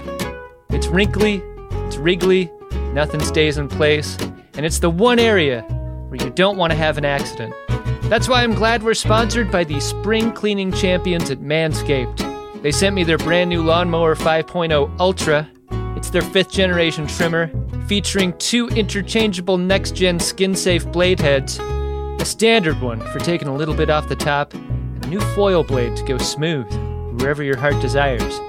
It's 0.71 0.85
wrinkly, 0.85 1.41
it's 1.87 1.97
wriggly, 1.97 2.51
nothing 2.93 3.21
stays 3.21 3.57
in 3.57 3.67
place, 3.67 4.15
and 4.53 4.63
it's 4.67 4.77
the 4.77 4.89
one 4.89 5.17
area 5.17 5.63
where 6.09 6.23
you 6.23 6.29
don't 6.29 6.57
want 6.57 6.69
to 6.71 6.77
have 6.77 6.99
an 6.99 7.05
accident. 7.05 7.55
That's 8.03 8.29
why 8.29 8.43
I'm 8.43 8.53
glad 8.53 8.83
we're 8.83 8.93
sponsored 8.93 9.51
by 9.51 9.63
the 9.63 9.79
spring 9.79 10.31
cleaning 10.31 10.71
champions 10.71 11.31
at 11.31 11.39
Manscaped. 11.39 12.61
They 12.61 12.71
sent 12.71 12.93
me 12.93 13.03
their 13.03 13.17
brand 13.17 13.49
new 13.49 13.63
Lawnmower 13.63 14.15
5.0 14.15 14.99
Ultra. 14.99 15.49
It's 15.97 16.11
their 16.11 16.21
fifth 16.21 16.51
generation 16.51 17.07
trimmer, 17.07 17.51
featuring 17.87 18.37
two 18.37 18.67
interchangeable 18.67 19.57
next 19.57 19.95
gen 19.95 20.19
skin 20.19 20.55
safe 20.55 20.85
blade 20.91 21.19
heads, 21.19 21.57
a 21.57 22.25
standard 22.25 22.79
one 22.79 22.99
for 23.11 23.17
taking 23.17 23.47
a 23.47 23.55
little 23.55 23.73
bit 23.73 23.89
off 23.89 24.07
the 24.07 24.15
top, 24.15 24.53
and 24.53 25.03
a 25.03 25.07
new 25.07 25.21
foil 25.33 25.63
blade 25.63 25.95
to 25.95 26.03
go 26.03 26.19
smooth 26.19 26.71
wherever 27.19 27.41
your 27.41 27.57
heart 27.57 27.81
desires. 27.81 28.39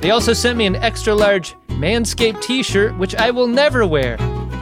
They 0.00 0.10
also 0.10 0.32
sent 0.32 0.56
me 0.56 0.66
an 0.66 0.76
extra 0.76 1.14
large 1.14 1.54
Manscaped 1.68 2.42
t 2.42 2.62
shirt, 2.62 2.96
which 2.98 3.14
I 3.14 3.30
will 3.30 3.46
never 3.46 3.86
wear, 3.86 4.16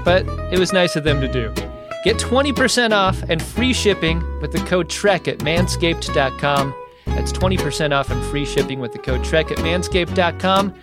but 0.05 0.26
it 0.53 0.59
was 0.59 0.72
nice 0.72 0.97
of 0.97 1.05
them 1.05 1.20
to 1.20 1.28
do. 1.28 1.53
Get 2.05 2.18
20% 2.18 2.93
off 2.93 3.22
and 3.28 3.43
free 3.43 3.72
shipping 3.72 4.22
with 4.41 4.53
the 4.53 4.61
code 4.61 4.89
TREK 4.89 5.28
at 5.28 5.39
manscaped.com. 5.39 6.74
That's 7.07 7.32
20% 7.32 7.93
off 7.93 8.11
and 8.11 8.24
free 8.26 8.45
shipping 8.45 8.80
with 8.80 8.93
the 8.93 8.99
code 8.99 9.24
TREK 9.24 9.51
at 9.51 9.59
manscaped.com. 9.59 10.74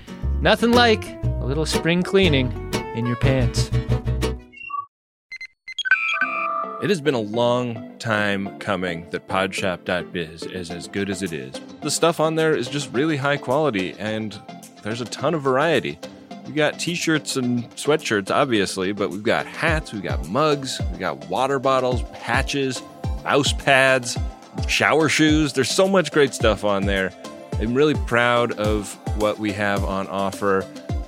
Nothing 0.41 0.71
like 0.71 1.23
a 1.23 1.45
little 1.45 1.65
spring 1.65 2.03
cleaning 2.03 2.51
in 2.95 3.05
your 3.05 3.15
pants. 3.15 3.71
It 6.81 6.89
has 6.89 6.99
been 6.99 7.13
a 7.13 7.19
long 7.19 7.97
time 7.97 8.59
coming 8.59 9.09
that 9.11 9.29
podshop.biz 9.29 10.43
is 10.43 10.69
as 10.69 10.89
good 10.89 11.09
as 11.09 11.23
it 11.23 11.31
is. 11.31 11.61
The 11.83 11.91
stuff 11.91 12.21
on 12.21 12.35
there 12.35 12.55
is 12.55 12.69
just 12.69 12.93
really 12.93 13.17
high 13.17 13.35
quality 13.35 13.93
and 13.99 14.39
there's 14.83 15.01
a 15.01 15.05
ton 15.05 15.33
of 15.33 15.41
variety. 15.41 15.99
We've 16.45 16.55
got 16.55 16.79
t 16.79 16.95
shirts 16.95 17.35
and 17.35 17.69
sweatshirts, 17.71 18.31
obviously, 18.31 18.93
but 18.93 19.09
we've 19.09 19.21
got 19.21 19.45
hats, 19.45 19.91
we've 19.91 20.01
got 20.01 20.25
mugs, 20.29 20.79
we've 20.91 20.99
got 20.99 21.27
water 21.27 21.59
bottles, 21.59 22.01
patches, 22.13 22.81
mouse 23.25 23.51
pads, 23.51 24.17
shower 24.69 25.09
shoes. 25.09 25.51
There's 25.51 25.69
so 25.69 25.85
much 25.89 26.13
great 26.13 26.33
stuff 26.33 26.63
on 26.63 26.85
there. 26.85 27.11
I'm 27.59 27.73
really 27.73 27.95
proud 27.95 28.53
of 28.53 28.93
what 29.19 29.37
we 29.37 29.51
have 29.51 29.83
on 29.83 30.07
offer. 30.07 30.65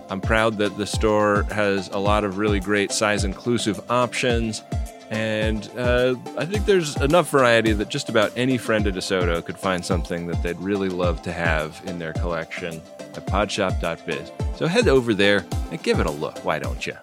I'm 0.09 0.19
proud 0.19 0.57
that 0.57 0.78
the 0.78 0.86
store 0.86 1.43
has 1.51 1.88
a 1.89 1.99
lot 1.99 2.26
of 2.26 2.38
really 2.38 2.59
great 2.59 2.91
size 2.91 3.23
inclusive 3.23 3.80
options. 3.89 4.61
And 5.10 5.70
uh, 5.78 6.16
I 6.38 6.45
think 6.45 6.66
there's 6.66 6.95
enough 6.97 7.30
variety 7.30 7.74
that 7.74 7.89
just 7.89 8.10
about 8.10 8.32
any 8.36 8.58
friend 8.58 8.88
of 8.88 8.95
DeSoto 8.95 9.45
could 9.45 9.58
find 9.58 9.86
something 9.86 10.28
that 10.28 10.41
they'd 10.41 10.60
really 10.60 10.89
love 10.89 11.22
to 11.24 11.32
have 11.32 11.82
in 11.86 11.99
their 11.99 12.14
collection 12.14 12.82
at 12.99 13.26
podshop.biz. 13.28 14.32
So 14.58 14.68
head 14.68 14.88
over 14.88 15.14
there 15.14 15.45
and 15.72 15.82
give 15.84 15.99
it 15.99 16.08
a 16.08 16.12
look. 16.12 16.43
Why 16.43 16.60
don't 16.60 16.86
you? 16.86 16.95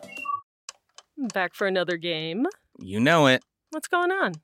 Back 1.32 1.54
for 1.54 1.66
another 1.66 1.96
game. 1.96 2.46
You 2.78 2.98
know 2.98 3.26
it. 3.28 3.44
What's 3.70 3.88
going 3.88 4.10
on? 4.10 4.34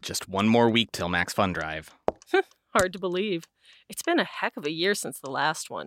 Just 0.00 0.28
one 0.28 0.46
more 0.46 0.70
week 0.70 0.92
till 0.92 1.08
Max 1.08 1.32
Fun 1.32 1.52
Drive. 1.52 1.90
Hard 2.74 2.92
to 2.92 2.98
believe. 2.98 3.44
It's 3.88 4.02
been 4.02 4.20
a 4.20 4.24
heck 4.24 4.56
of 4.56 4.64
a 4.64 4.70
year 4.70 4.94
since 4.94 5.18
the 5.18 5.30
last 5.30 5.70
one. 5.70 5.86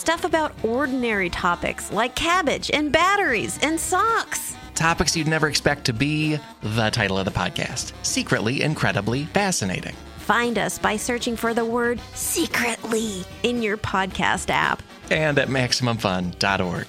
Stuff 0.00 0.24
about 0.24 0.52
ordinary 0.64 1.28
topics 1.28 1.92
like 1.92 2.14
cabbage 2.14 2.70
and 2.72 2.90
batteries 2.90 3.58
and 3.62 3.78
socks. 3.78 4.56
Topics 4.74 5.14
you'd 5.14 5.28
never 5.28 5.46
expect 5.46 5.84
to 5.84 5.92
be 5.92 6.38
the 6.62 6.88
title 6.88 7.18
of 7.18 7.26
the 7.26 7.30
podcast 7.30 7.92
Secretly 8.02 8.62
Incredibly 8.62 9.26
Fascinating. 9.26 9.94
Find 10.16 10.56
us 10.56 10.78
by 10.78 10.96
searching 10.96 11.36
for 11.36 11.52
the 11.52 11.66
word 11.66 12.00
secretly 12.14 13.24
in 13.42 13.62
your 13.62 13.76
podcast 13.76 14.48
app 14.48 14.82
and 15.10 15.38
at 15.38 15.48
MaximumFun.org. 15.48 16.86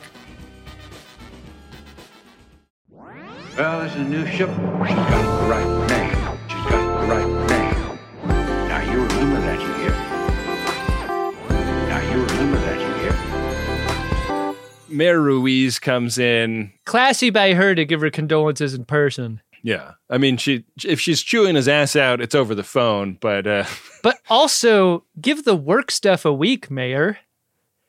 Well, 3.58 3.80
there's 3.82 3.96
a 3.96 4.04
new 4.06 4.26
ship. 4.26 4.50
She's 4.50 4.96
got 4.96 5.42
the 5.42 5.48
right 5.50 5.90
name. 5.90 6.38
She's 6.48 6.72
got 6.72 7.02
the 7.02 7.08
right 7.08 7.28
name. 7.50 8.00
Now 8.70 8.82
you 8.90 9.02
remember 9.04 9.42
that, 9.42 9.60
you 9.60 9.74
hear? 9.84 9.92
Now 11.90 12.00
you 12.10 12.24
remember 12.24 12.30
that, 12.30 12.30
you 12.40 12.60
hear? 12.60 12.61
Mayor 14.92 15.22
Ruiz 15.22 15.80
comes 15.80 16.18
in. 16.18 16.72
Classy 16.86 17.30
by 17.30 17.54
her 17.54 17.74
to 17.76 17.86
give 17.86 18.02
her 18.02 18.10
condolences 18.10 18.74
in 18.74 18.86
person. 18.86 19.42
Yeah. 19.64 19.92
I 20.10 20.18
mean, 20.18 20.38
she 20.38 20.66
if 20.84 21.00
she's 21.00 21.22
chewing 21.22 21.56
his 21.56 21.68
ass 21.68 21.96
out, 21.96 22.20
it's 22.22 22.34
over 22.36 22.56
the 22.56 22.64
phone, 22.64 23.18
but 23.22 23.46
uh 23.48 23.66
But 24.04 24.20
also 24.30 25.04
give 25.20 25.44
the 25.46 25.56
work 25.56 25.92
stuff 25.92 26.26
a 26.26 26.34
week, 26.34 26.72
Mayor. 26.72 27.20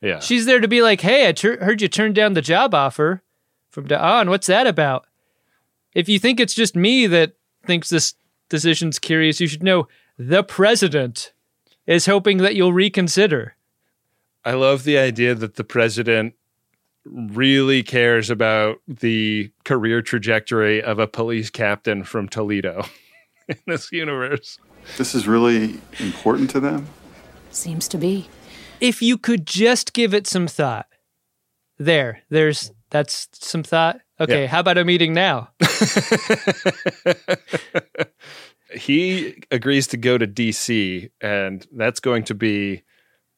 yeah. 0.03 0.21
She's 0.21 0.45
there 0.47 0.61
to 0.61 0.69
be 0.69 0.83
like, 0.83 1.01
hey, 1.01 1.29
I 1.29 1.33
tur- 1.33 1.65
heard 1.65 1.81
you 1.81 1.89
turned 1.89 2.15
down 2.15 2.35
the 2.35 2.43
job 2.43 2.75
offer 2.75 3.23
from 3.71 3.87
Don. 3.87 4.29
What's 4.29 4.47
that 4.49 4.67
about? 4.67 5.07
If 5.95 6.09
you 6.09 6.19
think 6.19 6.41
it's 6.41 6.55
just 6.55 6.77
me 6.77 7.07
that 7.07 7.33
thinks 7.65 7.89
this 7.89 8.15
decision's 8.51 8.99
curious, 8.99 9.41
you 9.41 9.47
should 9.47 9.63
know 9.63 9.89
the 10.19 10.43
president 10.43 11.33
is 11.87 12.05
hoping 12.07 12.37
that 12.39 12.55
you'll 12.55 12.73
reconsider. 12.75 13.57
I 14.45 14.53
love 14.53 14.85
the 14.85 14.99
idea 14.99 15.35
that 15.35 15.55
the 15.57 15.65
president 15.65 16.35
really 17.05 17.83
cares 17.83 18.31
about 18.31 18.79
the 18.87 19.51
career 19.65 20.03
trajectory 20.03 20.83
of 20.83 20.99
a 20.99 21.07
police 21.07 21.51
captain 21.51 22.05
from 22.05 22.29
Toledo 22.29 22.85
in 23.49 23.57
this 23.67 23.91
universe. 23.93 24.59
This 24.99 25.15
is 25.15 25.27
really 25.27 25.81
important 25.99 26.51
to 26.51 26.61
them? 26.61 26.87
Seems 27.51 27.89
to 27.89 27.99
be. 27.99 28.29
If 28.81 29.03
you 29.03 29.19
could 29.19 29.47
just 29.47 29.93
give 29.93 30.15
it 30.15 30.27
some 30.27 30.47
thought. 30.47 30.87
There, 31.79 32.23
there's 32.31 32.73
that's 32.91 33.29
some 33.33 33.63
thought. 33.63 34.01
Okay, 34.21 34.43
Yeah. 34.43 34.47
how 34.49 34.61
about 34.61 34.79
a 34.79 34.85
meeting 34.85 35.15
now? 35.15 35.49
he 38.75 39.43
agrees 39.51 39.87
to 39.89 39.97
go 39.97 40.19
to 40.19 40.27
DC, 40.27 41.11
and 41.21 41.67
that's 41.73 42.01
going 42.01 42.25
to 42.25 42.35
be 42.35 42.83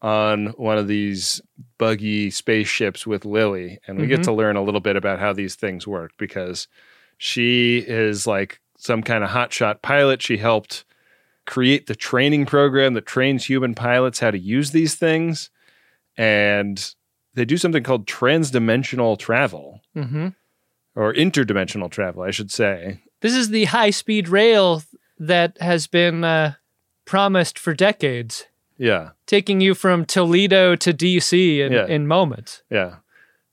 on 0.05 0.49
one 0.59 0.77
of 0.77 0.87
these 0.87 1.41
buggy 1.79 2.31
spaceships 2.31 3.07
with 3.07 3.25
Lily. 3.25 3.79
And 3.87 3.99
we 3.99 4.07
get 4.07 4.21
Mhm. 4.21 4.25
to 4.25 4.33
learn 4.33 4.57
a 4.57 4.63
little 4.63 4.81
bit 4.83 4.97
about 4.97 5.19
how 5.19 5.33
these 5.33 5.55
things 5.55 5.87
work 5.87 6.13
because 6.19 6.69
she 7.17 7.79
is 7.79 8.27
like 8.27 8.61
some 8.77 9.03
kind 9.03 9.25
of 9.25 9.31
hotshot 9.31 9.81
pilot. 9.81 10.21
She 10.21 10.37
helped 10.37 10.85
create 11.47 11.87
the 11.87 11.95
training 11.97 12.45
program 12.45 12.93
that 12.95 13.07
trains 13.07 13.47
human 13.47 13.75
pilots 13.75 14.19
how 14.21 14.31
to 14.31 14.39
use 14.39 14.73
these 14.73 14.95
things. 14.95 15.49
And 16.19 16.95
they 17.33 17.47
do 17.47 17.57
something 17.57 17.83
called 17.83 18.07
transdimensional 18.07 19.19
travel 19.19 19.81
Mm-hmm. 19.97 20.29
or 20.95 21.15
interdimensional 21.15 21.91
travel, 21.91 22.23
I 22.23 22.31
should 22.31 22.51
say. 22.51 23.01
This 23.23 23.35
is 23.35 23.49
the 23.49 23.65
high 23.65 23.91
speed 23.91 24.29
rail 24.29 24.83
that 25.19 25.57
has 25.61 25.87
been 25.87 26.25
uh, 26.25 26.55
promised 27.07 27.59
for 27.59 27.73
decades, 27.73 28.47
Yeah. 28.79 29.11
taking 29.27 29.61
you 29.61 29.75
from 29.75 30.05
Toledo 30.05 30.75
to 30.77 30.93
DC 30.93 31.61
in, 31.61 31.73
Yeah. 31.73 31.87
in 31.87 32.07
moments. 32.07 32.63
Yeah. 32.71 32.97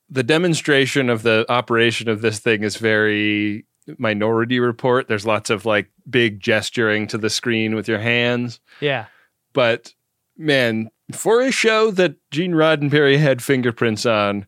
The 0.10 0.24
demonstration 0.24 1.10
of 1.10 1.24
the 1.24 1.46
operation 1.48 2.10
of 2.10 2.22
this 2.22 2.40
thing 2.40 2.64
is 2.64 2.76
very 2.78 3.66
minority 3.98 4.60
report. 4.60 5.08
There's 5.08 5.26
lots 5.26 5.50
of 5.50 5.66
like 5.66 5.90
big 6.10 6.40
gesturing 6.40 7.08
to 7.08 7.18
the 7.18 7.30
screen 7.30 7.76
with 7.76 7.88
your 7.88 8.00
hands. 8.00 8.60
Yeah. 8.80 9.06
But 9.54 9.94
man, 10.38 10.90
for 11.14 11.42
a 11.42 11.52
show 11.52 11.92
that 11.92 12.16
Gene 12.32 12.54
Roddenberry 12.54 13.18
had 13.20 13.42
fingerprints 13.44 14.06
on, 14.06 14.48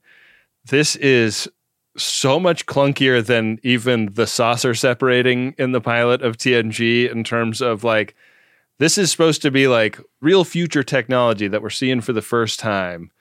this 0.65 0.95
is 0.97 1.47
so 1.97 2.39
much 2.39 2.65
clunkier 2.65 3.23
than 3.25 3.59
even 3.63 4.09
the 4.13 4.25
saucer 4.25 4.73
separating 4.73 5.53
in 5.57 5.71
the 5.73 5.81
pilot 5.81 6.21
of 6.21 6.37
TNG 6.37 7.09
in 7.11 7.23
terms 7.23 7.61
of 7.61 7.83
like 7.83 8.15
this 8.79 8.97
is 8.97 9.11
supposed 9.11 9.41
to 9.43 9.51
be 9.51 9.67
like 9.67 9.99
real 10.21 10.43
future 10.43 10.83
technology 10.83 11.47
that 11.47 11.61
we're 11.61 11.69
seeing 11.69 12.01
for 12.01 12.13
the 12.13 12.21
first 12.21 12.59
time 12.59 13.11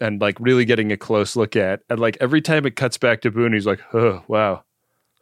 and 0.00 0.20
like 0.20 0.38
really 0.40 0.64
getting 0.64 0.92
a 0.92 0.96
close 0.96 1.36
look 1.36 1.56
at. 1.56 1.80
And 1.88 2.00
like 2.00 2.16
every 2.20 2.40
time 2.40 2.66
it 2.66 2.76
cuts 2.76 2.98
back 2.98 3.20
to 3.22 3.30
Boone, 3.30 3.52
he's 3.52 3.66
like, 3.66 3.80
oh, 3.94 4.22
wow. 4.28 4.64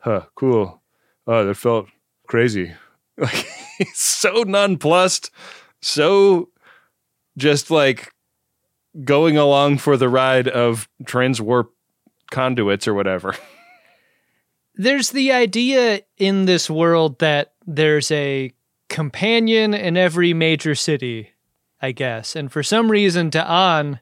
Huh, 0.00 0.22
cool. 0.34 0.82
Oh, 1.26 1.44
that 1.44 1.54
felt 1.54 1.88
crazy. 2.26 2.72
Like 3.18 3.46
he's 3.76 3.98
so 3.98 4.42
nonplussed, 4.42 5.30
so 5.82 6.48
just 7.36 7.70
like 7.70 8.10
going 9.04 9.36
along 9.36 9.78
for 9.78 9.98
the 9.98 10.08
ride 10.08 10.48
of 10.48 10.88
transwarp 11.04 11.68
conduits 12.30 12.88
or 12.88 12.94
whatever. 12.94 13.36
There's 14.74 15.10
the 15.10 15.32
idea 15.32 16.00
in 16.16 16.46
this 16.46 16.70
world 16.70 17.18
that 17.18 17.52
there's 17.66 18.10
a 18.10 18.54
companion 18.92 19.74
in 19.74 19.96
every 19.96 20.34
major 20.34 20.74
city, 20.74 21.30
I 21.80 21.92
guess. 21.92 22.36
And 22.36 22.52
for 22.52 22.62
some 22.62 22.90
reason, 22.90 23.30
Da'an 23.30 24.00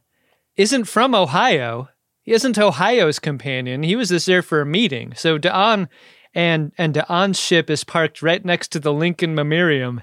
isn't 0.57 0.84
from 0.84 1.14
Ohio. 1.14 1.88
He 2.22 2.32
isn't 2.32 2.59
Ohio's 2.59 3.18
companion. 3.18 3.84
He 3.84 3.97
was 3.97 4.11
just 4.11 4.26
there 4.26 4.43
for 4.43 4.61
a 4.61 4.66
meeting. 4.66 5.14
So 5.14 5.38
Da'an 5.38 5.88
and 6.34 6.72
and 6.76 6.95
Da'an's 6.95 7.38
ship 7.38 7.70
is 7.70 7.84
parked 7.84 8.20
right 8.20 8.45
next 8.45 8.68
to 8.72 8.80
the 8.80 8.93
Lincoln 8.93 9.34
Memoriam. 9.34 10.03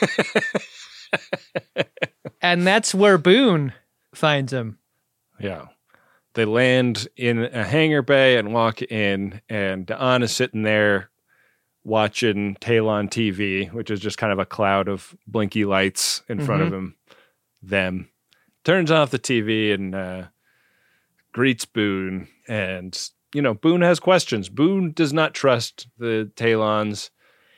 and 2.42 2.66
that's 2.66 2.94
where 2.94 3.18
Boone 3.18 3.74
finds 4.14 4.52
him. 4.52 4.78
Yeah. 5.38 5.66
They 6.34 6.44
land 6.44 7.08
in 7.16 7.38
a 7.38 7.64
hangar 7.64 8.02
bay 8.02 8.38
and 8.38 8.54
walk 8.54 8.82
in, 8.82 9.40
and 9.48 9.86
Da'an 9.86 10.22
is 10.22 10.32
sitting 10.32 10.62
there 10.62 11.10
watching 11.84 12.56
Taelon 12.60 13.08
TV, 13.08 13.72
which 13.72 13.90
is 13.90 14.00
just 14.00 14.18
kind 14.18 14.32
of 14.32 14.38
a 14.38 14.44
cloud 14.46 14.88
of 14.88 15.16
blinky 15.26 15.64
lights 15.64 16.22
in 16.28 16.40
front 16.40 16.62
of 16.62 16.68
Mhm. 16.68 16.72
him. 16.74 16.96
Them 17.62 18.08
turns 18.64 18.90
off 18.90 19.10
the 19.10 19.18
TV 19.18 19.72
and 19.72 19.94
uh, 19.94 20.24
greets 21.32 21.64
Boone. 21.64 22.28
And, 22.48 22.98
you 23.34 23.40
know, 23.42 23.54
Boone 23.54 23.80
has 23.82 24.00
questions. 24.00 24.48
Boone 24.48 24.92
does 24.92 25.12
not 25.12 25.34
trust 25.34 25.88
the 25.98 26.30
Taelons, 26.36 27.10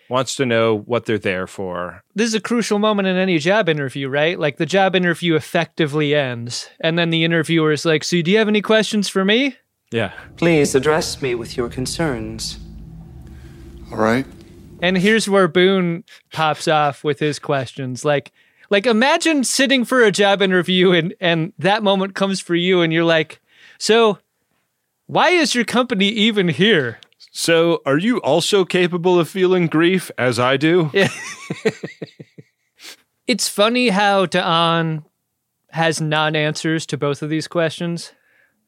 wants 0.08 0.36
to 0.36 0.44
know 0.46 0.76
what 0.76 1.06
they're 1.06 1.18
there 1.18 1.46
for. 1.46 2.02
this 2.14 2.26
is 2.28 2.34
a 2.34 2.40
crucial 2.40 2.78
moment 2.78 3.08
in 3.08 3.16
any 3.16 3.38
job 3.38 3.68
interview, 3.68 4.08
right? 4.08 4.38
Like 4.38 4.58
the 4.58 4.66
job 4.66 4.94
interview 4.94 5.34
effectively 5.34 6.14
ends, 6.14 6.68
and 6.80 6.98
then 6.98 7.10
the 7.10 7.24
interviewer 7.24 7.72
is 7.72 7.84
like, 7.86 8.04
"So, 8.04 8.20
do 8.20 8.30
you 8.30 8.36
have 8.38 8.48
any 8.48 8.60
questions 8.60 9.08
for 9.08 9.24
me?" 9.24 9.56
Yeah. 9.90 10.12
Please 10.36 10.74
address 10.74 11.22
me 11.22 11.34
with 11.34 11.56
your 11.56 11.68
concerns. 11.70 12.58
All 13.92 13.98
right. 13.98 14.26
And 14.80 14.98
here's 14.98 15.28
where 15.28 15.46
Boone 15.46 16.02
pops 16.32 16.66
off 16.66 17.04
with 17.04 17.20
his 17.20 17.38
questions. 17.38 18.04
Like, 18.04 18.32
like 18.70 18.86
imagine 18.86 19.44
sitting 19.44 19.84
for 19.84 20.02
a 20.02 20.10
job 20.10 20.42
interview, 20.42 20.92
and 20.92 21.14
and 21.20 21.52
that 21.58 21.82
moment 21.82 22.14
comes 22.14 22.40
for 22.40 22.54
you, 22.54 22.80
and 22.80 22.92
you're 22.92 23.04
like, 23.04 23.40
"So, 23.78 24.18
why 25.06 25.28
is 25.28 25.54
your 25.54 25.64
company 25.64 26.08
even 26.08 26.48
here?" 26.48 26.98
So, 27.30 27.80
are 27.86 27.98
you 27.98 28.18
also 28.18 28.64
capable 28.64 29.20
of 29.20 29.28
feeling 29.28 29.66
grief 29.66 30.10
as 30.18 30.38
I 30.38 30.56
do? 30.56 30.90
Yeah. 30.92 31.10
It's 33.26 33.48
funny 33.48 33.88
how 33.88 34.26
Da'an 34.26 35.04
has 35.70 36.00
non-answers 36.00 36.84
to 36.86 36.98
both 36.98 37.22
of 37.22 37.30
these 37.30 37.46
questions. 37.46 38.12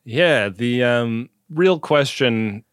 Yeah, 0.04 0.48
the 0.48 0.84
um, 0.84 1.28
real 1.50 1.80
question 1.80 2.64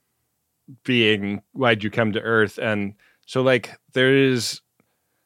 being 0.84 1.42
why'd 1.54 1.84
you 1.84 1.90
come 1.90 2.12
to 2.14 2.22
Earth? 2.22 2.58
And 2.58 2.96
so, 3.26 3.42
like, 3.42 3.80
there 3.94 4.16
is 4.16 4.62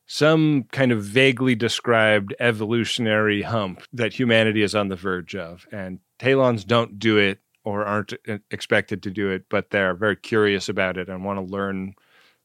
some 0.07 0.63
kind 0.71 0.91
of 0.91 1.03
vaguely 1.03 1.55
described 1.55 2.35
evolutionary 2.39 3.41
hump 3.41 3.81
that 3.91 4.13
humanity 4.13 4.61
is 4.61 4.75
on 4.75 4.89
the 4.89 4.95
verge 4.95 5.35
of. 5.35 5.65
And 5.71 5.99
Taelons 6.19 6.65
don't 6.65 6.99
do 6.99 7.17
it 7.17 7.39
or 7.63 7.85
aren't 7.85 8.13
expected 8.51 9.01
to 9.03 9.09
do 9.09 9.31
it, 9.31 9.45
but 9.49 9.71
they're 9.71 9.95
very 9.95 10.15
curious 10.15 10.69
about 10.69 10.97
it 10.97 11.09
and 11.09 11.25
want 11.25 11.39
to 11.39 11.53
learn 11.53 11.95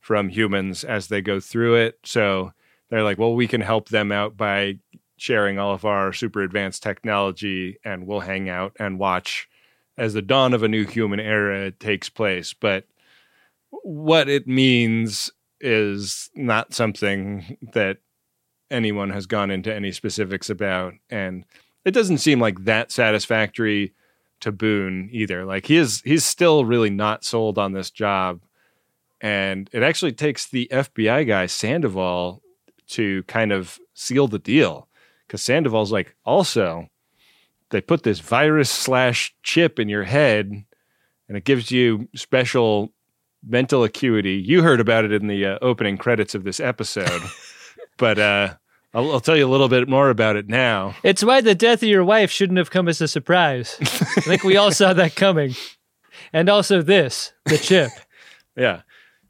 from 0.01 0.30
humans 0.30 0.82
as 0.82 1.09
they 1.09 1.20
go 1.20 1.38
through 1.38 1.74
it. 1.74 1.98
So 2.05 2.53
they're 2.88 3.05
like, 3.05 3.18
well, 3.18 3.34
we 3.34 3.46
can 3.46 3.61
help 3.61 3.90
them 3.90 4.11
out 4.11 4.38
by 4.38 4.78
sharing 5.18 5.59
all 5.59 5.74
of 5.74 5.84
our 5.84 6.14
super 6.14 6.40
advanced 6.40 6.82
technology 6.82 7.76
and 7.84 8.07
we'll 8.07 8.20
hang 8.20 8.48
out 8.48 8.74
and 8.80 8.98
watch 8.98 9.49
as 10.01 10.14
the 10.14 10.22
dawn 10.22 10.55
of 10.55 10.62
a 10.62 10.68
new 10.68 10.86
human 10.86 11.20
era 11.20 11.70
takes 11.70 12.09
place. 12.09 12.55
But 12.55 12.86
what 13.82 14.30
it 14.30 14.48
means 14.48 15.30
is 15.61 16.30
not 16.34 16.72
something 16.72 17.59
that 17.74 17.98
anyone 18.70 19.11
has 19.11 19.26
gone 19.26 19.51
into 19.51 19.72
any 19.72 19.92
specifics 19.92 20.48
about. 20.48 20.94
And 21.11 21.44
it 21.84 21.90
doesn't 21.90 22.18
seem 22.18 22.40
like 22.40 22.64
that 22.64 22.90
satisfactory 22.90 23.92
to 24.40 24.51
Boone 24.51 25.11
either. 25.12 25.44
Like 25.44 25.66
he 25.66 25.76
is 25.76 26.01
he's 26.01 26.24
still 26.24 26.64
really 26.64 26.88
not 26.88 27.22
sold 27.22 27.59
on 27.59 27.72
this 27.72 27.90
job. 27.90 28.40
And 29.20 29.68
it 29.70 29.82
actually 29.82 30.12
takes 30.12 30.46
the 30.46 30.66
FBI 30.72 31.26
guy 31.26 31.44
Sandoval 31.44 32.42
to 32.88 33.22
kind 33.24 33.53
of 33.53 33.78
seal 33.92 34.28
the 34.28 34.38
deal. 34.38 34.88
Because 35.26 35.42
Sandoval's 35.42 35.92
like, 35.92 36.16
also, 36.24 36.88
they 37.71 37.81
put 37.81 38.03
this 38.03 38.21
virus 38.21 38.71
slash 38.71 39.35
chip 39.43 39.79
in 39.79 39.89
your 39.89 40.05
head 40.05 40.64
and 41.29 41.37
it 41.37 41.45
gives 41.45 41.71
you 41.71 42.09
special 42.14 42.93
mental 43.47 43.85
acuity. 43.85 44.35
You 44.35 44.62
heard 44.62 44.81
about 44.81 45.05
it 45.05 45.12
in 45.12 45.29
the 45.29 45.47
uh, 45.47 45.59
opening 45.62 45.97
credits 45.97 46.35
of 46.35 46.45
this 46.45 46.61
episode, 46.61 47.23
but 47.97 48.18
uh, 48.18 48.55
I'll, 48.93 49.12
I'll 49.12 49.21
tell 49.21 49.37
you 49.37 49.47
a 49.47 49.49
little 49.49 49.68
bit 49.68 49.89
more 49.89 50.11
about 50.11 50.37
it 50.37 50.49
now. 50.49 50.95
It's 51.03 51.23
why 51.23 51.41
the 51.41 51.55
death 51.55 51.83
of 51.83 51.89
your 51.89 52.05
wife 52.05 52.31
shouldn't 52.31 52.59
have 52.59 52.71
come 52.71 52.89
as 52.89 53.01
a 53.01 53.09
surprise. 53.09 53.77
I 53.81 53.85
think 54.21 54.45
we 54.45 54.57
all 54.57 54.73
saw 54.73 54.93
that 54.93 55.14
coming. 55.14 55.55
And 56.33 56.49
also 56.49 56.83
this, 56.83 57.33
the 57.47 57.59
chip. 57.59 57.91
Yeah. 58.57 58.83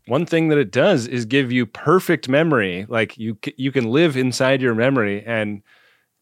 One 0.07 0.25
thing 0.27 0.49
that 0.49 0.59
it 0.59 0.73
does 0.73 1.07
is 1.07 1.27
give 1.27 1.53
you 1.53 1.67
perfect 1.67 2.29
memory. 2.29 2.87
Like 2.89 3.17
you 3.19 3.39
you 3.57 3.71
can 3.71 3.85
live 3.85 4.17
inside 4.17 4.61
your 4.63 4.75
memory 4.75 5.23
and 5.25 5.63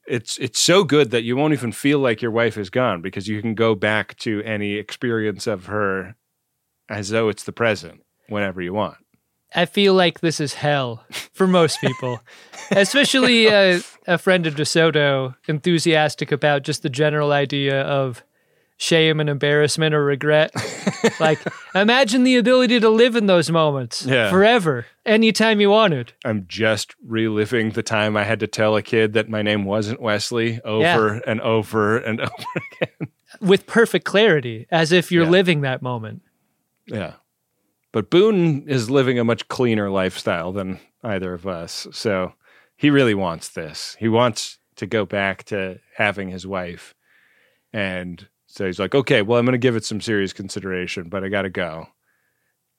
it's 0.09 0.39
it's 0.39 0.59
so 0.59 0.85
good 0.85 1.11
that 1.11 1.23
you 1.23 1.37
won't 1.37 1.53
even 1.53 1.73
feel 1.73 1.99
like 1.99 2.23
your 2.23 2.31
wife 2.31 2.57
is 2.57 2.71
gone 2.71 3.03
because 3.03 3.29
you 3.29 3.41
can 3.41 3.55
go 3.55 3.75
back 3.75 4.17
to 4.19 4.43
any 4.43 4.75
experience 4.75 5.47
of 5.47 5.67
her 5.67 6.17
as 6.89 7.11
though 7.11 7.29
it's 7.29 7.45
the 7.45 7.53
present 7.53 8.03
whenever 8.29 8.61
you 8.61 8.73
want. 8.73 8.97
I 9.55 9.65
feel 9.65 9.95
like 9.95 10.21
this 10.21 10.41
is 10.41 10.55
hell 10.55 11.05
for 11.33 11.47
most 11.47 11.81
people, 11.81 12.21
especially 12.71 13.49
uh, 13.49 13.81
a 14.07 14.19
friend 14.19 14.47
of 14.47 14.55
DeSoto, 14.57 15.35
enthusiastic 15.47 16.33
about 16.33 16.63
just 16.63 16.83
the 16.83 16.91
general 16.91 17.33
idea 17.33 17.83
of 17.83 18.23
shame 18.81 19.18
and 19.20 19.29
embarrassment 19.29 19.95
or 19.95 20.05
regret. 20.05 20.53
like, 21.20 21.41
imagine 21.74 22.22
the 22.22 22.37
ability 22.37 22.79
to 22.81 22.89
live 22.89 23.16
in 23.16 23.26
those 23.26 23.51
moments 23.51 24.07
Yeah. 24.07 24.31
forever, 24.31 24.87
anytime 25.05 25.61
you 25.61 25.68
wanted. 25.70 26.12
I'm 26.24 26.47
just 26.49 26.95
reliving 27.05 27.70
the 27.72 27.83
time 27.83 28.16
I 28.16 28.22
had 28.24 28.39
to 28.41 28.47
tell 28.47 28.76
a 28.76 28.83
kid 28.83 29.12
that 29.14 29.29
my 29.29 29.43
name 29.43 29.64
wasn't 29.64 30.01
Wesley 30.01 30.61
over 30.64 31.16
and 31.26 31.41
over 31.41 31.99
and 31.99 32.20
over 32.22 32.33
again. 32.81 33.09
with 33.41 33.66
perfect 33.66 34.05
clarity, 34.05 34.66
as 34.70 34.93
if 34.93 35.11
you're 35.12 35.24
Yeah. 35.24 35.31
living 35.31 35.61
that 35.62 35.83
moment. 35.83 36.22
Yeah. 36.87 37.14
But 37.91 38.11
Boone 38.11 38.68
is 38.68 38.89
living 38.91 39.18
a 39.18 39.24
much 39.24 39.49
cleaner 39.49 39.91
lifestyle 39.91 40.53
than 40.53 40.79
either 41.03 41.35
of 41.35 41.47
us. 41.49 41.87
So 41.91 42.35
he 42.76 42.91
really 42.91 43.14
wants 43.14 43.49
this. 43.49 43.97
He 43.99 44.09
wants 44.09 44.59
to 44.76 44.87
go 44.87 45.05
back 45.05 45.43
to 45.45 45.81
having 45.97 46.29
his 46.29 46.47
wife. 46.47 46.95
And 47.72 48.29
so 48.59 48.67
he's 48.67 48.81
like, 48.81 48.93
okay, 48.93 49.23
well, 49.23 49.39
I'm 49.39 49.45
going 49.45 49.53
to 49.53 49.59
give 49.59 49.77
it 49.77 49.85
some 49.85 50.01
serious 50.01 50.33
consideration, 50.33 51.09
but 51.09 51.23
I 51.23 51.29
got 51.29 51.43
to 51.43 51.49
go. 51.49 51.87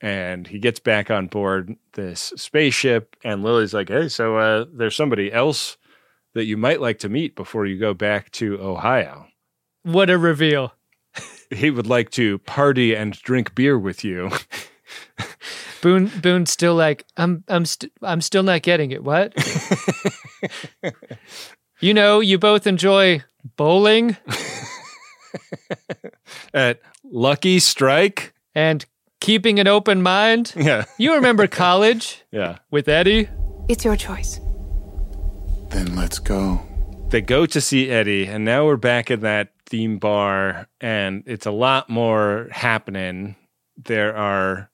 And 0.01 0.45
he 0.45 0.59
gets 0.59 0.81
back 0.81 1.09
on 1.09 1.27
board 1.27 1.73
this 1.93 2.33
spaceship. 2.35 3.15
And 3.23 3.43
Lily's 3.43 3.73
like, 3.73 3.87
hey, 3.87 4.09
so 4.09 4.35
uh, 4.35 4.65
there's 4.73 4.97
somebody 4.97 5.31
else 5.31 5.77
that 6.33 6.43
you 6.43 6.57
might 6.57 6.81
like 6.81 6.99
to 6.99 7.07
meet 7.07 7.33
before 7.33 7.65
you 7.65 7.79
go 7.79 7.93
back 7.93 8.29
to 8.31 8.59
Ohio. 8.59 9.27
What 9.83 10.09
a 10.09 10.17
reveal. 10.17 10.73
He 11.49 11.71
would 11.71 11.87
like 11.87 12.11
to 12.11 12.37
party 12.39 12.93
and 12.95 13.13
drink 13.13 13.55
beer 13.55 13.79
with 13.79 14.03
you. 14.03 14.29
Boone 15.81 16.11
Boone's 16.21 16.51
still 16.51 16.75
like, 16.75 17.07
I'm 17.17 17.43
I'm 17.47 17.65
st- 17.65 17.91
I'm 18.03 18.21
still 18.21 18.43
not 18.43 18.61
getting 18.61 18.91
it. 18.91 19.03
What? 19.03 19.33
you 21.79 21.95
know, 21.95 22.19
you 22.19 22.37
both 22.37 22.67
enjoy 22.67 23.23
bowling 23.57 24.15
At 26.53 26.79
Lucky 27.03 27.59
Strike. 27.59 28.33
and 28.55 28.85
keeping 29.19 29.59
an 29.59 29.67
open 29.67 30.01
mind. 30.01 30.53
Yeah. 30.55 30.85
You 30.97 31.13
remember 31.15 31.45
college 31.47 32.23
Yeah. 32.31 32.57
with 32.71 32.87
Eddie? 32.87 33.27
It's 33.67 33.83
your 33.85 33.95
choice. 33.95 34.39
Then 35.69 35.95
let's 35.95 36.19
go. 36.19 36.61
They 37.09 37.21
go 37.21 37.45
to 37.45 37.59
see 37.61 37.89
Eddie, 37.89 38.25
and 38.27 38.45
now 38.45 38.65
we're 38.65 38.77
back 38.77 39.11
in 39.11 39.19
that 39.21 39.49
theme 39.65 39.97
bar, 39.97 40.67
and 40.81 41.23
it's 41.25 41.45
a 41.45 41.51
lot 41.51 41.89
more 41.89 42.47
happening. 42.51 43.35
There 43.77 44.15
are 44.15 44.69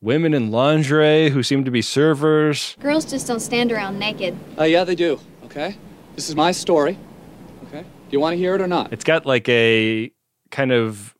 women 0.00 0.34
in 0.34 0.50
lingerie 0.50 1.30
who 1.30 1.42
seem 1.42 1.64
to 1.64 1.70
be 1.70 1.82
servers. 1.82 2.76
Girls 2.80 3.04
just 3.04 3.26
don't 3.26 3.40
stand 3.40 3.72
around 3.72 3.98
naked. 3.98 4.36
Uh, 4.58 4.64
yeah, 4.64 4.84
they 4.84 4.94
do. 4.94 5.18
Okay. 5.44 5.76
This 6.16 6.28
is 6.28 6.36
my 6.36 6.52
story. 6.52 6.98
Okay. 8.06 8.10
Do 8.10 8.16
you 8.16 8.20
want 8.20 8.34
to 8.34 8.38
hear 8.38 8.54
it 8.54 8.60
or 8.60 8.66
not? 8.68 8.92
It's 8.92 9.04
got 9.04 9.26
like 9.26 9.48
a 9.48 10.10
kind 10.50 10.72
of 10.72 11.14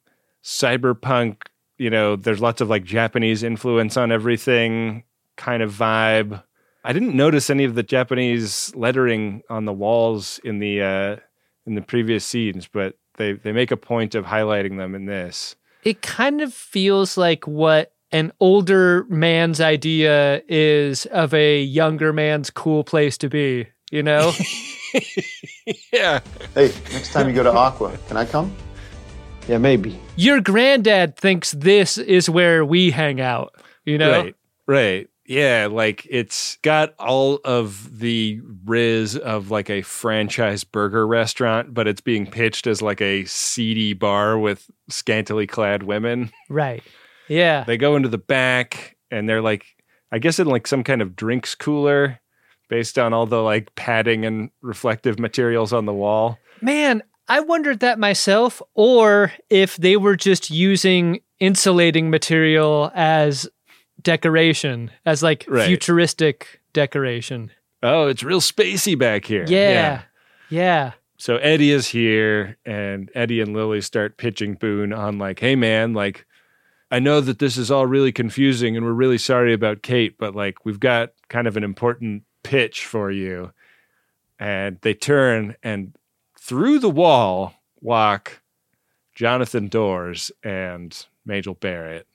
cyberpunk, 0.45 1.43
you 1.79 1.91
know, 1.91 2.17
there's 2.17 2.41
lots 2.41 2.61
of 2.61 2.71
like 2.71 2.85
Japanese 2.85 3.43
influence 3.43 3.97
on 3.97 4.13
everything 4.13 5.05
kind 5.37 5.63
of 5.63 5.73
vibe. 5.73 6.43
I 6.85 6.93
didn't 6.93 7.15
notice 7.17 7.51
any 7.51 7.65
of 7.65 7.75
the 7.75 7.83
Japanese 7.83 8.73
lettering 8.77 9.43
on 9.51 9.65
the 9.65 9.73
walls 9.73 10.39
in 10.45 10.61
the 10.61 10.83
uh 10.83 11.17
in 11.67 11.75
the 11.75 11.83
previous 11.83 12.25
scenes, 12.25 12.69
but 12.69 12.95
they 13.17 13.33
they 13.33 13.53
make 13.53 13.73
a 13.73 13.77
point 13.77 14.15
of 14.15 14.25
highlighting 14.25 14.77
them 14.77 14.95
in 14.95 15.07
this. 15.07 15.57
It 15.83 16.03
kind 16.03 16.41
of 16.41 16.55
feels 16.55 17.17
like 17.17 17.47
what 17.47 17.93
an 18.13 18.33
older 18.39 19.05
man's 19.09 19.61
idea 19.61 20.43
is 20.49 21.07
of 21.07 21.35
a 21.35 21.61
younger 21.61 22.13
man's 22.13 22.51
cool 22.51 22.85
place 22.85 23.19
to 23.19 23.29
be, 23.29 23.67
you 23.91 24.03
know? 24.03 24.33
yeah. 25.93 26.21
Hey, 26.55 26.73
next 26.93 27.13
time 27.13 27.29
you 27.29 27.35
go 27.35 27.43
to 27.43 27.53
Aqua, 27.53 27.97
can 28.09 28.17
I 28.17 28.25
come? 28.25 28.55
Yeah, 29.49 29.59
maybe. 29.59 29.99
Your 30.17 30.41
granddad 30.41 31.17
thinks 31.17 31.53
this 31.53 31.99
is 31.99 32.29
where 32.29 32.65
we 32.65 32.91
hang 32.91 33.21
out, 33.21 33.55
you 33.85 33.99
know? 33.99 34.23
Right. 34.23 34.37
Right. 34.67 35.09
Yeah, 35.29 35.69
like 35.71 36.07
it's 36.09 36.57
got 36.63 36.95
all 36.99 37.41
of 37.45 37.99
the 37.99 38.41
riz 38.65 39.17
of 39.17 39.51
like 39.51 39.69
a 39.69 39.83
franchise 39.83 40.63
burger 40.63 41.07
restaurant, 41.07 41.75
but 41.75 41.89
it's 41.89 42.01
being 42.01 42.27
pitched 42.27 42.67
as 42.67 42.81
like 42.81 43.01
a 43.01 43.25
seedy 43.25 43.93
bar 43.93 44.39
with 44.39 44.71
scantily 44.89 45.47
clad 45.47 45.83
women. 45.83 46.31
Right. 46.49 46.83
Yeah. 47.29 47.65
They 47.65 47.77
go 47.77 47.97
into 47.97 48.09
the 48.09 48.19
back 48.19 48.97
and 49.11 49.29
they're 49.29 49.43
like 49.43 49.67
I 50.13 50.19
guess 50.19 50.39
in 50.39 50.47
like 50.47 50.67
some 50.67 50.85
kind 50.85 51.03
of 51.03 51.17
drinks 51.17 51.55
cooler 51.55 52.21
based 52.69 52.99
on 52.99 53.13
all 53.13 53.27
the 53.27 53.43
like 53.43 53.75
padding 53.75 54.25
and 54.25 54.51
reflective 54.63 55.19
materials 55.19 55.73
on 55.73 55.87
the 55.87 55.93
wall. 55.93 56.39
Man, 56.61 57.03
I 57.29 57.41
wondered 57.41 57.81
that 57.81 57.99
myself, 57.99 58.63
or 58.75 59.33
if 59.51 59.77
they 59.77 59.97
were 59.97 60.17
just 60.17 60.51
using 60.51 61.21
insulating 61.41 62.09
material 62.11 62.91
as 62.95 63.49
decoration, 64.03 64.91
as 65.05 65.23
like 65.23 65.45
Right. 65.49 65.67
futuristic 65.67 66.61
decoration. 66.73 67.51
Oh, 67.83 68.07
it's 68.09 68.23
real 68.23 68.41
spacey 68.41 68.99
back 68.99 69.25
here. 69.25 69.45
Yeah. 69.49 70.03
Yeah. 70.49 70.93
So 71.19 71.37
Eddie 71.39 71.73
is 71.73 71.89
here, 71.89 72.57
and 72.67 73.11
Eddie 73.15 73.41
and 73.41 73.55
Lily 73.55 73.81
start 73.81 74.17
pitching 74.19 74.55
Boone 74.55 74.93
on 74.93 75.19
like, 75.19 75.41
"Hey 75.41 75.57
man, 75.57 75.95
like, 75.95 76.27
I 76.91 76.99
know 76.99 77.21
that 77.21 77.39
this 77.39 77.57
is 77.57 77.71
all 77.71 77.87
really 77.87 78.13
confusing, 78.13 78.77
and 78.77 78.85
we're 78.85 78.93
really 78.93 79.19
sorry 79.19 79.53
about 79.53 79.83
Kate, 79.83 80.17
but 80.19 80.35
like, 80.37 80.65
we've 80.65 80.79
got 80.79 81.13
kind 81.29 81.47
of 81.49 81.57
an 81.57 81.65
important 81.65 82.23
pitch 82.47 82.87
for 82.87 83.11
you." 83.11 83.53
And 84.39 84.79
they 84.83 84.95
turn, 84.95 85.57
and 85.63 85.95
through 86.39 86.79
the 86.79 86.91
wall 86.91 87.55
walk 87.81 88.41
Jonathan 89.15 89.69
Doors 89.69 90.31
and 90.45 91.07
Majel 91.25 91.55
Barrett. 91.55 92.07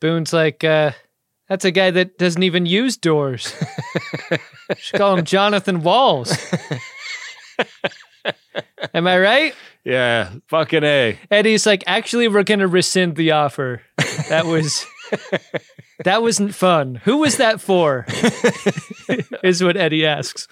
Boone's 0.00 0.32
like, 0.32 0.62
uh, 0.62 0.92
that's 1.48 1.64
a 1.64 1.70
guy 1.70 1.90
that 1.90 2.18
doesn't 2.18 2.42
even 2.42 2.66
use 2.66 2.96
doors. 2.96 3.54
Should 4.76 4.98
call 4.98 5.16
him 5.16 5.24
Jonathan 5.24 5.82
Walls. 5.82 6.36
Am 8.94 9.06
I 9.06 9.18
right? 9.18 9.54
Yeah, 9.84 10.30
fucking 10.48 10.84
a. 10.84 11.18
Eddie's 11.30 11.66
like, 11.66 11.84
actually, 11.86 12.28
we're 12.28 12.42
gonna 12.42 12.68
rescind 12.68 13.16
the 13.16 13.32
offer. 13.32 13.82
That 14.28 14.46
was 14.46 14.86
that 16.04 16.22
wasn't 16.22 16.54
fun. 16.54 16.96
Who 17.04 17.18
was 17.18 17.36
that 17.36 17.60
for? 17.60 18.06
is 19.42 19.62
what 19.62 19.76
Eddie 19.76 20.06
asks. 20.06 20.48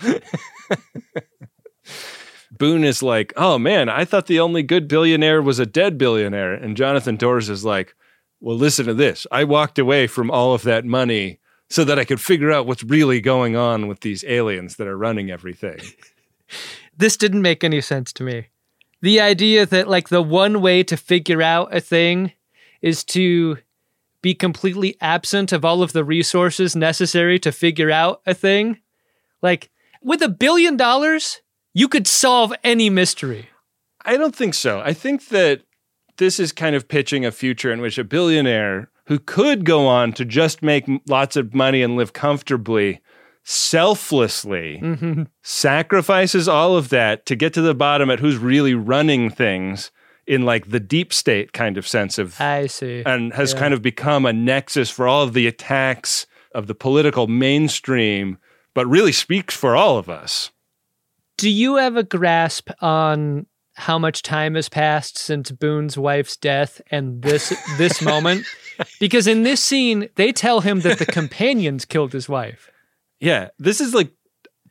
Boone 2.51 2.85
is 2.85 3.03
like, 3.03 3.33
"Oh 3.37 3.59
man, 3.59 3.89
I 3.89 4.05
thought 4.05 4.27
the 4.27 4.41
only 4.41 4.63
good 4.63 4.87
billionaire 4.87 5.41
was 5.41 5.59
a 5.59 5.67
dead 5.67 5.97
billionaire." 5.97 6.53
And 6.53 6.77
Jonathan 6.77 7.17
Doors 7.17 7.49
is 7.49 7.65
like, 7.65 7.95
"Well, 8.41 8.57
listen 8.57 8.87
to 8.87 8.95
this. 8.95 9.27
I 9.33 9.45
walked 9.45 9.79
away 9.79 10.07
from 10.07 10.31
all 10.31 10.53
of 10.53 10.63
that 10.65 10.85
money 10.85 11.41
so 11.71 11.85
that 11.85 11.99
I 11.99 12.05
could 12.05 12.21
figure 12.21 12.53
out 12.53 12.67
what's 12.67 12.85
really 12.85 13.21
going 13.21 13.57
on 13.57 13.87
with 13.89 14.01
these 14.01 14.25
aliens 14.25 14.77
that 14.77 14.87
are 14.87 14.99
running 14.99 15.31
everything." 15.31 15.81
This 16.97 17.17
didn't 17.17 17.41
make 17.41 17.65
any 17.65 17.81
sense 17.81 18.13
to 18.15 18.23
me. 18.23 18.49
The 19.01 19.21
idea 19.21 19.65
that 19.65 19.89
like 19.89 20.11
the 20.11 20.21
one 20.21 20.61
way 20.61 20.83
to 20.83 20.99
figure 20.99 21.41
out 21.41 21.75
a 21.75 21.81
thing 21.81 22.33
is 22.83 23.05
to 23.05 23.57
be 24.23 24.35
completely 24.35 24.97
absent 25.01 25.53
of 25.53 25.65
all 25.65 25.83
of 25.83 25.93
the 25.93 26.05
resources 26.05 26.77
necessary 26.77 27.39
to 27.39 27.53
figure 27.53 27.91
out 27.91 28.21
a 28.27 28.35
thing. 28.35 28.79
Like 29.43 29.71
with 30.03 30.23
a 30.23 30.29
billion 30.29 30.77
dollars, 30.77 31.41
you 31.73 31.89
could 31.89 32.07
solve 32.07 32.53
any 32.65 32.91
mystery. 32.91 33.49
I 34.05 34.17
don't 34.17 34.35
think 34.37 34.55
so. 34.55 34.81
I 34.81 34.93
think 34.93 35.29
that 35.29 35.63
this 36.19 36.39
is 36.41 36.53
kind 36.53 36.75
of 36.77 36.89
pitching 36.89 37.25
a 37.25 37.31
future 37.33 37.73
in 37.73 37.81
which 37.81 37.97
a 37.99 38.05
billionaire 38.05 38.91
who 39.07 39.19
could 39.19 39.65
go 39.65 39.87
on 39.87 40.13
to 40.15 40.25
just 40.25 40.63
make 40.63 40.85
lots 41.09 41.37
of 41.37 41.55
money 41.55 41.83
and 41.83 41.97
live 41.97 42.13
comfortably 42.13 43.01
selflessly 43.43 44.79
Mhm. 44.83 45.27
sacrifices 45.43 46.47
all 46.49 46.77
of 46.77 46.89
that 46.91 47.25
to 47.27 47.35
get 47.37 47.55
to 47.55 47.63
the 47.63 47.75
bottom 47.75 48.11
at 48.11 48.21
who's 48.21 48.37
really 48.37 48.75
running 48.75 49.31
things 49.31 49.91
in 50.31 50.43
like 50.43 50.71
the 50.71 50.81
deep 50.81 51.13
state 51.13 51.53
kind 51.53 51.77
of 51.77 51.87
sense 51.87 52.17
of 52.19 52.41
I 52.41 52.67
see. 52.69 53.03
and 53.05 53.33
has 53.35 53.53
Yeah. 53.53 53.59
kind 53.59 53.75
of 53.75 53.83
become 53.83 54.25
a 54.27 54.33
nexus 54.33 54.89
for 54.91 55.07
all 55.09 55.23
of 55.25 55.33
the 55.33 55.47
attacks 55.47 56.27
of 56.55 56.67
the 56.67 56.75
political 56.75 57.27
mainstream 57.27 58.39
but 58.75 58.87
really 58.87 59.13
speaks 59.13 59.55
for 59.57 59.75
all 59.77 59.99
of 59.99 60.09
us 60.09 60.51
Do 61.37 61.51
you 61.51 61.77
have 61.77 61.97
a 61.97 62.03
grasp 62.05 62.71
on 62.81 63.47
how 63.75 63.99
much 63.99 64.23
time 64.23 64.55
has 64.57 64.69
passed 64.69 65.17
since 65.19 65.51
Boone's 65.51 65.97
wife's 65.97 66.37
death 66.37 66.81
and 66.91 67.23
this 67.23 67.53
this 67.79 68.03
moment? 68.03 68.45
Because 68.99 69.27
in 69.27 69.43
this 69.43 69.63
scene, 69.63 70.09
they 70.17 70.33
tell 70.33 70.61
him 70.61 70.81
that 70.81 70.99
the 70.99 71.07
companions 71.07 71.85
killed 71.85 72.13
his 72.13 72.29
wife. 72.29 72.71
yeah 73.21 73.49
this 73.59 73.81
is 73.81 73.95
like 73.95 74.11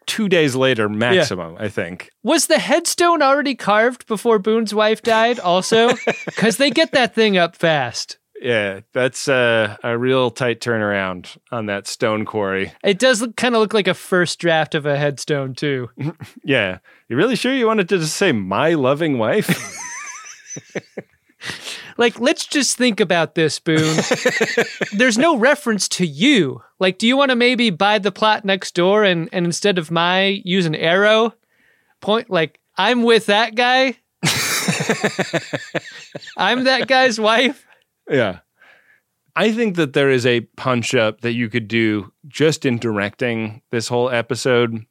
2 0.10 0.28
days 0.28 0.55
later 0.55 0.89
maximum 0.89 1.55
i 1.60 1.70
think 1.70 2.10
Was 2.24 2.47
the 2.47 2.60
headstone 2.60 3.22
already 3.22 3.55
carved 3.55 4.07
before 4.07 4.39
Boone's 4.39 4.74
wife 4.74 5.01
died 5.01 5.39
also? 5.39 5.89
Cuz 6.36 6.57
they 6.57 6.70
get 6.72 6.91
that 6.91 7.16
thing 7.16 7.38
up 7.38 7.55
fast. 7.55 8.18
Yeah, 8.41 8.80
that's 8.93 9.28
uh, 9.28 9.76
a 9.84 9.97
real 9.97 10.32
tight 10.32 10.62
turnaround 10.62 11.38
on 11.51 11.66
that 11.66 11.88
stone 11.88 12.24
quarry. 12.24 12.72
It 12.86 12.97
does 12.97 13.26
kind 13.36 13.53
of 13.53 13.60
look 13.60 13.74
like 13.74 13.88
a 13.89 13.93
first 13.93 14.39
draft 14.39 14.76
of 14.76 14.86
a 14.86 14.97
headstone 14.97 15.55
too. 15.55 15.89
Yeah, 16.43 16.80
you 17.10 17.18
really 17.18 17.36
sure 17.36 17.53
you 17.53 17.68
wanted 17.68 17.89
to 17.89 17.97
just 17.97 18.16
say 18.16 18.32
my 18.32 18.76
loving 18.76 19.18
wife? 19.18 19.49
Like, 21.97 22.19
let's 22.19 22.45
just 22.45 22.77
think 22.77 22.99
about 22.99 23.35
this, 23.35 23.59
Boone. 23.59 23.99
There's 24.93 25.17
no 25.17 25.37
reference 25.37 25.87
to 25.89 26.05
you. 26.05 26.61
Like, 26.79 26.97
do 26.97 27.07
you 27.07 27.17
want 27.17 27.31
to 27.31 27.35
maybe 27.35 27.69
buy 27.69 27.99
the 27.99 28.11
plot 28.11 28.45
next 28.45 28.73
door 28.75 29.03
and, 29.03 29.29
and 29.31 29.45
instead 29.45 29.77
of 29.77 29.91
my 29.91 30.41
use 30.45 30.65
an 30.65 30.75
arrow? 30.75 31.33
Point 32.01 32.29
like 32.29 32.59
I'm 32.77 33.03
with 33.03 33.25
that 33.25 33.55
guy. 33.55 33.97
I'm 36.37 36.63
that 36.63 36.87
guy's 36.87 37.19
wife. 37.19 37.65
Yeah. 38.09 38.39
I 39.35 39.51
think 39.51 39.75
that 39.75 39.93
there 39.93 40.09
is 40.09 40.25
a 40.25 40.41
punch 40.57 40.95
up 40.95 41.21
that 41.21 41.33
you 41.33 41.49
could 41.49 41.67
do 41.67 42.11
just 42.27 42.65
in 42.65 42.77
directing 42.77 43.61
this 43.71 43.87
whole 43.87 44.09
episode 44.09 44.85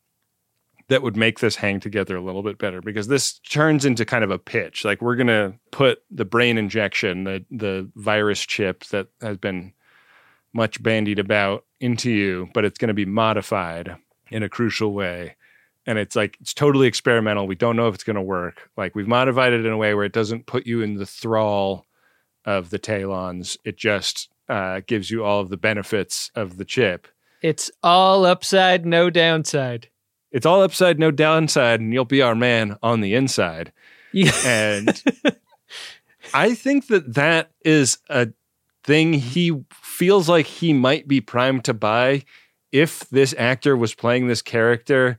that 0.89 1.03
would 1.03 1.17
make 1.17 1.41
this 1.41 1.57
hang 1.57 1.81
together 1.81 2.17
a 2.17 2.23
little 2.23 2.43
bit 2.43 2.59
better 2.59 2.81
because 2.81 3.09
this 3.09 3.39
turns 3.41 3.85
into 3.85 4.05
kind 4.05 4.25
of 4.25 4.31
a 4.31 4.39
pitch. 4.39 4.85
Like 4.85 5.03
we're 5.03 5.17
going 5.17 5.27
to 5.27 5.55
put 5.71 6.03
the 6.11 6.25
brain 6.25 6.59
injection, 6.59 7.25
the 7.25 7.45
the 7.51 7.91
virus 7.95 8.41
chip 8.41 8.85
that 8.87 9.09
has 9.21 9.37
been 9.37 9.73
much 10.53 10.83
bandied 10.83 11.19
about 11.19 11.65
into 11.81 12.11
you, 12.11 12.49
but 12.55 12.65
it's 12.65 12.79
going 12.79 12.89
to 12.89 12.95
be 12.95 13.05
modified 13.05 13.97
in 14.31 14.43
a 14.43 14.49
crucial 14.49 14.93
way. 14.93 15.37
And 15.87 15.99
it's 15.99 16.17
like 16.17 16.37
it's 16.41 16.55
totally 16.55 16.87
experimental. 16.87 17.47
We 17.47 17.55
don't 17.55 17.77
know 17.77 17.89
if 17.89 17.95
it's 17.95 18.05
going 18.05 18.17
to 18.17 18.23
work. 18.23 18.71
Like 18.77 18.95
we've 18.95 19.09
modified 19.09 19.53
it 19.53 19.65
in 19.65 19.73
a 19.73 19.77
way 19.77 19.95
where 19.95 20.05
it 20.05 20.13
doesn't 20.13 20.47
put 20.47 20.67
you 20.67 20.83
in 20.83 20.97
the 20.97 21.07
thrall 21.07 21.87
of 22.45 22.71
the 22.71 22.79
Taelons. 22.79 23.57
It 23.65 23.77
just 23.77 24.29
uh, 24.49 24.81
gives 24.87 25.11
you 25.11 25.25
all 25.25 25.41
of 25.41 25.51
the 25.51 25.57
benefits 25.57 26.31
of 26.35 26.57
the 26.57 26.65
chip. 26.65 27.09
It's 27.43 27.71
all 27.83 28.25
upside, 28.25 28.85
no 28.85 29.11
downside. 29.11 29.89
It's 30.31 30.47
all 30.47 30.63
upside, 30.63 30.99
no 30.99 31.11
downside, 31.11 31.81
and 31.81 31.93
you'll 31.93 32.05
be 32.05 32.23
our 32.23 32.35
man 32.35 32.77
on 32.83 33.01
the 33.01 33.15
inside. 33.15 33.73
Yeah. 34.13 34.33
And 34.45 35.03
I 36.35 36.55
think 36.55 36.89
that 36.89 37.15
that 37.15 37.51
is 37.65 37.99
a 38.09 38.29
thing 38.85 39.13
he 39.15 39.65
feels 39.73 40.29
like 40.29 40.47
he 40.47 40.73
might 40.73 41.09
be 41.09 41.21
primed 41.21 41.65
to 41.65 41.75
buy 41.75 42.25
if 42.73 43.09
this 43.11 43.35
actor 43.39 43.77
was 43.77 43.95
playing 43.95 44.29
this 44.29 44.43
character 44.43 45.19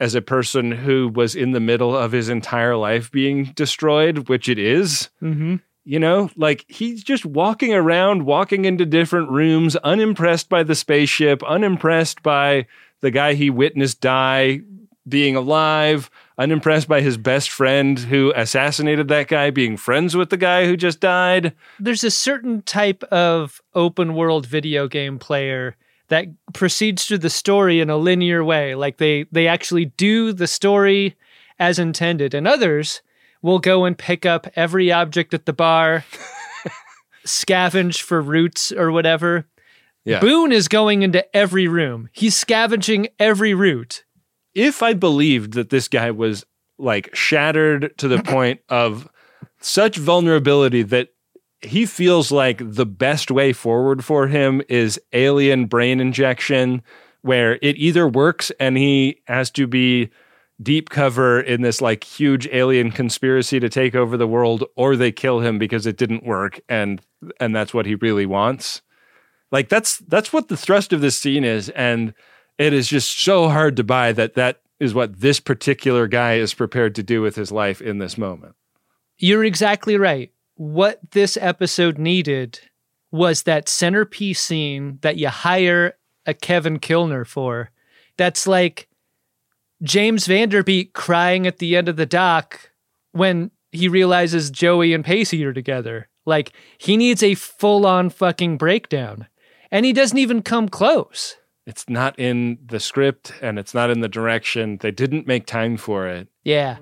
as 0.00 0.14
a 0.14 0.22
person 0.22 0.72
who 0.72 1.08
was 1.08 1.36
in 1.36 1.52
the 1.52 1.60
middle 1.60 1.96
of 1.96 2.12
his 2.12 2.28
entire 2.28 2.76
life 2.76 3.12
being 3.12 3.44
destroyed, 3.54 4.28
which 4.28 4.48
it 4.48 4.58
is. 4.58 5.10
Mm-hmm. 5.22 5.56
You 5.84 5.98
know, 5.98 6.30
like 6.36 6.64
he's 6.68 7.02
just 7.02 7.26
walking 7.26 7.74
around, 7.74 8.24
walking 8.24 8.64
into 8.64 8.86
different 8.86 9.30
rooms, 9.30 9.76
unimpressed 9.76 10.48
by 10.48 10.62
the 10.62 10.74
spaceship, 10.74 11.42
unimpressed 11.42 12.22
by 12.22 12.66
the 13.00 13.10
guy 13.10 13.34
he 13.34 13.50
witnessed 13.50 14.00
die 14.00 14.60
being 15.08 15.34
alive, 15.34 16.10
unimpressed 16.38 16.88
by 16.88 17.00
his 17.00 17.16
best 17.16 17.50
friend 17.50 17.98
who 17.98 18.32
assassinated 18.36 19.08
that 19.08 19.28
guy 19.28 19.50
being 19.50 19.76
friends 19.76 20.16
with 20.16 20.30
the 20.30 20.36
guy 20.36 20.66
who 20.66 20.76
just 20.76 21.00
died. 21.00 21.54
There's 21.78 22.04
a 22.04 22.10
certain 22.10 22.62
type 22.62 23.02
of 23.04 23.60
open 23.74 24.14
world 24.14 24.46
video 24.46 24.88
game 24.88 25.18
player 25.18 25.76
that 26.08 26.26
proceeds 26.52 27.04
through 27.04 27.18
the 27.18 27.30
story 27.30 27.80
in 27.80 27.88
a 27.88 27.96
linear 27.96 28.44
way. 28.44 28.74
Like 28.74 28.98
they 28.98 29.24
they 29.32 29.46
actually 29.46 29.86
do 29.86 30.32
the 30.32 30.46
story 30.46 31.16
as 31.60 31.78
intended. 31.78 32.34
And 32.34 32.48
others 32.48 33.02
will 33.42 33.60
go 33.60 33.84
and 33.84 33.96
pick 33.96 34.26
up 34.26 34.48
every 34.56 34.90
object 34.90 35.32
at 35.32 35.46
the 35.46 35.52
bar, 35.52 36.04
scavenge 37.24 38.00
for 38.00 38.20
roots 38.20 38.72
or 38.72 38.90
whatever. 38.90 39.46
Yeah. 40.10 40.18
Boone 40.20 40.50
is 40.50 40.66
going 40.66 41.02
into 41.02 41.24
every 41.36 41.68
room. 41.68 42.08
He's 42.12 42.36
scavenging 42.36 43.08
every 43.20 43.54
root. 43.54 44.04
If 44.54 44.82
I 44.82 44.92
believed 44.92 45.52
that 45.52 45.70
this 45.70 45.86
guy 45.86 46.10
was 46.10 46.44
like 46.78 47.14
shattered 47.14 47.96
to 47.98 48.08
the 48.08 48.20
point 48.24 48.60
of 48.68 49.08
such 49.60 49.96
vulnerability 49.96 50.82
that 50.82 51.10
he 51.62 51.86
feels 51.86 52.32
like 52.32 52.58
the 52.60 52.86
best 52.86 53.30
way 53.30 53.52
forward 53.52 54.04
for 54.04 54.26
him 54.26 54.62
is 54.68 55.00
alien 55.12 55.66
brain 55.66 56.00
injection, 56.00 56.82
where 57.22 57.60
it 57.62 57.76
either 57.76 58.08
works 58.08 58.50
and 58.58 58.76
he 58.76 59.20
has 59.26 59.48
to 59.52 59.68
be 59.68 60.10
deep 60.60 60.90
cover 60.90 61.40
in 61.40 61.62
this 61.62 61.80
like 61.80 62.02
huge 62.02 62.48
alien 62.48 62.90
conspiracy 62.90 63.60
to 63.60 63.68
take 63.68 63.94
over 63.94 64.16
the 64.16 64.26
world, 64.26 64.64
or 64.74 64.96
they 64.96 65.12
kill 65.12 65.38
him 65.38 65.56
because 65.56 65.86
it 65.86 65.96
didn't 65.96 66.24
work 66.24 66.58
and 66.68 67.00
and 67.38 67.54
that's 67.54 67.72
what 67.72 67.86
he 67.86 67.94
really 67.94 68.26
wants. 68.26 68.82
Like 69.52 69.68
that's 69.68 69.98
that's 69.98 70.32
what 70.32 70.48
the 70.48 70.56
thrust 70.56 70.92
of 70.92 71.00
this 71.00 71.18
scene 71.18 71.44
is, 71.44 71.68
and 71.70 72.14
it 72.58 72.72
is 72.72 72.88
just 72.88 73.18
so 73.18 73.48
hard 73.48 73.76
to 73.76 73.84
buy 73.84 74.12
that 74.12 74.34
that 74.34 74.60
is 74.78 74.94
what 74.94 75.20
this 75.20 75.40
particular 75.40 76.06
guy 76.06 76.34
is 76.34 76.54
prepared 76.54 76.94
to 76.94 77.02
do 77.02 77.20
with 77.20 77.36
his 77.36 77.52
life 77.52 77.80
in 77.80 77.98
this 77.98 78.16
moment. 78.16 78.54
You're 79.18 79.44
exactly 79.44 79.96
right. 79.96 80.32
What 80.54 80.98
this 81.10 81.36
episode 81.40 81.98
needed 81.98 82.60
was 83.10 83.42
that 83.42 83.68
centerpiece 83.68 84.40
scene 84.40 84.98
that 85.02 85.16
you 85.16 85.28
hire 85.28 85.94
a 86.26 86.34
Kevin 86.34 86.78
Kilner 86.78 87.26
for. 87.26 87.70
That's 88.16 88.46
like 88.46 88.88
James 89.82 90.26
Van 90.26 90.48
Der 90.48 90.62
Beek 90.62 90.92
crying 90.92 91.46
at 91.46 91.58
the 91.58 91.76
end 91.76 91.88
of 91.88 91.96
the 91.96 92.06
dock 92.06 92.70
when 93.12 93.50
he 93.72 93.88
realizes 93.88 94.50
Joey 94.50 94.92
and 94.92 95.04
Pacey 95.04 95.44
are 95.44 95.52
together. 95.52 96.08
Like 96.26 96.52
he 96.78 96.96
needs 96.96 97.22
a 97.22 97.34
full 97.34 97.86
on 97.86 98.10
fucking 98.10 98.58
breakdown. 98.58 99.26
And 99.70 99.86
he 99.86 99.92
doesn't 99.92 100.18
even 100.18 100.42
come 100.42 100.68
close. 100.68 101.36
It's 101.66 101.88
not 101.88 102.18
in 102.18 102.58
the 102.64 102.80
script 102.80 103.32
and 103.40 103.58
it's 103.58 103.74
not 103.74 103.90
in 103.90 104.00
the 104.00 104.08
direction. 104.08 104.78
They 104.78 104.90
didn't 104.90 105.26
make 105.26 105.46
time 105.46 105.76
for 105.76 106.08
it. 106.08 106.28
Yeah. 106.42 106.78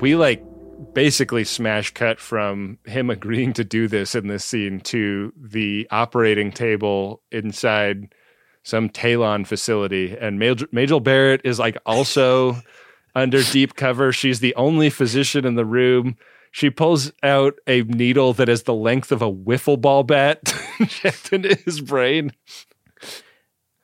We 0.00 0.16
like 0.16 0.42
basically 0.94 1.44
smash 1.44 1.92
cut 1.92 2.18
from 2.18 2.78
him 2.86 3.10
agreeing 3.10 3.52
to 3.54 3.64
do 3.64 3.86
this 3.88 4.14
in 4.14 4.26
this 4.26 4.44
scene 4.44 4.80
to 4.80 5.32
the 5.36 5.86
operating 5.90 6.50
table 6.50 7.22
inside 7.30 8.12
some 8.64 8.88
Taelon 8.88 9.46
facility. 9.46 10.16
And 10.18 10.38
Major, 10.38 10.66
Majel 10.72 11.00
Barrett 11.00 11.42
is 11.44 11.58
like 11.58 11.76
also 11.86 12.60
under 13.14 13.42
deep 13.42 13.76
cover. 13.76 14.12
She's 14.12 14.40
the 14.40 14.54
only 14.56 14.90
physician 14.90 15.44
in 15.44 15.54
the 15.54 15.64
room. 15.64 16.16
She 16.50 16.70
pulls 16.70 17.12
out 17.22 17.54
a 17.66 17.82
needle 17.82 18.32
that 18.34 18.48
is 18.48 18.64
the 18.64 18.74
length 18.74 19.12
of 19.12 19.22
a 19.22 19.32
wiffle 19.32 19.80
ball 19.80 20.02
bat 20.02 20.40
into 21.32 21.54
his 21.64 21.80
brain. 21.80 22.32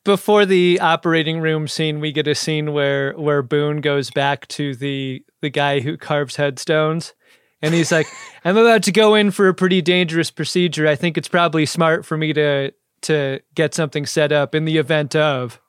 Before 0.04 0.44
the 0.44 0.80
operating 0.80 1.40
room 1.40 1.66
scene, 1.66 2.00
we 2.00 2.12
get 2.12 2.26
a 2.26 2.34
scene 2.34 2.72
where 2.72 3.12
where 3.14 3.42
Boone 3.42 3.80
goes 3.80 4.10
back 4.10 4.46
to 4.48 4.74
the 4.74 5.24
the 5.40 5.50
guy 5.50 5.80
who 5.80 5.96
carves 5.96 6.36
headstones. 6.36 7.14
And 7.62 7.72
he's 7.72 7.90
like, 7.90 8.06
I'm 8.44 8.56
about 8.56 8.82
to 8.84 8.92
go 8.92 9.14
in 9.14 9.30
for 9.30 9.48
a 9.48 9.54
pretty 9.54 9.80
dangerous 9.80 10.30
procedure. 10.30 10.86
I 10.86 10.96
think 10.96 11.16
it's 11.16 11.28
probably 11.28 11.64
smart 11.64 12.04
for 12.04 12.16
me 12.16 12.32
to 12.34 12.72
to 13.02 13.40
get 13.54 13.74
something 13.74 14.06
set 14.06 14.32
up 14.32 14.54
in 14.54 14.64
the 14.64 14.78
event 14.78 15.14
of. 15.16 15.60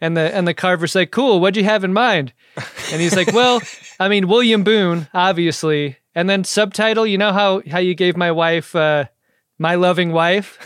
And 0.00 0.16
the 0.16 0.34
and 0.34 0.48
the 0.48 0.54
carver's 0.54 0.94
like, 0.94 1.10
cool, 1.10 1.40
what'd 1.40 1.56
you 1.56 1.64
have 1.64 1.84
in 1.84 1.92
mind? 1.92 2.32
And 2.92 3.00
he's 3.00 3.16
like, 3.16 3.32
Well, 3.32 3.60
I 3.98 4.08
mean, 4.08 4.28
William 4.28 4.64
Boone, 4.64 5.08
obviously. 5.12 5.98
And 6.14 6.28
then 6.30 6.44
subtitle, 6.44 7.06
you 7.06 7.18
know 7.18 7.32
how 7.32 7.62
how 7.70 7.78
you 7.78 7.94
gave 7.94 8.16
my 8.16 8.30
wife 8.32 8.74
uh 8.76 9.04
my 9.58 9.74
loving 9.74 10.12
wife? 10.12 10.58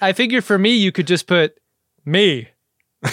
I 0.00 0.12
figured 0.12 0.44
for 0.44 0.58
me 0.58 0.74
you 0.76 0.90
could 0.92 1.06
just 1.06 1.26
put 1.26 1.56
me. 2.04 2.48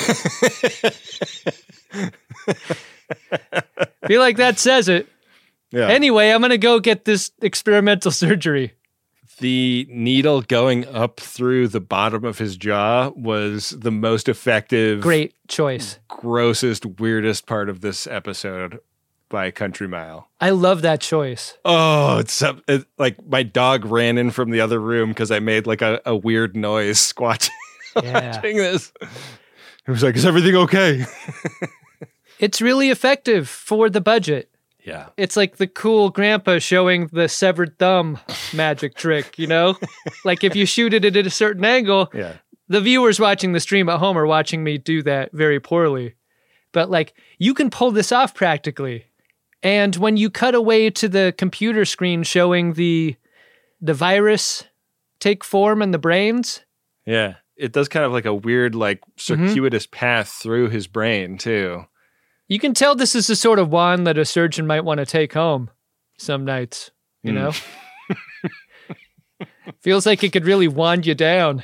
Feel 4.08 4.22
like 4.22 4.38
that 4.38 4.58
says 4.60 4.88
it. 4.90 5.08
Yeah. 5.72 5.88
Anyway, 5.88 6.30
I'm 6.30 6.42
gonna 6.42 6.58
go 6.58 6.80
get 6.80 7.06
this 7.06 7.32
experimental 7.42 8.12
surgery. 8.24 8.74
The 9.40 9.88
needle 9.90 10.42
going 10.44 10.86
up 10.88 11.20
through 11.20 11.70
the 11.70 11.80
bottom 11.80 12.24
of 12.26 12.38
his 12.38 12.58
jaw 12.58 13.10
was 13.16 13.72
the 13.72 13.90
most 13.92 14.30
effective, 14.30 15.02
Great 15.02 15.34
choice. 15.48 15.98
grossest, 16.08 16.86
weirdest 17.00 17.48
part 17.48 17.68
of 17.68 17.82
this 17.82 18.06
episode 18.06 18.80
by 19.32 19.46
a 19.48 19.52
country 19.52 19.88
mile. 19.88 20.30
I 20.40 20.52
love 20.52 20.82
that 20.84 21.02
choice. 21.02 21.58
Oh, 21.66 22.20
it's 22.20 22.42
it, 22.68 22.86
like 23.00 23.26
my 23.26 23.42
dog 23.44 23.86
ran 23.86 24.18
in 24.18 24.30
from 24.32 24.52
the 24.52 24.62
other 24.62 24.80
room 24.80 25.10
because 25.10 25.32
I 25.32 25.40
made 25.40 25.66
like 25.66 25.82
a, 25.82 26.02
a 26.06 26.16
weird 26.16 26.56
noise 26.56 27.00
squatching 27.14 27.50
Yeah. 28.04 28.36
watching 28.36 28.58
this. 28.58 28.94
He 29.86 29.92
was 29.92 30.04
like, 30.04 30.16
"Is 30.16 30.26
everything 30.26 30.56
okay?" 30.56 31.06
It's 32.40 32.62
really 32.62 32.90
effective 32.90 33.48
for 33.48 33.88
the 33.90 34.02
budget. 34.02 34.50
Yeah. 34.84 35.10
It's 35.16 35.38
like 35.38 35.58
the 35.58 35.68
cool 35.68 36.10
grandpa 36.10 36.58
showing 36.58 37.06
the 37.14 37.30
severed 37.30 37.78
thumb 37.78 38.20
magic 38.52 38.96
trick, 38.96 39.38
you 39.38 39.46
know? 39.46 39.78
like 40.26 40.44
if 40.44 40.56
you 40.56 40.66
shoot 40.66 40.94
it 40.96 41.06
at 41.06 41.16
a 41.28 41.30
certain 41.30 41.64
angle, 41.64 42.10
Yeah. 42.16 42.38
the 42.68 42.82
viewers 42.82 43.20
watching 43.20 43.52
the 43.54 43.60
stream 43.60 43.90
at 43.90 44.00
home 44.00 44.18
are 44.18 44.26
watching 44.26 44.64
me 44.64 44.80
do 44.80 45.04
that 45.04 45.32
very 45.34 45.60
poorly. 45.60 46.16
But 46.72 46.90
like 46.90 47.14
you 47.38 47.54
can 47.54 47.70
pull 47.70 47.92
this 47.92 48.12
off 48.12 48.34
practically. 48.34 49.06
And 49.64 49.96
when 49.98 50.18
you 50.18 50.30
cut 50.30 50.56
away 50.56 50.90
to 50.90 51.08
the 51.08 51.34
computer 51.38 51.86
screen 51.86 52.24
showing 52.24 52.74
the 52.74 53.16
the 53.80 53.94
virus 53.94 54.64
take 55.20 55.44
form 55.44 55.82
in 55.82 55.92
the 55.92 55.98
brains, 56.00 56.62
Yeah. 57.06 57.36
It 57.58 57.74
does 57.74 57.88
kind 57.88 58.06
of 58.06 58.12
like 58.12 58.26
a 58.26 58.34
weird, 58.34 58.74
like 58.74 59.02
Mm-hmm. 59.02 59.48
circuitous 59.48 59.86
path 59.88 60.30
through 60.30 60.70
his 60.70 60.88
brain 60.88 61.38
too. 61.38 61.86
You 62.48 62.60
can 62.60 62.74
tell 62.74 62.96
this 62.96 63.14
is 63.16 63.28
the 63.28 63.36
sort 63.36 63.60
of 63.60 63.70
wand 63.70 64.08
that 64.08 64.18
a 64.18 64.26
surgeon 64.26 64.66
might 64.68 64.84
want 64.84 64.98
to 64.98 65.06
take 65.06 65.34
home 65.34 65.70
some 66.18 66.44
nights, 66.44 66.90
you 67.24 67.32
Mm. 67.32 67.36
know? 67.36 67.52
Feels 69.82 70.06
like 70.06 70.24
it 70.24 70.32
could 70.34 70.46
really 70.46 70.68
wand 70.68 71.06
you 71.06 71.16
down. 71.16 71.64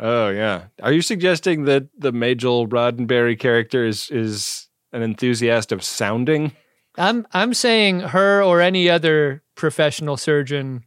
Oh 0.00 0.28
yeah. 0.28 0.64
Are 0.82 0.92
you 0.92 1.02
suggesting 1.02 1.64
that 1.64 1.88
the 1.98 2.12
Majel 2.12 2.66
Roddenberry 2.68 3.38
character 3.38 3.84
is 3.84 4.10
is 4.10 4.68
an 4.92 5.02
enthusiast 5.02 5.72
of 5.72 5.82
sounding? 5.82 6.52
I'm 6.98 7.26
I'm 7.32 7.54
saying 7.54 8.00
her 8.00 8.42
or 8.42 8.60
any 8.60 8.88
other 8.90 9.42
professional 9.54 10.16
surgeon 10.16 10.84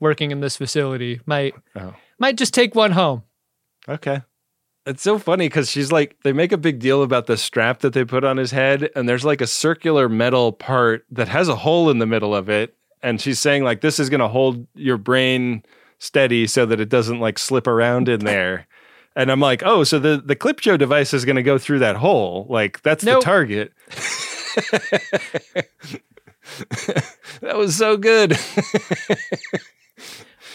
working 0.00 0.30
in 0.30 0.40
this 0.40 0.56
facility 0.56 1.20
might 1.26 1.54
Oh. 1.76 1.94
might 2.18 2.36
just 2.36 2.54
take 2.54 2.74
one 2.74 2.92
home. 2.92 3.22
Okay. 3.88 4.22
It's 4.86 5.02
so 5.02 5.18
funny 5.18 5.46
because 5.48 5.70
she's 5.70 5.92
like, 5.92 6.16
they 6.24 6.32
make 6.32 6.50
a 6.52 6.56
big 6.56 6.78
deal 6.78 7.02
about 7.02 7.26
the 7.26 7.36
strap 7.36 7.80
that 7.80 7.92
they 7.92 8.04
put 8.06 8.24
on 8.24 8.38
his 8.38 8.52
head, 8.52 8.88
and 8.96 9.06
there's 9.06 9.24
like 9.24 9.42
a 9.42 9.46
circular 9.46 10.08
metal 10.08 10.50
part 10.52 11.04
that 11.10 11.28
has 11.28 11.48
a 11.48 11.56
hole 11.56 11.90
in 11.90 11.98
the 11.98 12.06
middle 12.06 12.34
of 12.34 12.48
it. 12.48 12.74
And 13.02 13.20
she's 13.20 13.38
saying, 13.38 13.64
like, 13.64 13.80
this 13.82 14.00
is 14.00 14.08
going 14.08 14.20
to 14.20 14.28
hold 14.28 14.66
your 14.74 14.96
brain 14.96 15.62
steady 15.98 16.46
so 16.46 16.64
that 16.66 16.80
it 16.80 16.88
doesn't 16.88 17.20
like 17.20 17.38
slip 17.38 17.66
around 17.66 18.08
in 18.08 18.20
there. 18.24 18.66
And 19.14 19.30
I'm 19.30 19.40
like, 19.40 19.62
oh, 19.64 19.84
so 19.84 19.98
the, 19.98 20.22
the 20.24 20.34
clip 20.36 20.58
show 20.60 20.76
device 20.76 21.12
is 21.12 21.24
going 21.24 21.36
to 21.36 21.42
go 21.42 21.58
through 21.58 21.80
that 21.80 21.96
hole. 21.96 22.46
Like, 22.48 22.80
that's 22.82 23.04
Nope. 23.04 23.20
the 23.20 23.24
target. 23.24 23.72
that 27.40 27.56
was 27.56 27.76
so 27.76 27.96
good. 27.96 28.36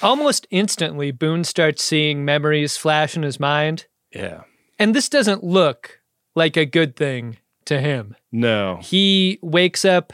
Almost 0.01 0.47
instantly, 0.51 1.11
Boone 1.11 1.43
starts 1.43 1.83
seeing 1.83 2.25
memories 2.25 2.75
flash 2.77 3.15
in 3.15 3.23
his 3.23 3.39
mind. 3.39 3.85
yeah. 4.11 4.41
And 4.79 4.95
this 4.95 5.07
doesn't 5.07 5.43
look 5.43 5.99
like 6.35 6.57
a 6.57 6.65
good 6.65 6.95
thing 6.95 7.37
to 7.65 7.79
him. 7.79 8.15
No. 8.31 8.79
He 8.81 9.37
wakes 9.41 9.85
up 9.85 10.11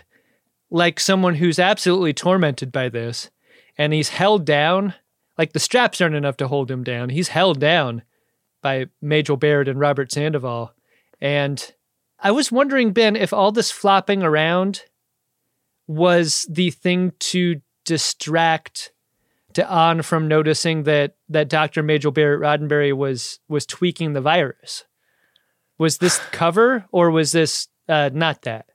like 0.69 0.99
someone 0.99 1.35
who's 1.35 1.57
absolutely 1.57 2.13
tormented 2.13 2.71
by 2.71 2.89
this, 2.89 3.31
and 3.77 3.93
he's 3.93 4.09
held 4.09 4.45
down. 4.45 4.93
Like 5.37 5.53
the 5.53 5.59
straps 5.59 6.01
aren't 6.01 6.15
enough 6.15 6.37
to 6.37 6.47
hold 6.49 6.69
him 6.69 6.83
down. 6.83 7.09
He's 7.09 7.29
held 7.29 7.59
down 7.59 8.03
by 8.61 8.87
Majel 9.01 9.37
Baird 9.37 9.69
and 9.69 9.79
Robert 9.79 10.11
Sandoval. 10.11 10.73
And 11.21 11.73
I 12.21 12.31
was 12.31 12.51
wondering, 12.51 12.91
Ben, 12.91 13.15
if 13.15 13.33
all 13.33 13.51
this 13.51 13.71
flopping 13.71 14.23
around 14.23 14.83
was 15.87 16.45
the 16.49 16.71
thing 16.71 17.13
to 17.19 17.61
distract 17.85 18.91
Da'an 19.53 20.03
from 20.03 20.27
noticing 20.27 20.83
that 20.83 21.15
that 21.29 21.49
Dr. 21.49 21.81
Majel 21.81 22.11
Barrett 22.11 22.41
Roddenberry 22.41 22.93
was 22.95 23.39
was 23.47 23.65
tweaking 23.65 24.13
the 24.13 24.21
virus. 24.21 24.85
Was 25.77 25.97
this 25.97 26.19
cover 26.31 26.85
or 26.91 27.09
was 27.09 27.31
this 27.31 27.67
uh, 27.87 28.09
not 28.13 28.43
that? 28.43 28.67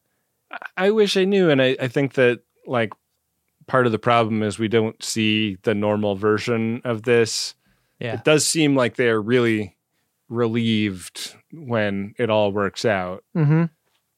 I 0.76 0.90
wish 0.90 1.16
I 1.16 1.24
knew. 1.24 1.51
And 1.51 1.61
I, 1.62 1.76
I 1.80 1.88
think 1.88 2.14
that 2.14 2.40
like 2.66 2.92
part 3.66 3.86
of 3.86 3.92
the 3.92 3.99
problem 3.99 4.42
is 4.42 4.59
we 4.59 4.68
don't 4.68 5.01
see 5.03 5.57
the 5.62 5.74
normal 5.74 6.16
version 6.16 6.80
of 6.84 7.03
this. 7.03 7.55
Yeah. 8.01 8.14
It 8.14 8.24
does 8.24 8.47
seem 8.47 8.74
like 8.74 8.97
they're 8.97 9.20
really 9.20 9.76
relieved 10.29 11.35
when 11.53 12.14
it 12.18 12.31
all 12.31 12.53
works 12.53 12.85
out. 12.85 13.25
Mm-hmm. 13.37 13.64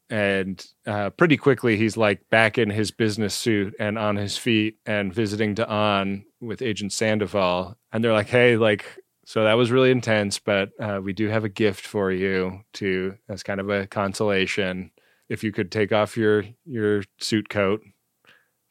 And 0.08 0.64
uh, 0.86 1.10
pretty 1.10 1.36
quickly, 1.36 1.76
he's 1.76 1.96
like 1.96 2.28
back 2.30 2.58
in 2.58 2.70
his 2.70 2.92
business 2.92 3.34
suit 3.34 3.74
and 3.80 3.98
on 3.98 4.16
his 4.16 4.36
feet 4.36 4.78
and 4.86 5.12
visiting 5.12 5.54
Da'an 5.54 6.24
with 6.40 6.62
Agent 6.62 6.92
Sandoval. 6.92 7.76
And 7.92 8.04
they're 8.04 8.12
like, 8.12 8.28
hey, 8.28 8.56
like, 8.56 8.86
so 9.24 9.42
that 9.42 9.54
was 9.54 9.72
really 9.72 9.90
intense, 9.90 10.38
but 10.38 10.70
uh, 10.80 11.00
we 11.02 11.12
do 11.12 11.28
have 11.28 11.42
a 11.42 11.48
gift 11.48 11.84
for 11.84 12.12
you 12.12 12.60
to 12.74 13.16
as 13.28 13.42
kind 13.42 13.58
of 13.58 13.68
a 13.68 13.88
consolation. 13.88 14.92
If 15.28 15.42
you 15.42 15.50
could 15.50 15.72
take 15.72 15.92
off 15.92 16.16
your 16.16 16.44
your 16.64 17.02
suit 17.18 17.48
coat, 17.48 17.82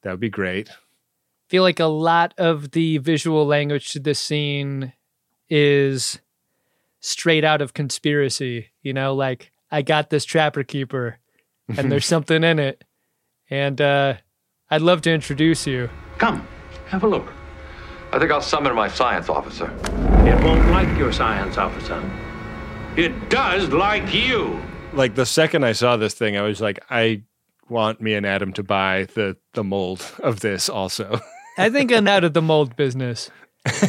that 0.04 0.12
would 0.12 0.22
be 0.22 0.30
great. 0.30 0.70
I 0.70 1.50
feel 1.50 1.64
like 1.64 1.82
a 1.82 1.86
lot 1.86 2.34
of 2.38 2.72
the 2.72 3.00
visual 3.00 3.46
language 3.46 3.92
to 3.92 4.00
this 4.00 4.20
scene 4.20 4.94
is 5.50 6.22
straight 7.06 7.44
out 7.44 7.62
of 7.62 7.74
conspiracy. 7.74 8.72
You 8.82 8.94
know, 8.94 9.14
like 9.14 9.52
I 9.72 9.82
got 9.82 10.10
this 10.10 10.26
trapper 10.26 10.64
keeper, 10.64 11.20
and 11.78 11.92
there's 11.92 12.06
something 12.16 12.44
in 12.44 12.60
it, 12.60 12.84
and 13.50 13.80
uh, 13.80 14.16
I'd 14.70 14.82
love 14.82 15.02
to 15.04 15.12
introduce 15.12 15.68
you. 15.68 15.90
Come, 16.18 16.48
have 16.88 17.04
a 17.04 17.08
look. 17.08 17.32
I 18.12 18.20
think 18.20 18.32
I'll 18.32 18.42
summon 18.42 18.74
my 18.76 18.88
science 18.88 19.30
officer. 19.30 19.70
It 20.26 20.42
won't 20.44 20.70
like 20.70 20.98
your 20.98 21.12
science 21.12 21.58
officer. 21.58 22.02
It 22.96 23.30
does 23.30 23.70
like 23.70 24.14
you. 24.14 24.62
Like 24.94 25.16
the 25.16 25.26
second 25.26 25.66
I 25.66 25.74
saw 25.74 25.98
this 25.98 26.14
thing, 26.14 26.38
I 26.38 26.42
was 26.42 26.62
like, 26.62 26.80
I 26.90 27.24
want 27.68 28.00
me 28.00 28.14
and 28.14 28.26
Adam 28.26 28.54
to 28.54 28.64
buy 28.64 29.06
the 29.14 29.36
the 29.54 29.64
mold 29.64 30.06
of 30.20 30.40
this 30.40 30.70
also. 30.70 31.20
I 31.58 31.70
think 31.70 31.92
I'm 31.92 32.08
out 32.08 32.24
of 32.24 32.34
the 32.34 32.42
mold 32.42 32.76
business. 32.76 33.30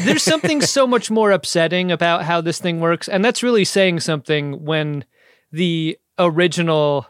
There's 0.04 0.22
something 0.22 0.62
so 0.62 0.86
much 0.86 1.10
more 1.10 1.30
upsetting 1.30 1.92
about 1.92 2.24
how 2.24 2.40
this 2.40 2.58
thing 2.58 2.80
works, 2.80 3.08
and 3.08 3.24
that's 3.24 3.42
really 3.42 3.64
saying 3.64 4.00
something 4.00 4.64
when 4.64 5.04
the 5.52 5.98
original 6.18 7.06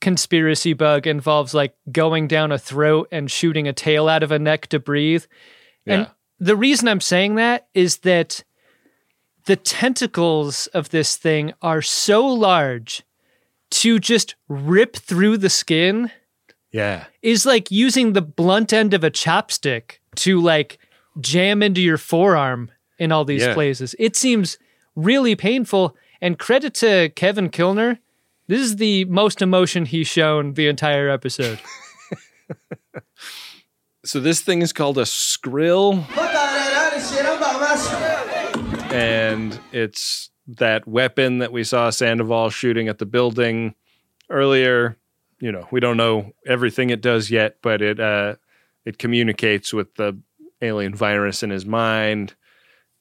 conspiracy 0.00 0.72
bug 0.72 1.06
involves 1.06 1.54
like 1.54 1.74
going 1.90 2.26
down 2.28 2.52
a 2.52 2.58
throat 2.58 3.08
and 3.12 3.30
shooting 3.30 3.68
a 3.68 3.72
tail 3.72 4.08
out 4.08 4.22
of 4.22 4.32
a 4.32 4.38
neck 4.38 4.66
to 4.66 4.78
breathe. 4.78 5.24
Yeah. 5.86 5.94
And 5.94 6.06
the 6.38 6.56
reason 6.56 6.88
I'm 6.88 7.00
saying 7.00 7.36
that 7.36 7.68
is 7.72 7.98
that 7.98 8.44
the 9.44 9.56
tentacles 9.56 10.66
of 10.68 10.90
this 10.90 11.16
thing 11.16 11.52
are 11.62 11.82
so 11.82 12.26
large 12.26 13.04
to 13.70 13.98
just 13.98 14.34
rip 14.48 14.96
through 14.96 15.38
the 15.38 15.48
skin 15.48 16.10
yeah. 16.72 17.04
is 17.22 17.46
like 17.46 17.70
using 17.70 18.12
the 18.12 18.22
blunt 18.22 18.72
end 18.72 18.94
of 18.94 19.04
a 19.04 19.10
chopstick 19.10 19.98
to 20.16 20.40
like 20.40 20.78
jam 21.20 21.62
into 21.62 21.80
your 21.80 21.98
forearm 21.98 22.70
in 22.98 23.12
all 23.12 23.24
these 23.24 23.42
Yeah. 23.42 23.54
places. 23.54 23.94
It 23.98 24.16
seems 24.16 24.58
really 24.96 25.34
painful. 25.36 25.96
And 26.20 26.38
credit 26.38 26.74
to 26.74 27.10
Kevin 27.16 27.50
Kilner. 27.50 27.98
This 28.46 28.60
is 28.60 28.76
the 28.76 29.04
most 29.06 29.40
emotion 29.42 29.86
he's 29.86 30.06
shown 30.08 30.54
the 30.54 30.68
entire 30.68 31.08
episode. 31.08 31.58
So 34.04 34.18
this 34.18 34.40
thing 34.40 34.62
is 34.62 34.72
called 34.72 34.98
a 34.98 35.02
skrill, 35.02 36.04
and 38.92 39.58
it's 39.72 40.30
that 40.48 40.86
weapon 40.88 41.38
that 41.38 41.52
we 41.52 41.64
saw 41.64 41.90
Sandoval 41.90 42.50
shooting 42.50 42.88
at 42.88 42.98
the 42.98 43.06
building 43.06 43.74
earlier. 44.28 44.96
You 45.40 45.52
know, 45.52 45.68
we 45.70 45.80
don't 45.80 45.96
know 45.96 46.32
everything 46.46 46.90
it 46.90 47.00
does 47.00 47.30
yet, 47.30 47.58
but 47.62 47.80
it 47.80 48.00
uh, 48.00 48.34
it 48.84 48.98
communicates 48.98 49.72
with 49.72 49.94
the 49.94 50.18
alien 50.62 50.94
virus 50.94 51.42
in 51.42 51.50
his 51.50 51.66
mind, 51.66 52.34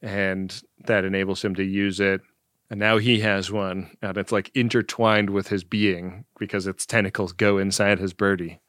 and 0.01 0.61
that 0.85 1.05
enables 1.05 1.43
him 1.43 1.55
to 1.55 1.63
use 1.63 1.99
it. 1.99 2.21
And 2.69 2.79
now 2.79 2.97
he 2.97 3.19
has 3.19 3.51
one, 3.51 3.91
and 4.01 4.17
it's 4.17 4.31
like 4.31 4.49
intertwined 4.55 5.29
with 5.29 5.49
his 5.49 5.63
being 5.63 6.25
because 6.39 6.67
its 6.67 6.85
tentacles 6.85 7.33
go 7.33 7.57
inside 7.57 7.99
his 7.99 8.13
birdie. 8.13 8.59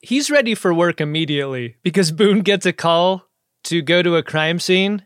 he's 0.00 0.30
ready 0.30 0.54
for 0.54 0.72
work 0.72 1.00
immediately 1.00 1.76
because 1.82 2.10
Boone 2.12 2.40
gets 2.40 2.66
a 2.66 2.72
call 2.72 3.24
to 3.64 3.82
go 3.82 4.02
to 4.02 4.16
a 4.16 4.22
crime 4.22 4.58
scene. 4.58 5.04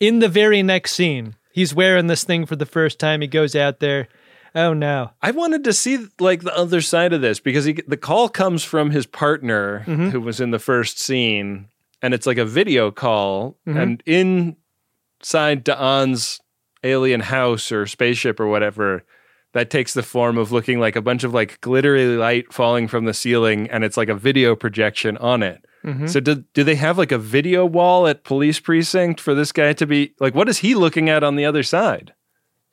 In 0.00 0.18
the 0.18 0.28
very 0.28 0.62
next 0.62 0.92
scene, 0.92 1.36
he's 1.52 1.74
wearing 1.74 2.08
this 2.08 2.24
thing 2.24 2.46
for 2.46 2.56
the 2.56 2.66
first 2.66 2.98
time. 2.98 3.20
He 3.20 3.28
goes 3.28 3.54
out 3.54 3.80
there. 3.80 4.08
Oh 4.54 4.72
no. 4.74 5.10
I 5.22 5.30
wanted 5.30 5.64
to 5.64 5.72
see 5.72 6.06
like 6.18 6.42
the 6.42 6.56
other 6.56 6.80
side 6.80 7.12
of 7.12 7.20
this 7.20 7.40
because 7.40 7.64
he, 7.64 7.74
the 7.86 7.96
call 7.96 8.28
comes 8.28 8.64
from 8.64 8.90
his 8.90 9.06
partner 9.06 9.84
mm-hmm. 9.86 10.08
who 10.10 10.20
was 10.20 10.40
in 10.40 10.50
the 10.50 10.58
first 10.58 10.98
scene, 10.98 11.68
and 12.02 12.12
it's 12.14 12.26
like 12.26 12.38
a 12.38 12.44
video 12.44 12.90
call, 12.90 13.56
Mhm. 13.66 13.82
and 13.82 14.02
inside 15.20 15.64
Da'an's 15.64 16.40
alien 16.84 17.20
house 17.20 17.70
or 17.70 17.86
spaceship 17.86 18.40
or 18.40 18.48
whatever, 18.48 19.04
that 19.54 19.70
takes 19.70 19.94
the 19.94 20.02
form 20.02 20.38
of 20.38 20.50
looking 20.50 20.80
like 20.80 20.96
a 20.96 21.02
bunch 21.02 21.24
of 21.24 21.32
like 21.34 21.60
glittery 21.60 22.16
light 22.16 22.52
falling 22.52 22.88
from 22.88 23.04
the 23.04 23.14
ceiling, 23.14 23.68
and 23.70 23.84
it's 23.84 23.96
like 23.96 24.08
a 24.08 24.14
video 24.14 24.56
projection 24.56 25.16
on 25.18 25.42
it. 25.42 25.64
Mhm. 25.84 26.08
So 26.08 26.20
do 26.20 26.44
do 26.54 26.64
they 26.64 26.76
have 26.76 26.96
like 26.98 27.12
a 27.12 27.18
video 27.18 27.66
wall 27.66 28.06
at 28.06 28.24
police 28.24 28.58
precinct 28.60 29.20
for 29.20 29.34
this 29.34 29.52
guy 29.52 29.72
to 29.74 29.86
be 29.86 30.12
like? 30.20 30.34
What 30.34 30.48
is 30.48 30.58
he 30.58 30.74
looking 30.74 31.08
at 31.10 31.22
on 31.22 31.36
the 31.36 31.44
other 31.44 31.62
side? 31.62 32.14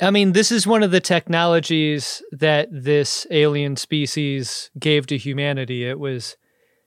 I 0.01 0.11
mean, 0.11 0.32
this 0.32 0.51
is 0.51 0.65
one 0.65 0.82
of 0.82 0.91
the 0.91 1.01
technologies 1.01 2.23
that 2.32 2.69
this 2.71 3.27
alien 3.32 3.75
species 3.75 4.71
gave 4.80 5.05
to 5.07 5.17
humanity. 5.17 5.84
It 5.86 5.99
was 5.99 6.38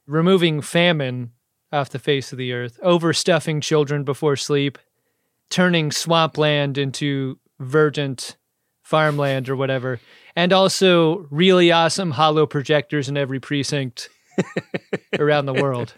removing 0.07 0.63
famine 0.63 1.33
off 1.73 1.91
the 1.91 1.99
face 1.99 2.33
of 2.33 2.39
the 2.39 2.53
earth, 2.53 2.79
overstuffing 2.85 3.63
children 3.63 4.05
before 4.05 4.37
sleep, 4.37 4.79
turning 5.51 5.91
swampland 5.91 6.79
into 6.79 7.39
verdant 7.59 8.37
farmland 8.83 9.49
or 9.49 9.57
whatever, 9.57 10.01
and 10.37 10.53
also 10.53 11.27
really 11.31 11.73
awesome 11.73 12.13
holo 12.13 12.47
projectors 12.47 13.09
in 13.09 13.17
every 13.17 13.41
precinct 13.41 14.09
around 15.19 15.47
the 15.47 15.55
world. 15.55 15.95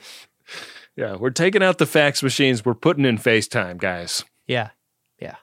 Yeah, 0.97 1.16
we're 1.16 1.31
taking 1.31 1.62
out 1.62 1.79
the 1.79 1.87
fax 1.87 2.22
machines. 2.22 2.64
We're 2.64 2.75
putting 2.75 3.05
in 3.05 3.18
FaceTime, 3.18 3.79
guys. 3.79 4.25
Yeah. 4.47 4.70
Yeah. 5.18 5.37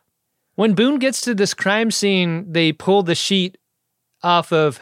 When 0.55 0.73
Boone 0.75 0.99
gets 0.99 1.21
to 1.21 1.35
this 1.35 1.53
crime 1.53 1.91
scene, 1.91 2.51
they 2.51 2.71
pull 2.71 3.03
the 3.03 3.15
sheet 3.15 3.57
off 4.23 4.53
of 4.53 4.79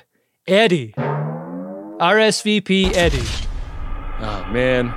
Eddie. 0.48 0.94
RSVP 0.98 2.96
Eddie. 2.96 3.26
Oh 4.22 4.46
man, 4.52 4.94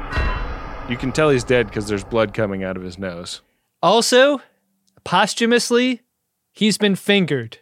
you 0.88 0.96
can 0.96 1.12
tell 1.12 1.30
he's 1.30 1.44
dead 1.44 1.66
because 1.66 1.88
there's 1.88 2.04
blood 2.04 2.34
coming 2.34 2.64
out 2.64 2.76
of 2.76 2.82
his 2.82 2.98
nose. 2.98 3.40
Also, 3.82 4.40
posthumously, 5.04 6.02
he's 6.52 6.78
been 6.78 6.96
fingered 6.96 7.58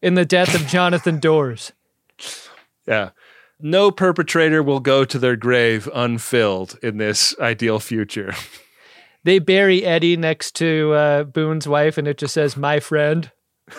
in 0.00 0.14
the 0.14 0.24
death 0.24 0.54
of 0.54 0.66
Jonathan 0.66 1.18
Doors. 1.20 1.72
Yeah. 2.86 3.10
No 3.60 3.90
perpetrator 3.90 4.62
will 4.62 4.80
go 4.80 5.04
to 5.04 5.18
their 5.18 5.36
grave 5.36 5.88
unfilled 5.94 6.78
in 6.82 6.98
this 6.98 7.34
ideal 7.38 7.78
future. 7.78 8.34
They 9.24 9.38
bury 9.38 9.84
Eddie 9.84 10.16
next 10.16 10.56
to 10.56 10.92
uh, 10.92 11.22
Boone's 11.24 11.68
wife, 11.68 11.96
and 11.96 12.08
it 12.08 12.18
just 12.18 12.34
says, 12.34 12.56
My 12.56 12.80
friend. 12.80 13.30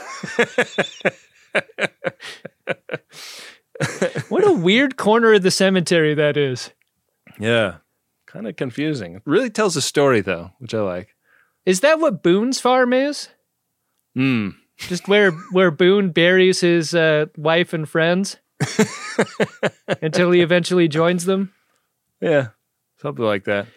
what 4.29 4.47
a 4.47 4.53
weird 4.53 4.95
corner 4.95 5.33
of 5.33 5.43
the 5.43 5.51
cemetery 5.51 6.13
that 6.13 6.37
is. 6.37 6.71
Yeah. 7.39 7.79
Kind 8.33 8.47
of 8.47 8.55
confusing. 8.55 9.21
Really 9.25 9.49
tells 9.51 9.75
a 9.77 9.81
story 9.81 10.21
though, 10.21 10.51
which 10.59 10.73
I 10.73 10.81
like. 10.81 11.15
Is 11.65 11.79
that 11.81 11.99
what 11.99 12.23
Boone's 12.23 12.59
farm 12.59 12.91
is? 12.91 13.29
Hmm. 14.15 14.49
Just 14.77 15.07
where 15.07 15.31
where 15.51 15.71
Boone 15.71 16.09
buries 16.09 16.59
his 16.61 16.95
uh, 16.95 17.27
wife 17.37 17.73
and 17.73 17.87
friends 17.87 18.37
until 20.01 20.31
he 20.31 20.41
eventually 20.41 20.87
joins 20.87 21.25
them. 21.25 21.53
Yeah. 22.19 22.49
Something 22.97 23.25
like 23.25 23.43
that. 23.45 23.67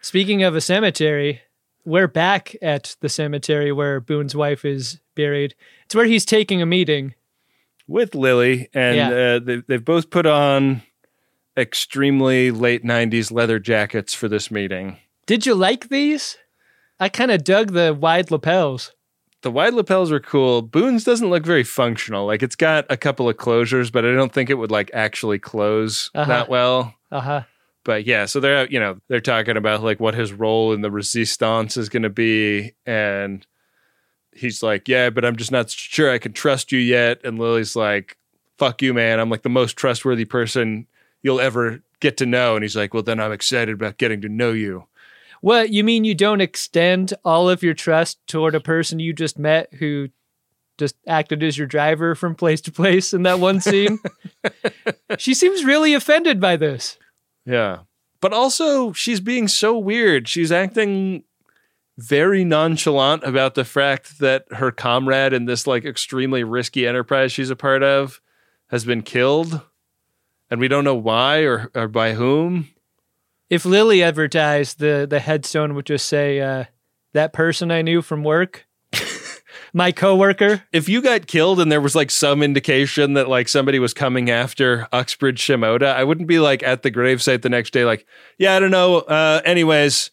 Speaking 0.00 0.42
of 0.42 0.56
a 0.56 0.60
cemetery, 0.60 1.40
we're 1.84 2.08
back 2.08 2.56
at 2.60 2.96
the 3.00 3.08
cemetery 3.08 3.70
where 3.72 4.00
Boone's 4.00 4.34
wife 4.34 4.64
is 4.64 4.98
buried. 5.14 5.54
It's 5.84 5.94
where 5.94 6.06
he's 6.06 6.24
taking 6.24 6.60
a 6.60 6.66
meeting. 6.66 7.14
With 7.86 8.14
Lily, 8.14 8.68
and 8.74 8.96
Yeah. 8.96 9.08
uh, 9.10 9.38
they, 9.40 9.56
they've 9.68 9.84
both 9.84 10.10
put 10.10 10.24
on 10.26 10.82
extremely 11.56 12.50
late 12.50 12.84
90s 12.84 13.30
leather 13.32 13.58
jackets 13.58 14.14
for 14.14 14.28
this 14.28 14.50
meeting. 14.50 14.98
Did 15.26 15.46
you 15.46 15.54
like 15.54 15.88
these? 15.88 16.36
I 16.98 17.08
kind 17.08 17.30
of 17.30 17.44
dug 17.44 17.72
the 17.72 17.92
wide 17.94 18.30
lapels. 18.30 18.92
The 19.42 19.50
wide 19.50 19.74
lapels 19.74 20.12
are 20.12 20.20
cool. 20.20 20.62
Boone's 20.62 21.02
doesn't 21.04 21.28
look 21.30 21.44
very 21.44 21.64
functional. 21.64 22.26
Like 22.26 22.42
it's 22.42 22.54
got 22.56 22.86
a 22.88 22.96
couple 22.96 23.28
of 23.28 23.36
closures, 23.36 23.90
but 23.90 24.04
I 24.04 24.12
don't 24.14 24.32
think 24.32 24.50
it 24.50 24.54
would 24.54 24.70
like 24.70 24.90
actually 24.94 25.38
close 25.38 26.10
Uh-huh. 26.14 26.28
that 26.28 26.48
well. 26.48 26.94
Uh 27.10 27.20
huh. 27.20 27.42
But 27.84 28.06
yeah, 28.06 28.26
so 28.26 28.38
they're 28.38 28.68
you 28.68 28.78
know 28.78 28.98
they're 29.08 29.20
talking 29.20 29.56
about 29.56 29.82
like 29.82 29.98
what 29.98 30.14
his 30.14 30.32
role 30.32 30.72
in 30.72 30.82
the 30.82 30.90
resistance 30.92 31.76
is 31.76 31.88
going 31.88 32.04
to 32.04 32.10
be, 32.10 32.74
and 32.86 33.44
he's 34.32 34.62
like, 34.62 34.86
yeah, 34.86 35.10
but 35.10 35.24
I'm 35.24 35.34
just 35.34 35.50
not 35.50 35.68
sure 35.70 36.08
I 36.08 36.18
can 36.18 36.32
trust 36.32 36.70
you 36.70 36.78
yet. 36.78 37.20
And 37.24 37.40
Lily's 37.40 37.74
like, 37.74 38.16
fuck 38.58 38.80
you, 38.80 38.94
man. 38.94 39.18
I'm 39.18 39.28
like 39.30 39.42
the 39.42 39.48
most 39.48 39.76
trustworthy 39.76 40.24
person 40.24 40.86
you'll 41.22 41.40
ever 41.40 41.82
get 42.00 42.16
to 42.18 42.26
know. 42.26 42.54
And 42.56 42.62
he's 42.62 42.76
like, 42.76 42.92
well, 42.92 43.02
then 43.02 43.20
I'm 43.20 43.32
excited 43.32 43.74
about 43.74 43.98
getting 43.98 44.20
to 44.22 44.28
know 44.28 44.52
you. 44.52 44.86
What 45.40 45.70
you 45.70 45.82
mean? 45.82 46.04
You 46.04 46.14
don't 46.14 46.40
extend 46.40 47.14
all 47.24 47.48
of 47.48 47.62
your 47.62 47.74
trust 47.74 48.18
toward 48.26 48.54
a 48.54 48.60
person 48.60 49.00
you 49.00 49.12
just 49.12 49.38
met 49.38 49.72
who 49.74 50.08
just 50.78 50.94
acted 51.06 51.42
as 51.42 51.58
your 51.58 51.66
driver 51.66 52.14
from 52.14 52.34
place 52.34 52.60
to 52.62 52.72
place 52.72 53.12
in 53.12 53.24
that 53.24 53.40
one 53.40 53.60
scene? 53.60 53.98
she 55.18 55.34
seems 55.34 55.64
really 55.64 55.94
offended 55.94 56.40
by 56.40 56.56
this. 56.56 56.96
Yeah. 57.44 57.80
But 58.20 58.32
also, 58.32 58.92
she's 58.92 59.20
being 59.20 59.48
so 59.48 59.76
weird. 59.76 60.28
She's 60.28 60.52
acting 60.52 61.24
very 61.98 62.44
nonchalant 62.44 63.24
about 63.24 63.54
the 63.54 63.64
fact 63.64 64.18
that 64.20 64.44
her 64.52 64.70
comrade 64.70 65.32
in 65.32 65.44
this 65.44 65.66
like 65.66 65.84
extremely 65.84 66.42
risky 66.42 66.86
enterprise 66.86 67.30
she's 67.30 67.50
a 67.50 67.56
part 67.56 67.82
of 67.82 68.20
has 68.70 68.84
been 68.84 69.02
killed. 69.02 69.60
And 70.52 70.60
we 70.60 70.68
don't 70.68 70.84
know 70.84 70.94
why 70.94 71.44
or, 71.44 71.70
or 71.74 71.88
by 71.88 72.12
whom. 72.12 72.68
If 73.48 73.64
Lily 73.64 74.02
ever 74.02 74.28
dies, 74.28 74.74
the 74.74 75.06
the 75.08 75.18
headstone 75.18 75.74
would 75.74 75.86
just 75.86 76.04
say, 76.04 76.40
uh, 76.40 76.64
"That 77.14 77.32
person 77.32 77.70
I 77.70 77.80
knew 77.80 78.02
from 78.02 78.22
work, 78.22 78.66
my 79.72 79.92
coworker." 79.92 80.64
If 80.70 80.90
you 80.90 81.00
got 81.00 81.26
killed 81.26 81.58
and 81.58 81.72
there 81.72 81.80
was 81.80 81.94
like 81.94 82.10
some 82.10 82.42
indication 82.42 83.14
that 83.14 83.30
like 83.30 83.48
somebody 83.48 83.78
was 83.78 83.94
coming 83.94 84.28
after 84.28 84.88
Uxbridge 84.92 85.40
Shimoda, 85.40 85.86
I 85.86 86.04
wouldn't 86.04 86.28
be 86.28 86.38
like 86.38 86.62
at 86.62 86.82
the 86.82 86.90
gravesite 86.90 87.40
the 87.40 87.48
next 87.48 87.72
day, 87.72 87.86
like, 87.86 88.04
yeah, 88.36 88.54
I 88.54 88.60
don't 88.60 88.70
know. 88.70 88.98
Uh, 88.98 89.40
anyways, 89.46 90.10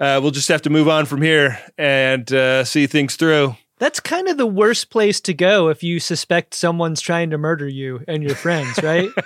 uh, 0.00 0.20
we'll 0.22 0.30
just 0.30 0.48
have 0.48 0.62
to 0.62 0.70
move 0.70 0.88
on 0.88 1.04
from 1.04 1.20
here 1.20 1.58
and 1.76 2.32
uh, 2.32 2.64
see 2.64 2.86
things 2.86 3.16
through. 3.16 3.56
That's 3.82 3.98
kind 3.98 4.28
of 4.28 4.36
the 4.36 4.46
worst 4.46 4.90
place 4.90 5.20
to 5.22 5.34
go 5.34 5.68
if 5.68 5.82
you 5.82 5.98
suspect 5.98 6.54
someone's 6.54 7.00
trying 7.00 7.30
to 7.30 7.36
murder 7.36 7.66
you 7.66 8.04
and 8.06 8.22
your 8.22 8.36
friends, 8.36 8.80
right? 8.80 9.10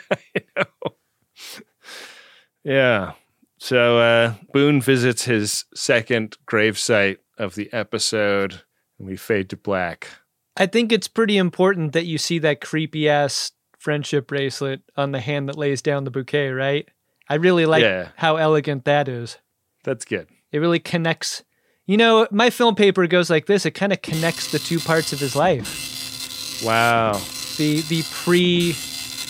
Yeah. 2.65 3.13
So 3.59 3.99
uh, 3.99 4.35
Boone 4.53 4.81
visits 4.81 5.25
his 5.25 5.67
second 5.75 6.37
gravesite 6.47 7.19
of 7.39 7.55
the 7.55 7.73
episode, 7.73 8.63
and 8.99 9.07
we 9.07 9.17
fade 9.17 9.51
to 9.51 9.57
black. 9.57 10.09
I 10.57 10.67
think 10.67 10.91
it's 10.91 11.07
pretty 11.07 11.37
important 11.37 11.93
that 11.93 12.07
you 12.07 12.19
see 12.19 12.39
that 12.41 12.61
creepy 12.61 13.09
ass 13.09 13.53
friendship 13.79 14.27
bracelet 14.27 14.81
on 14.97 15.13
the 15.13 15.21
hand 15.21 15.49
that 15.49 15.59
lays 15.59 15.83
down 15.83 16.05
the 16.05 16.11
bouquet, 16.11 16.49
right? 16.51 16.89
I 17.29 17.35
really 17.35 17.67
like 17.67 17.83
Yeah. 17.83 18.09
how 18.17 18.37
elegant 18.37 18.85
that 18.87 19.07
is. 19.07 19.37
That's 19.85 20.05
good. 20.05 20.29
It 20.51 20.59
really 20.59 20.81
connects. 20.81 21.45
You 21.89 21.97
know, 21.97 22.27
my 22.33 22.51
film 22.51 22.75
paper 22.75 23.07
goes 23.07 23.31
like 23.31 23.47
this. 23.47 23.65
It 23.65 23.71
kind 23.71 23.93
of 23.93 24.03
connects 24.03 24.51
the 24.51 24.59
two 24.59 24.81
parts 24.81 25.13
of 25.13 25.21
his 25.21 25.37
life. 25.37 26.61
Wow. 26.65 27.13
The 27.59 27.83
the 27.83 28.03
pre 28.13 28.75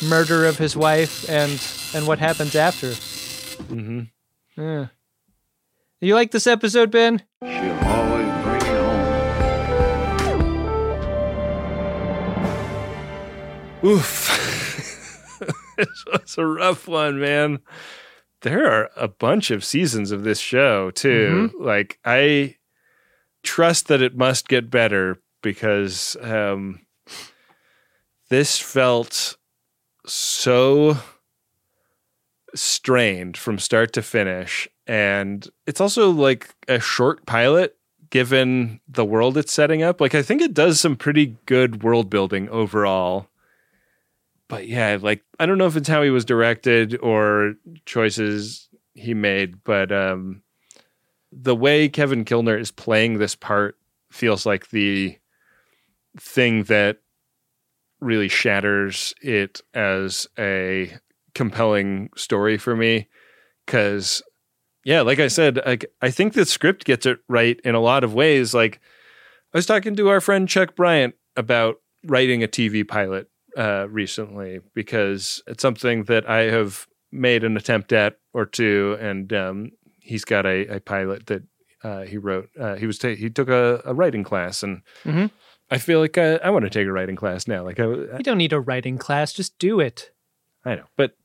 murder 0.08 0.46
of 0.46 0.56
his 0.56 0.74
wife 0.74 1.28
and 1.28 1.62
and 1.94 2.06
what 2.06 2.18
happens 2.18 2.54
after. 2.56 2.88
Mm-hmm. 2.88 4.04
Yeah. 4.58 4.86
You 6.00 6.14
like 6.14 6.30
this 6.30 6.46
episode, 6.46 6.90
Ben? 6.90 7.22
She'll 7.42 7.78
always 7.84 8.32
bring 8.42 8.62
it 8.62 8.80
home. 13.82 13.90
Oof. 13.90 15.36
this 15.76 16.04
was 16.06 16.38
a 16.38 16.46
rough 16.46 16.88
one, 16.88 17.20
man. 17.20 17.58
There 18.46 18.70
are 18.70 18.90
a 18.96 19.08
bunch 19.08 19.50
of 19.50 19.64
seasons 19.64 20.12
of 20.12 20.22
this 20.22 20.38
show, 20.38 20.92
too. 20.92 21.50
Like, 21.58 21.98
I 22.04 22.54
trust 23.42 23.88
that 23.88 24.00
it 24.00 24.16
must 24.16 24.46
get 24.46 24.70
better 24.70 25.20
because 25.42 26.16
um, 26.22 26.86
this 28.28 28.60
felt 28.60 29.36
so 30.06 30.96
strained 32.54 33.36
from 33.36 33.58
start 33.58 33.92
to 33.94 34.02
finish. 34.02 34.68
And 34.86 35.44
it's 35.66 35.80
also 35.80 36.10
like 36.10 36.54
a 36.68 36.78
short 36.78 37.26
pilot 37.26 37.76
given 38.10 38.78
the 38.86 39.04
world 39.04 39.36
it's 39.36 39.52
setting 39.52 39.82
up. 39.82 40.00
Like, 40.00 40.14
I 40.14 40.22
think 40.22 40.40
it 40.40 40.54
does 40.54 40.78
some 40.78 40.94
pretty 40.94 41.36
good 41.46 41.82
world 41.82 42.08
building 42.10 42.48
overall. 42.50 43.28
But 44.48 44.68
yeah, 44.68 44.98
like, 45.00 45.22
I 45.40 45.46
don't 45.46 45.58
know 45.58 45.66
if 45.66 45.76
it's 45.76 45.88
how 45.88 46.02
he 46.02 46.10
was 46.10 46.24
directed 46.24 46.98
or 47.00 47.54
choices 47.84 48.68
he 48.94 49.12
made, 49.12 49.64
but 49.64 49.90
um, 49.90 50.42
the 51.32 51.56
way 51.56 51.88
Kevin 51.88 52.24
Kilner 52.24 52.58
is 52.58 52.70
playing 52.70 53.18
this 53.18 53.34
part 53.34 53.76
feels 54.10 54.46
like 54.46 54.70
the 54.70 55.18
thing 56.18 56.64
that 56.64 56.98
really 58.00 58.28
shatters 58.28 59.14
it 59.20 59.62
as 59.74 60.26
a 60.38 60.96
compelling 61.34 62.10
story 62.16 62.56
for 62.56 62.76
me. 62.76 63.08
Because 63.64 64.22
yeah 64.86 65.00
like 65.00 65.18
i 65.18 65.26
said 65.26 65.60
like 65.66 65.84
i 66.00 66.10
think 66.10 66.32
the 66.32 66.46
script 66.46 66.84
gets 66.84 67.04
it 67.04 67.18
right 67.28 67.60
in 67.64 67.74
a 67.74 67.80
lot 67.80 68.04
of 68.04 68.14
ways. 68.14 68.54
Like 68.54 68.80
i 69.52 69.58
was 69.58 69.66
talking 69.66 69.96
to 69.96 70.08
our 70.08 70.20
friend 70.20 70.48
chuck 70.48 70.76
bryant 70.76 71.14
about 71.36 71.76
writing 72.04 72.42
a 72.42 72.48
tv 72.48 72.86
pilot 72.86 73.28
uh, 73.56 73.86
recently 73.90 74.60
because 74.74 75.42
it's 75.46 75.62
something 75.62 76.04
that 76.04 76.28
i 76.28 76.42
have 76.42 76.86
made 77.12 77.42
an 77.44 77.56
attempt 77.56 77.92
at 77.92 78.18
or 78.34 78.44
two 78.46 78.96
and 79.00 79.32
um, 79.32 79.70
he's 80.00 80.24
got 80.24 80.44
a, 80.46 80.66
a 80.76 80.80
pilot 80.80 81.26
that 81.26 81.42
uh, 81.82 82.02
he 82.02 82.16
wrote 82.18 82.48
uh, 82.60 82.74
he 82.76 82.86
was 82.86 82.98
ta- 82.98 83.14
he 83.14 83.30
took 83.30 83.48
a, 83.48 83.80
a 83.84 83.94
writing 83.94 84.24
class 84.24 84.62
and 84.62 84.82
Mhm. 85.04 85.30
i 85.70 85.78
feel 85.78 86.00
like 86.00 86.18
i, 86.18 86.34
I 86.36 86.50
want 86.50 86.64
to 86.64 86.70
take 86.70 86.86
a 86.86 86.92
writing 86.92 87.16
class 87.16 87.46
now 87.48 87.64
like 87.64 87.80
I, 87.80 87.84
You 87.84 88.20
don't 88.22 88.38
need 88.38 88.52
a 88.52 88.60
writing 88.60 88.98
class, 88.98 89.32
just 89.32 89.58
do 89.58 89.80
it. 89.80 90.10
I 90.64 90.74
know, 90.74 90.86
but 90.96 91.16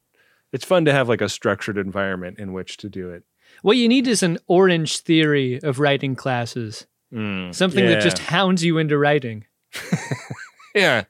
it's 0.53 0.65
fun 0.65 0.85
to 0.85 0.93
have 0.93 1.09
like 1.09 1.21
a 1.21 1.29
structured 1.29 1.77
environment 1.77 2.37
in 2.39 2.53
which 2.53 2.77
to 2.77 2.89
do 2.89 3.09
it. 3.09 3.23
What 3.63 3.75
you 3.77 3.87
need 3.89 4.07
is 4.07 4.21
an 4.23 4.37
orange 4.47 4.99
theory 4.99 5.59
of 5.63 5.79
writing 5.79 6.15
classes. 6.15 6.85
Mm, 7.11 7.53
Something 7.55 7.85
that 7.87 8.01
just 8.01 8.19
hounds 8.19 8.63
you 8.63 8.77
into 8.77 8.97
writing. 8.97 9.45
yeah. 10.75 11.03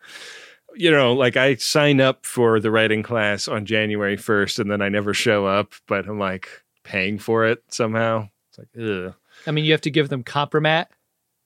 You 0.76 0.92
know, 0.92 1.14
like 1.14 1.38
I 1.38 1.56
sign 1.56 2.00
up 2.00 2.26
for 2.26 2.60
the 2.60 2.72
writing 2.72 3.04
class 3.04 3.48
on 3.48 3.66
January 3.66 4.18
1st 4.18 4.60
and 4.60 4.72
then 4.72 4.82
I 4.82 4.90
never 4.90 5.14
show 5.14 5.46
up, 5.46 5.74
but 5.88 6.08
I'm 6.08 6.20
like 6.20 6.48
paying 6.84 7.20
for 7.20 7.46
it 7.46 7.64
somehow. 7.70 8.30
It's 8.50 8.58
like, 8.60 8.70
ugh. 8.80 9.14
I 9.48 9.52
mean, 9.52 9.66
you 9.66 9.72
have 9.72 9.82
to 9.82 9.92
give 9.92 10.10
them 10.10 10.24
compromat. 10.24 10.88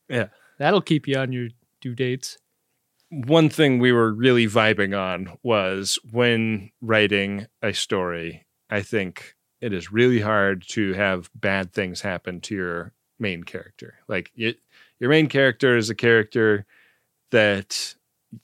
Yeah. 0.10 0.28
That'll 0.60 0.82
keep 0.82 1.08
you 1.08 1.18
on 1.18 1.32
your 1.32 1.50
due 1.82 1.96
dates. 1.96 2.38
one 3.10 3.50
thing 3.50 3.80
we 3.80 3.92
were 3.92 4.12
really 4.14 4.48
vibing 4.48 4.98
on 4.98 5.38
was 5.44 6.00
when 6.12 6.72
writing 6.82 7.48
a 7.62 7.74
story, 7.74 8.46
I 8.70 8.82
think 8.82 9.36
it 9.62 9.74
is 9.74 9.92
really 9.92 10.20
hard 10.20 10.64
to 10.70 10.94
have 10.94 11.30
bad 11.36 11.74
things 11.74 12.02
happen 12.02 12.42
to 12.42 12.56
your 12.56 12.94
main 13.20 13.44
character. 13.44 13.96
Like 14.08 14.32
it, 14.36 14.58
your 15.00 15.10
main 15.10 15.28
character 15.28 15.78
is 15.78 15.90
a 15.90 15.96
character 15.96 16.66
that 17.32 17.96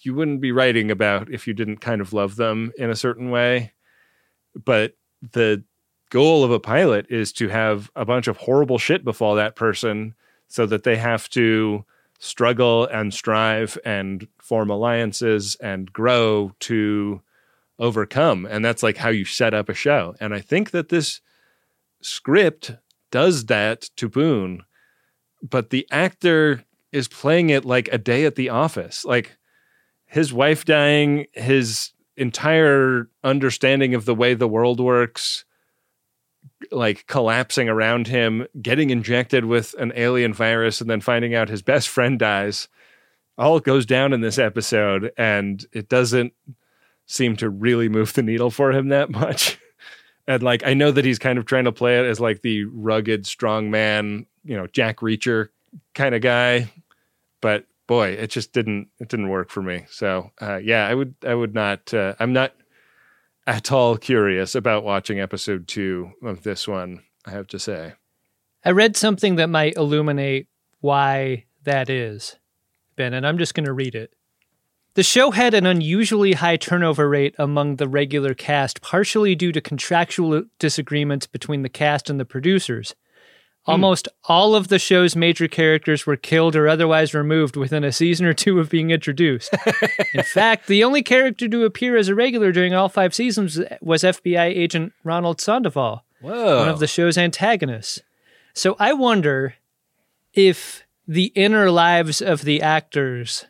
you 0.01 0.13
wouldn't 0.13 0.41
be 0.41 0.51
writing 0.51 0.91
about 0.91 1.31
if 1.31 1.47
you 1.47 1.53
didn't 1.53 1.77
kind 1.77 2.01
of 2.01 2.13
love 2.13 2.35
them 2.35 2.71
in 2.77 2.89
a 2.89 2.95
certain 2.95 3.29
way. 3.29 3.73
But 4.55 4.95
the 5.31 5.63
goal 6.09 6.43
of 6.43 6.51
a 6.51 6.59
pilot 6.59 7.07
is 7.09 7.31
to 7.33 7.47
have 7.47 7.89
a 7.95 8.05
bunch 8.05 8.27
of 8.27 8.37
horrible 8.37 8.77
shit 8.77 9.03
befall 9.03 9.35
that 9.35 9.55
person 9.55 10.13
so 10.47 10.65
that 10.65 10.83
they 10.83 10.97
have 10.97 11.29
to 11.29 11.85
struggle 12.19 12.85
and 12.85 13.13
strive 13.13 13.77
and 13.83 14.27
form 14.37 14.69
alliances 14.69 15.55
and 15.55 15.91
grow 15.91 16.53
to 16.59 17.21
overcome. 17.79 18.45
And 18.45 18.63
that's 18.63 18.83
like 18.83 18.97
how 18.97 19.09
you 19.09 19.25
set 19.25 19.53
up 19.53 19.69
a 19.69 19.73
show. 19.73 20.15
And 20.19 20.33
I 20.33 20.39
think 20.39 20.71
that 20.71 20.89
this 20.89 21.21
script 22.01 22.73
does 23.09 23.45
that 23.45 23.89
to 23.95 24.07
Boone, 24.07 24.63
but 25.41 25.71
the 25.71 25.87
actor 25.89 26.63
is 26.91 27.07
playing 27.07 27.49
it 27.49 27.65
like 27.65 27.89
a 27.91 27.97
day 27.97 28.25
at 28.25 28.35
the 28.35 28.49
office. 28.49 29.05
Like 29.05 29.37
his 30.11 30.33
wife 30.33 30.65
dying, 30.65 31.25
his 31.31 31.93
entire 32.17 33.09
understanding 33.23 33.95
of 33.95 34.03
the 34.03 34.13
way 34.13 34.33
the 34.33 34.47
world 34.47 34.81
works, 34.81 35.45
like 36.69 37.07
collapsing 37.07 37.69
around 37.69 38.07
him, 38.07 38.45
getting 38.61 38.89
injected 38.89 39.45
with 39.45 39.73
an 39.79 39.93
alien 39.95 40.33
virus, 40.33 40.81
and 40.81 40.89
then 40.89 40.99
finding 40.99 41.33
out 41.33 41.47
his 41.47 41.61
best 41.61 41.87
friend 41.87 42.19
dies. 42.19 42.67
All 43.37 43.61
goes 43.61 43.85
down 43.85 44.11
in 44.11 44.19
this 44.19 44.37
episode, 44.37 45.13
and 45.17 45.65
it 45.71 45.87
doesn't 45.87 46.33
seem 47.05 47.37
to 47.37 47.49
really 47.49 47.87
move 47.87 48.11
the 48.11 48.21
needle 48.21 48.51
for 48.51 48.73
him 48.73 48.89
that 48.89 49.11
much. 49.11 49.57
and 50.27 50.43
like, 50.43 50.61
I 50.67 50.73
know 50.73 50.91
that 50.91 51.05
he's 51.05 51.19
kind 51.19 51.39
of 51.39 51.45
trying 51.45 51.65
to 51.65 51.71
play 51.71 51.97
it 51.97 52.05
as 52.05 52.19
like 52.19 52.41
the 52.41 52.65
rugged, 52.65 53.25
strong 53.25 53.71
man, 53.71 54.25
you 54.43 54.57
know, 54.57 54.67
Jack 54.67 54.97
Reacher 54.97 55.47
kind 55.93 56.13
of 56.13 56.21
guy, 56.21 56.69
but 57.39 57.65
boy, 57.91 58.11
it 58.11 58.27
just 58.27 58.53
didn't 58.53 58.87
it 59.01 59.09
didn't 59.09 59.27
work 59.27 59.49
for 59.49 59.61
me. 59.61 59.85
So 59.89 60.31
uh, 60.41 60.61
yeah, 60.63 60.87
I 60.87 60.95
would 60.95 61.13
I 61.27 61.35
would 61.35 61.53
not. 61.53 61.93
Uh, 61.93 62.15
I'm 62.21 62.31
not 62.31 62.53
at 63.45 63.69
all 63.69 63.97
curious 63.97 64.55
about 64.55 64.85
watching 64.85 65.19
episode 65.19 65.67
two 65.67 66.11
of 66.23 66.43
this 66.43 66.69
one. 66.69 67.03
I 67.25 67.31
have 67.31 67.47
to 67.47 67.59
say. 67.59 67.95
I 68.63 68.71
read 68.71 68.95
something 68.95 69.35
that 69.35 69.49
might 69.49 69.75
illuminate 69.75 70.47
why 70.79 71.47
that 71.63 71.89
is, 71.89 72.37
Ben, 72.95 73.13
and 73.13 73.27
I'm 73.27 73.37
just 73.37 73.55
going 73.55 73.65
to 73.65 73.73
read 73.73 73.93
it. 73.93 74.13
The 74.93 75.03
show 75.03 75.31
had 75.31 75.53
an 75.53 75.65
unusually 75.65 76.33
high 76.33 76.55
turnover 76.55 77.09
rate 77.09 77.35
among 77.37 77.75
the 77.75 77.89
regular 77.89 78.33
cast, 78.33 78.81
partially 78.81 79.35
due 79.35 79.51
to 79.51 79.59
contractual 79.59 80.43
disagreements 80.59 81.27
between 81.27 81.61
the 81.61 81.69
cast 81.69 82.09
and 82.09 82.21
the 82.21 82.25
producers. 82.25 82.95
Hmm. 83.65 83.71
Almost 83.71 84.07
all 84.25 84.55
of 84.55 84.69
the 84.69 84.79
show's 84.79 85.15
major 85.15 85.47
characters 85.47 86.05
were 86.05 86.15
killed 86.15 86.55
or 86.55 86.67
otherwise 86.67 87.13
removed 87.13 87.55
within 87.55 87.83
a 87.83 87.91
season 87.91 88.25
or 88.25 88.33
two 88.33 88.59
of 88.59 88.69
being 88.69 88.89
introduced. 88.89 89.53
In 90.13 90.23
fact, 90.23 90.67
the 90.67 90.83
only 90.83 91.03
character 91.03 91.47
to 91.47 91.65
appear 91.65 91.95
as 91.95 92.07
a 92.07 92.15
regular 92.15 92.51
during 92.51 92.73
all 92.73 92.89
five 92.89 93.13
seasons 93.13 93.59
was 93.81 94.03
FBI 94.03 94.45
agent 94.45 94.93
Ronald 95.03 95.39
Sandoval, 95.39 96.03
Whoa. 96.21 96.59
one 96.59 96.69
of 96.69 96.79
the 96.79 96.87
show's 96.87 97.17
antagonists. 97.17 97.99
So 98.53 98.75
I 98.79 98.93
wonder 98.93 99.55
if 100.33 100.83
the 101.07 101.25
inner 101.35 101.69
lives 101.69 102.21
of 102.21 102.41
the 102.41 102.61
actors 102.61 103.45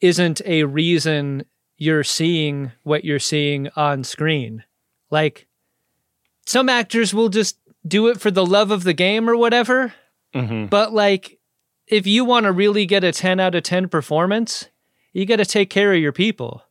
isn't 0.00 0.40
a 0.44 0.64
reason 0.64 1.44
you're 1.76 2.04
seeing 2.04 2.72
what 2.82 3.04
you're 3.04 3.18
seeing 3.18 3.68
on 3.76 4.04
screen. 4.04 4.64
Like, 5.10 5.46
some 6.46 6.68
actors 6.68 7.14
will 7.14 7.28
just 7.28 7.58
do 7.86 8.08
it 8.08 8.20
for 8.20 8.30
the 8.30 8.46
love 8.46 8.70
of 8.70 8.84
the 8.84 8.92
game 8.92 9.28
or 9.28 9.36
whatever. 9.36 9.94
Mm-hmm. 10.34 10.66
But 10.66 10.92
like, 10.92 11.38
if 11.86 12.06
you 12.06 12.24
want 12.24 12.44
to 12.44 12.52
really 12.52 12.86
get 12.86 13.04
a 13.04 13.12
10 13.12 13.40
out 13.40 13.54
of 13.54 13.62
10 13.62 13.88
performance, 13.88 14.68
you 15.12 15.26
got 15.26 15.36
to 15.36 15.44
take 15.44 15.70
care 15.70 15.92
of 15.92 16.00
your 16.00 16.12
people 16.12 16.62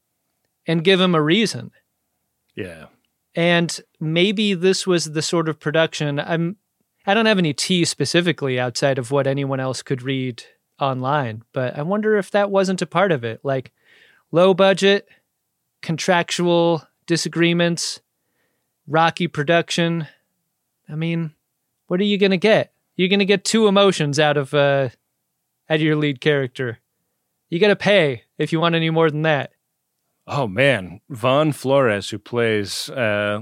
and 0.65 0.83
give 0.83 0.99
them 0.99 1.15
a 1.15 1.21
reason. 1.21 1.71
Yeah. 2.55 2.85
And 3.35 3.79
maybe 3.99 4.53
this 4.53 4.85
was 4.85 5.11
the 5.11 5.21
sort 5.21 5.47
of 5.47 5.59
production 5.59 6.19
I'm 6.19 6.57
I 7.05 7.13
don't 7.15 7.25
have 7.25 7.39
any 7.39 7.53
tea 7.53 7.85
specifically 7.85 8.59
outside 8.59 8.99
of 8.99 9.09
what 9.09 9.25
anyone 9.25 9.59
else 9.59 9.81
could 9.81 10.03
read 10.03 10.43
online, 10.79 11.43
but 11.51 11.77
I 11.77 11.81
wonder 11.81 12.17
if 12.17 12.29
that 12.31 12.51
wasn't 12.51 12.81
a 12.81 12.87
part 12.87 13.11
of 13.11 13.23
it. 13.23 13.39
Like 13.43 13.71
low 14.31 14.53
budget, 14.53 15.07
contractual 15.81 16.87
disagreements, 17.07 18.01
rocky 18.87 19.27
production. 19.27 20.07
I 20.91 20.95
mean, 20.95 21.33
what 21.87 21.99
are 21.99 22.05
you 22.05 22.17
going 22.17 22.31
to 22.31 22.37
get? 22.37 22.73
You're 22.95 23.09
going 23.09 23.19
to 23.19 23.25
get 23.25 23.45
two 23.45 23.67
emotions 23.67 24.19
out 24.19 24.37
of 24.37 24.53
uh 24.53 24.89
out 25.69 25.75
of 25.75 25.81
your 25.81 25.95
lead 25.95 26.19
character. 26.21 26.79
You 27.49 27.59
got 27.59 27.67
to 27.69 27.75
pay 27.75 28.23
if 28.37 28.51
you 28.51 28.59
want 28.59 28.75
any 28.75 28.89
more 28.89 29.09
than 29.09 29.21
that. 29.23 29.51
Oh 30.27 30.47
man, 30.47 31.01
Von 31.09 31.51
Flores, 31.51 32.09
who 32.09 32.19
plays 32.19 32.89
uh, 32.89 33.41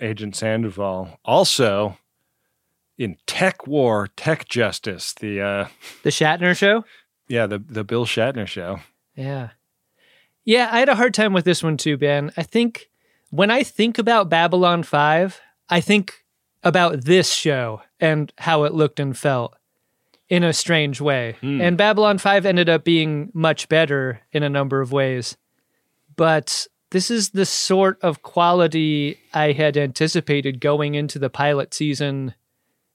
Agent 0.00 0.36
Sandoval, 0.36 1.18
also 1.24 1.98
in 2.96 3.16
Tech 3.26 3.66
War, 3.66 4.08
Tek 4.16 4.46
Justice, 4.48 5.12
the 5.14 5.40
uh, 5.40 5.68
The 6.02 6.10
Shatner 6.10 6.56
show? 6.56 6.84
yeah, 7.28 7.46
the 7.46 7.58
the 7.58 7.84
Bill 7.84 8.06
Shatner 8.06 8.46
show. 8.46 8.80
Yeah. 9.16 9.50
Yeah, 10.44 10.68
I 10.72 10.78
had 10.78 10.88
a 10.88 10.94
hard 10.96 11.12
time 11.14 11.32
with 11.32 11.44
this 11.44 11.62
one 11.62 11.76
too, 11.76 11.96
Ben. 11.96 12.32
I 12.36 12.42
think 12.42 12.88
when 13.30 13.50
I 13.50 13.62
think 13.62 13.98
about 13.98 14.30
Babylon 14.30 14.82
5, 14.82 15.40
I 15.68 15.80
think 15.80 16.24
about 16.62 17.04
this 17.04 17.32
show 17.32 17.82
and 17.98 18.32
how 18.38 18.64
it 18.64 18.74
looked 18.74 19.00
and 19.00 19.16
felt 19.16 19.56
in 20.28 20.44
a 20.44 20.52
strange 20.52 21.00
way. 21.00 21.36
Hmm. 21.40 21.60
And 21.60 21.76
Babylon 21.76 22.18
5 22.18 22.46
ended 22.46 22.68
up 22.68 22.84
being 22.84 23.30
much 23.34 23.68
better 23.68 24.20
in 24.32 24.42
a 24.42 24.48
number 24.48 24.80
of 24.80 24.92
ways. 24.92 25.36
But 26.16 26.66
this 26.90 27.10
is 27.10 27.30
the 27.30 27.46
sort 27.46 27.98
of 28.02 28.22
quality 28.22 29.18
I 29.32 29.52
had 29.52 29.76
anticipated 29.76 30.60
going 30.60 30.94
into 30.94 31.18
the 31.18 31.30
pilot 31.30 31.74
season 31.74 32.34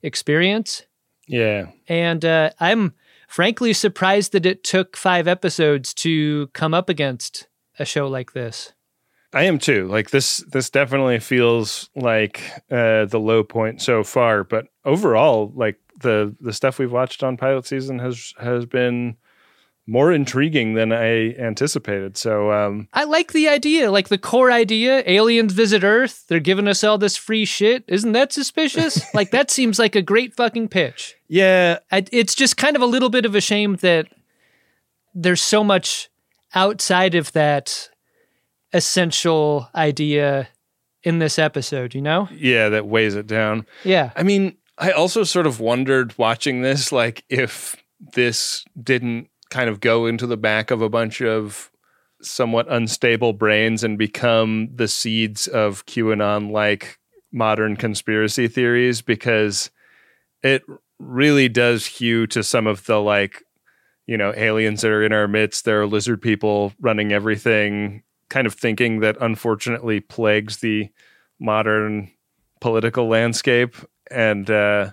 experience. 0.02 0.84
Yeah. 1.26 1.66
And 1.88 2.24
uh, 2.24 2.50
I'm 2.60 2.94
frankly 3.28 3.72
surprised 3.72 4.32
that 4.32 4.46
it 4.46 4.64
took 4.64 4.96
five 4.96 5.26
episodes 5.26 5.92
to 5.94 6.48
come 6.48 6.72
up 6.72 6.88
against 6.88 7.48
a 7.78 7.84
show 7.84 8.06
like 8.06 8.32
this. 8.32 8.72
I 9.36 9.42
am 9.42 9.58
too. 9.58 9.86
Like 9.86 10.10
this 10.10 10.38
this 10.48 10.70
definitely 10.70 11.18
feels 11.18 11.90
like 11.94 12.40
uh 12.70 13.04
the 13.04 13.20
low 13.20 13.44
point 13.44 13.82
so 13.82 14.02
far, 14.02 14.44
but 14.44 14.68
overall 14.82 15.52
like 15.54 15.78
the 16.00 16.34
the 16.40 16.54
stuff 16.54 16.78
we've 16.78 16.90
watched 16.90 17.22
on 17.22 17.36
pilot 17.36 17.66
season 17.66 17.98
has 17.98 18.32
has 18.38 18.64
been 18.64 19.18
more 19.86 20.10
intriguing 20.10 20.72
than 20.72 20.90
I 20.90 21.34
anticipated. 21.34 22.16
So 22.16 22.50
um 22.50 22.88
I 22.94 23.04
like 23.04 23.32
the 23.32 23.46
idea, 23.46 23.90
like 23.90 24.08
the 24.08 24.16
core 24.16 24.50
idea 24.50 25.02
aliens 25.04 25.52
visit 25.52 25.84
Earth, 25.84 26.24
they're 26.28 26.40
giving 26.40 26.66
us 26.66 26.82
all 26.82 26.96
this 26.96 27.18
free 27.18 27.44
shit. 27.44 27.84
Isn't 27.88 28.12
that 28.12 28.32
suspicious? 28.32 29.02
like, 29.14 29.32
that 29.32 29.50
seems 29.50 29.78
like 29.78 29.94
a 29.94 30.02
great 30.02 30.34
fucking 30.34 30.68
pitch. 30.68 31.14
Yeah. 31.28 31.80
I, 31.92 32.06
it's 32.10 32.34
just 32.34 32.56
kind 32.56 32.74
of 32.74 32.80
a 32.80 32.86
little 32.86 33.10
bit 33.10 33.26
of 33.26 33.34
a 33.34 33.42
shame 33.42 33.76
that 33.76 34.06
there's 35.14 35.42
so 35.42 35.62
much 35.62 36.08
outside 36.54 37.14
of 37.14 37.32
that 37.32 37.90
essential 38.76 39.68
idea 39.74 40.48
in 41.02 41.18
this 41.18 41.38
episode, 41.38 41.94
you 41.94 42.02
know? 42.02 42.28
yeah, 42.32 42.68
that 42.68 42.86
weighs 42.86 43.14
it 43.14 43.26
down. 43.26 43.64
Yeah. 43.84 44.10
I 44.16 44.22
mean, 44.22 44.56
I 44.76 44.90
also 44.90 45.24
sort 45.24 45.46
of 45.46 45.60
wondered 45.60 46.16
watching 46.18 46.62
this, 46.62 46.92
like 46.92 47.24
if 47.28 47.76
this 48.12 48.64
didn't 48.80 49.28
kind 49.48 49.70
of 49.70 49.80
go 49.80 50.06
into 50.06 50.26
the 50.26 50.36
back 50.36 50.70
of 50.70 50.82
a 50.82 50.88
bunch 50.88 51.22
of 51.22 51.70
somewhat 52.20 52.66
unstable 52.68 53.32
brains 53.32 53.84
and 53.84 53.96
become 53.96 54.68
the 54.74 54.88
seeds 54.88 55.46
of 55.46 55.86
QAnon 55.86 56.50
like 56.50 56.98
modern 57.32 57.76
conspiracy 57.76 58.48
theories, 58.48 59.00
because 59.00 59.70
it 60.42 60.62
really 60.98 61.48
does 61.48 61.86
hew 61.86 62.26
to 62.26 62.42
some 62.42 62.66
of 62.66 62.84
the 62.86 63.00
like, 63.00 63.42
you 64.06 64.16
know, 64.16 64.32
aliens 64.36 64.82
that 64.82 64.90
are 64.90 65.04
in 65.04 65.12
our 65.12 65.28
midst. 65.28 65.64
There 65.64 65.80
are 65.80 65.86
lizard 65.86 66.20
people 66.20 66.72
running 66.80 67.12
everything, 67.12 68.02
kind 68.28 68.46
of 68.46 68.54
thinking 68.54 69.00
that 69.00 69.16
unfortunately 69.20 70.00
plagues 70.00 70.58
the 70.58 70.88
modern 71.38 72.10
political 72.60 73.08
landscape. 73.08 73.76
And 74.10 74.50
uh 74.50 74.92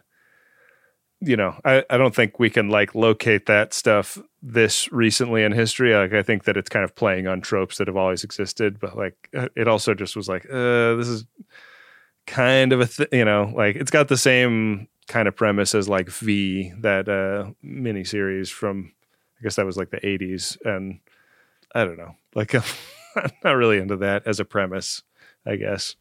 you 1.26 1.38
know 1.38 1.56
I, 1.64 1.86
I 1.90 1.98
don't 1.98 2.14
think 2.14 2.38
we 2.38 2.50
can 2.50 2.70
like 2.70 2.96
locate 2.96 3.46
that 3.46 3.74
stuff 3.74 4.18
this 4.42 4.92
recently 4.92 5.44
in 5.44 5.54
history. 5.54 5.96
Like 5.96 6.14
i 6.14 6.22
think 6.22 6.44
that 6.44 6.58
it's 6.58 6.70
kind 6.70 6.84
of 6.84 6.96
playing 6.96 7.28
on 7.28 7.40
tropes 7.40 7.78
that 7.78 7.88
have 7.88 7.96
always 7.96 8.26
existed 8.26 8.78
but 8.80 8.98
like 8.98 9.30
uh, 9.34 9.48
it 9.56 9.68
also 9.70 9.94
just 9.94 10.18
was 10.18 10.28
like 10.28 10.46
uh 10.52 10.96
this 10.96 11.08
is 11.08 11.26
kind 12.28 12.74
of 12.74 12.82
a 12.82 12.88
th- 12.88 13.10
you 13.14 13.24
know 13.24 13.54
like 13.56 13.78
it's 13.78 13.92
got 13.92 14.10
the 14.10 14.18
same 14.18 14.88
kind 15.08 15.28
of 15.30 15.36
premise 15.36 15.74
as 15.74 15.88
like 15.88 16.10
v 16.10 16.74
that 16.80 17.08
uh 17.08 17.52
miniseries 17.66 18.50
from 18.52 18.92
i 19.40 19.44
guess 19.44 19.56
that 19.56 19.66
was 19.66 19.78
like 19.78 19.92
the 19.92 19.98
80s 19.98 20.58
and 20.66 21.00
I 21.74 21.86
don't 21.86 21.98
know. 21.98 22.16
Like, 22.36 22.54
I'm 23.16 23.32
not 23.44 23.54
really 23.54 23.78
into 23.78 23.98
that 23.98 24.24
as 24.26 24.40
a 24.40 24.46
premise, 24.46 25.04
I 25.46 25.56
guess. 25.56 25.96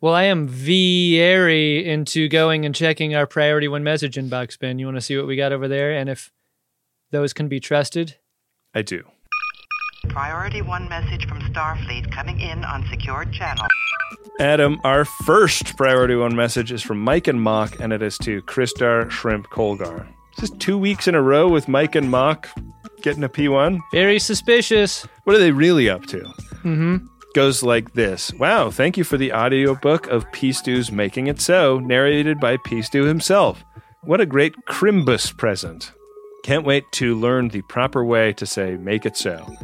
Well, 0.00 0.14
I 0.14 0.24
am 0.24 0.46
very 0.48 1.88
into 1.88 2.28
going 2.28 2.66
and 2.66 2.74
checking 2.74 3.14
our 3.14 3.26
priority 3.26 3.68
one 3.68 3.84
message 3.84 4.16
inbox 4.16 4.58
Ben. 4.58 4.78
You 4.78 4.86
want 4.86 4.98
to 4.98 5.00
see 5.00 5.16
what 5.16 5.26
we 5.26 5.36
got 5.36 5.52
over 5.52 5.66
there 5.66 5.92
and 5.92 6.10
if 6.10 6.30
those 7.10 7.32
can 7.32 7.48
be 7.48 7.60
trusted? 7.60 8.16
I 8.74 8.82
do. 8.82 9.04
Priority 10.08 10.60
one 10.60 10.88
message 10.88 11.26
from 11.26 11.40
Starfleet 11.40 12.12
coming 12.12 12.40
in 12.40 12.64
on 12.64 12.86
secured 12.90 13.32
channel. 13.32 13.66
Adam, 14.40 14.78
our 14.84 15.04
first 15.04 15.76
priority 15.76 16.16
one 16.16 16.36
message 16.36 16.72
is 16.72 16.82
from 16.82 16.98
Mike 16.98 17.28
and 17.28 17.40
Mock, 17.40 17.80
and 17.80 17.92
it 17.92 18.02
is 18.02 18.18
to 18.18 18.42
Kristar 18.42 19.10
Shrimp 19.10 19.48
Colgar. 19.48 20.06
This 20.36 20.50
is 20.50 20.56
two 20.58 20.76
weeks 20.76 21.08
in 21.08 21.14
a 21.14 21.22
row 21.22 21.48
with 21.48 21.68
Mike 21.68 21.94
and 21.94 22.10
Mock 22.10 22.48
getting 23.04 23.22
a 23.22 23.28
P1. 23.28 23.80
Very 23.92 24.18
suspicious. 24.18 25.06
What 25.24 25.36
are 25.36 25.38
they 25.38 25.52
really 25.52 25.90
up 25.90 26.06
to? 26.06 26.20
Mm-hmm. 26.64 27.06
Goes 27.34 27.62
like 27.62 27.92
this 27.92 28.32
Wow, 28.34 28.70
thank 28.70 28.96
you 28.96 29.04
for 29.04 29.18
the 29.18 29.32
audiobook 29.32 30.06
of 30.06 30.30
P 30.32 30.52
Stew's 30.52 30.90
Making 30.90 31.26
It 31.26 31.40
So, 31.40 31.78
narrated 31.78 32.40
by 32.40 32.56
P 32.64 32.80
Stew 32.80 33.04
himself. 33.04 33.62
What 34.02 34.20
a 34.20 34.26
great 34.26 34.54
Crimbus 34.66 35.36
present. 35.36 35.92
Can't 36.44 36.64
wait 36.64 36.84
to 36.92 37.14
learn 37.14 37.48
the 37.48 37.62
proper 37.62 38.04
way 38.04 38.32
to 38.34 38.46
say 38.46 38.76
make 38.76 39.04
it 39.04 39.16
so. 39.16 39.54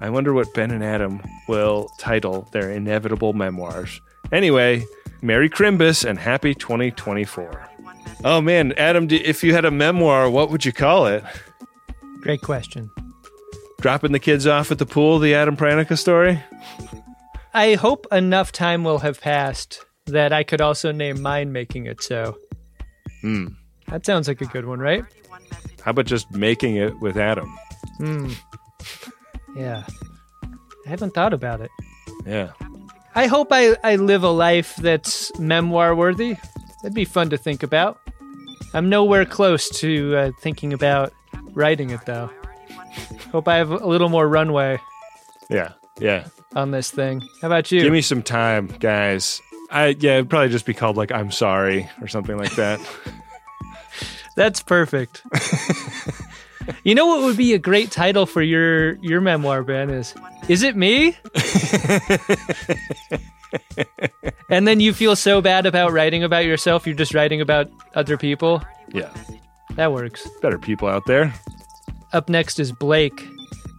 I 0.00 0.10
wonder 0.10 0.32
what 0.32 0.52
Ben 0.54 0.70
and 0.70 0.82
Adam 0.82 1.22
will 1.48 1.88
title 1.98 2.48
their 2.52 2.70
inevitable 2.70 3.34
memoirs. 3.34 4.00
Anyway, 4.32 4.84
Merry 5.22 5.48
Crimbus 5.48 6.04
and 6.04 6.18
happy 6.18 6.54
2024. 6.54 7.68
Oh 8.24 8.40
man, 8.40 8.72
Adam, 8.72 9.06
if 9.10 9.44
you 9.44 9.54
had 9.54 9.64
a 9.64 9.70
memoir, 9.70 10.28
what 10.28 10.50
would 10.50 10.64
you 10.64 10.72
call 10.72 11.06
it? 11.06 11.22
Great 12.20 12.42
question. 12.42 12.90
Dropping 13.80 14.12
the 14.12 14.18
kids 14.18 14.46
off 14.46 14.70
at 14.70 14.78
the 14.78 14.86
pool, 14.86 15.18
the 15.18 15.34
Adam 15.34 15.56
Pranica 15.56 15.98
story? 15.98 16.42
I 17.54 17.74
hope 17.74 18.06
enough 18.12 18.52
time 18.52 18.84
will 18.84 18.98
have 18.98 19.20
passed 19.20 19.84
that 20.06 20.32
I 20.32 20.42
could 20.44 20.60
also 20.60 20.92
name 20.92 21.22
mine 21.22 21.52
making 21.52 21.86
it 21.86 22.02
so. 22.02 22.36
Hmm. 23.22 23.48
That 23.88 24.04
sounds 24.06 24.28
like 24.28 24.40
a 24.40 24.46
good 24.46 24.66
one, 24.66 24.78
right? 24.80 25.04
How 25.82 25.92
about 25.92 26.06
just 26.06 26.30
making 26.30 26.76
it 26.76 26.98
with 27.00 27.16
Adam? 27.16 27.48
Hmm. 27.96 28.32
Yeah. 29.56 29.84
I 30.86 30.88
haven't 30.88 31.14
thought 31.14 31.32
about 31.32 31.60
it. 31.60 31.70
Yeah. 32.26 32.52
I 33.14 33.26
hope 33.26 33.48
I, 33.50 33.76
I 33.82 33.96
live 33.96 34.22
a 34.22 34.30
life 34.30 34.76
that's 34.76 35.36
memoir 35.38 35.94
worthy. 35.94 36.36
That'd 36.82 36.94
be 36.94 37.04
fun 37.04 37.30
to 37.30 37.36
think 37.36 37.62
about. 37.62 37.98
I'm 38.72 38.88
nowhere 38.88 39.24
close 39.24 39.68
to 39.80 40.16
uh, 40.16 40.30
thinking 40.40 40.72
about 40.72 41.12
writing 41.54 41.90
it, 41.90 42.00
though. 42.06 42.30
Hope 43.32 43.46
I 43.48 43.56
have 43.56 43.70
a 43.70 43.86
little 43.86 44.08
more 44.08 44.28
runway 44.28 44.78
Yeah. 45.48 45.72
Yeah. 46.00 46.26
on 46.56 46.70
this 46.72 46.90
thing. 46.90 47.20
How 47.42 47.46
about 47.48 47.70
you? 47.70 47.80
Give 47.82 47.92
me 47.92 48.00
some 48.02 48.22
time, 48.22 48.66
guys. 48.80 49.40
I 49.70 49.94
yeah, 50.00 50.14
it'd 50.14 50.30
probably 50.30 50.48
just 50.48 50.66
be 50.66 50.74
called 50.74 50.96
like 50.96 51.12
I'm 51.12 51.30
sorry 51.30 51.88
or 52.00 52.08
something 52.08 52.36
like 52.36 52.54
that. 52.56 52.80
That's 54.36 54.60
perfect. 54.62 55.22
you 56.84 56.94
know 56.96 57.06
what 57.06 57.22
would 57.22 57.36
be 57.36 57.54
a 57.54 57.58
great 57.58 57.90
title 57.92 58.26
for 58.26 58.42
your 58.42 58.94
your 58.96 59.20
memoir, 59.20 59.62
Ben? 59.62 59.90
Is 59.90 60.12
is 60.48 60.62
it 60.64 60.76
me? 60.76 61.16
and 64.48 64.66
then 64.66 64.80
you 64.80 64.92
feel 64.92 65.16
so 65.16 65.40
bad 65.40 65.66
about 65.66 65.92
writing 65.92 66.24
about 66.24 66.44
yourself, 66.44 66.86
you're 66.86 66.96
just 66.96 67.14
writing 67.14 67.40
about 67.40 67.70
other 67.94 68.16
people. 68.16 68.62
yeah. 68.92 69.10
That 69.80 69.92
works. 69.92 70.28
Better 70.42 70.58
people 70.58 70.88
out 70.88 71.06
there. 71.06 71.32
Up 72.12 72.28
next 72.28 72.60
is 72.60 72.70
Blake. 72.70 73.26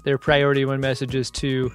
Their 0.03 0.17
priority 0.17 0.65
one 0.65 0.79
message 0.79 1.13
is 1.13 1.29
to 1.29 1.71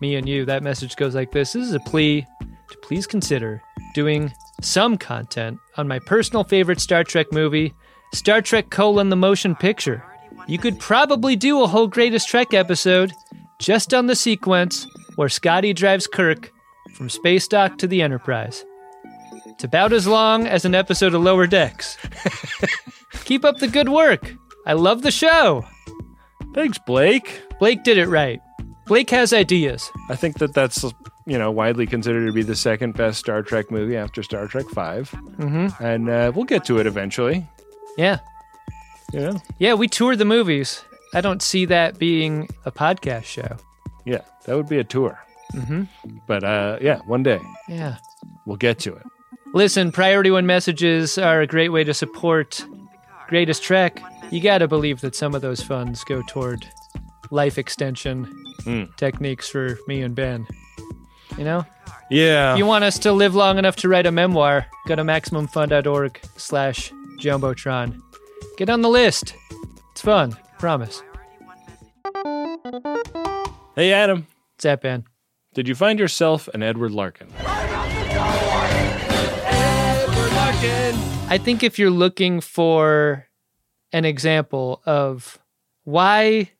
me 0.00 0.16
and 0.16 0.28
you. 0.28 0.44
That 0.44 0.64
message 0.64 0.96
goes 0.96 1.14
like 1.14 1.30
this 1.30 1.52
This 1.52 1.68
is 1.68 1.74
a 1.74 1.80
plea 1.86 2.26
to 2.72 2.78
please 2.78 3.06
consider 3.06 3.62
doing 3.94 4.32
some 4.60 4.98
content 4.98 5.60
on 5.76 5.86
my 5.86 6.00
personal 6.00 6.42
favorite 6.42 6.80
Star 6.80 7.04
Trek 7.04 7.28
movie, 7.30 7.72
Star 8.12 8.42
Trek 8.42 8.68
colon 8.70 9.10
the 9.10 9.16
motion 9.16 9.54
picture. 9.54 10.04
You 10.48 10.58
could 10.58 10.80
probably 10.80 11.36
do 11.36 11.62
a 11.62 11.68
whole 11.68 11.86
greatest 11.86 12.28
Trek 12.28 12.52
episode 12.52 13.12
just 13.60 13.94
on 13.94 14.08
the 14.08 14.16
sequence 14.16 14.88
where 15.14 15.28
Scotty 15.28 15.72
drives 15.72 16.08
Kirk 16.08 16.50
from 16.96 17.08
Space 17.08 17.46
Dock 17.46 17.78
to 17.78 17.86
the 17.86 18.02
Enterprise. 18.02 18.64
It's 19.46 19.62
about 19.62 19.92
as 19.92 20.08
long 20.08 20.48
as 20.48 20.64
an 20.64 20.74
episode 20.74 21.14
of 21.14 21.22
Lower 21.22 21.46
Decks. 21.46 21.96
Keep 23.24 23.44
up 23.44 23.58
the 23.58 23.68
good 23.68 23.88
work. 23.88 24.34
I 24.66 24.74
love 24.74 25.02
the 25.02 25.10
show. 25.10 25.64
Thanks, 26.54 26.78
Blake. 26.78 27.42
Blake 27.58 27.84
did 27.84 27.98
it 27.98 28.06
right. 28.08 28.40
Blake 28.86 29.10
has 29.10 29.32
ideas. 29.32 29.90
I 30.08 30.16
think 30.16 30.38
that 30.38 30.54
that's 30.54 30.82
you 31.26 31.38
know 31.38 31.50
widely 31.50 31.86
considered 31.86 32.26
to 32.26 32.32
be 32.32 32.42
the 32.42 32.56
second 32.56 32.94
best 32.94 33.18
Star 33.18 33.42
Trek 33.42 33.70
movie 33.70 33.96
after 33.96 34.22
Star 34.22 34.46
Trek 34.46 34.66
Five, 34.72 35.10
Mm-hmm. 35.10 35.82
and 35.84 36.08
uh, 36.08 36.32
we'll 36.34 36.44
get 36.46 36.64
to 36.66 36.78
it 36.78 36.86
eventually. 36.86 37.46
Yeah. 37.96 38.18
Know? 39.12 39.40
Yeah, 39.58 39.74
we 39.74 39.88
tour 39.88 40.16
the 40.16 40.24
movies. 40.24 40.84
I 41.14 41.20
don't 41.22 41.42
see 41.42 41.64
that 41.66 41.98
being 41.98 42.48
a 42.66 42.70
podcast 42.72 43.24
show. 43.24 43.56
Yeah, 44.04 44.20
that 44.44 44.56
would 44.56 44.68
be 44.68 44.78
a 44.78 44.84
tour. 44.84 45.18
Mm-hmm. 45.54 45.84
But 46.26 46.44
uh, 46.44 46.78
yeah, 46.80 46.98
one 47.06 47.22
day 47.22 47.40
Yeah. 47.68 47.96
we'll 48.46 48.56
get 48.58 48.78
to 48.80 48.94
it. 48.94 49.02
Listen, 49.54 49.92
Priority 49.92 50.30
One 50.30 50.44
messages 50.46 51.16
are 51.16 51.40
a 51.40 51.46
great 51.46 51.70
way 51.70 51.84
to 51.84 51.94
support 51.94 52.64
Greatest 53.28 53.62
Trek. 53.62 54.00
You 54.30 54.40
got 54.40 54.58
to 54.58 54.68
believe 54.68 55.00
that 55.02 55.14
some 55.14 55.34
of 55.34 55.42
those 55.42 55.62
funds 55.62 56.02
go 56.04 56.22
toward 56.26 56.66
life 57.30 57.58
extension 57.58 58.26
Mm. 58.64 58.94
techniques 58.96 59.48
for 59.48 59.78
me 59.86 60.02
and 60.02 60.14
Ben. 60.14 60.46
You 61.38 61.44
know? 61.44 61.64
Yeah. 62.10 62.52
If 62.52 62.58
you 62.58 62.66
want 62.66 62.84
us 62.84 62.98
to 63.00 63.12
live 63.12 63.34
long 63.34 63.56
enough 63.58 63.76
to 63.76 63.88
write 63.88 64.06
a 64.06 64.10
memoir, 64.12 64.66
go 64.88 64.96
to 64.96 65.02
MaximumFun.org 65.04 66.18
slash 66.36 66.90
Jumbotron. 67.20 68.00
Get 68.56 68.68
on 68.68 68.82
the 68.82 68.88
list. 68.88 69.34
It's 69.92 70.00
fun. 70.00 70.36
Promise. 70.58 71.02
Hey, 73.76 73.92
Adam. 73.92 74.26
What's 74.54 74.64
that, 74.64 74.80
Ben? 74.82 75.04
Did 75.54 75.68
you 75.68 75.74
find 75.74 75.98
yourself 76.00 76.48
an 76.48 76.62
Edward 76.62 76.90
Larkin? 76.92 77.28
I 81.30 81.36
think 81.36 81.62
if 81.62 81.78
you're 81.78 81.90
looking 81.90 82.40
for 82.40 83.26
an 83.92 84.06
example 84.06 84.80
of 84.86 85.38
why 85.84 86.52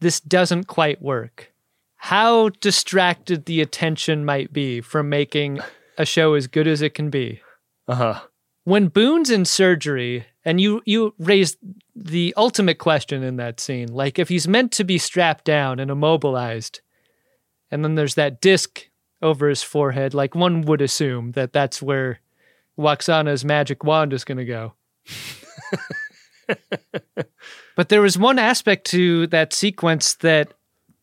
this 0.00 0.18
doesn't 0.18 0.64
quite 0.64 1.00
work, 1.00 1.52
how 1.94 2.48
distracted 2.48 3.44
the 3.44 3.60
attention 3.60 4.24
might 4.24 4.52
be 4.52 4.80
from 4.80 5.08
making 5.08 5.60
a 5.96 6.04
show 6.04 6.34
as 6.34 6.48
good 6.48 6.66
as 6.66 6.82
it 6.82 6.94
can 6.94 7.10
be. 7.10 7.42
Uh 7.86 7.94
huh. 7.94 8.20
When 8.64 8.88
Boone's 8.88 9.30
in 9.30 9.44
surgery, 9.44 10.26
and 10.44 10.60
you 10.60 10.82
you 10.84 11.14
raised 11.20 11.58
the 11.94 12.34
ultimate 12.36 12.78
question 12.78 13.22
in 13.22 13.36
that 13.36 13.60
scene, 13.60 13.86
like 13.92 14.18
if 14.18 14.28
he's 14.28 14.48
meant 14.48 14.72
to 14.72 14.84
be 14.84 14.98
strapped 14.98 15.44
down 15.44 15.78
and 15.78 15.92
immobilized, 15.92 16.80
and 17.70 17.84
then 17.84 17.94
there's 17.94 18.16
that 18.16 18.40
disc 18.40 18.88
over 19.22 19.48
his 19.48 19.62
forehead, 19.62 20.12
like 20.12 20.34
one 20.34 20.62
would 20.62 20.82
assume 20.82 21.32
that 21.32 21.52
that's 21.52 21.80
where 21.80 22.18
Waxana's 22.78 23.44
magic 23.44 23.84
wand 23.84 24.12
is 24.12 24.24
going 24.24 24.38
to 24.38 24.44
go. 24.44 24.74
but 27.76 27.88
there 27.88 28.02
was 28.02 28.18
one 28.18 28.38
aspect 28.38 28.86
to 28.88 29.26
that 29.28 29.52
sequence 29.52 30.14
that 30.14 30.52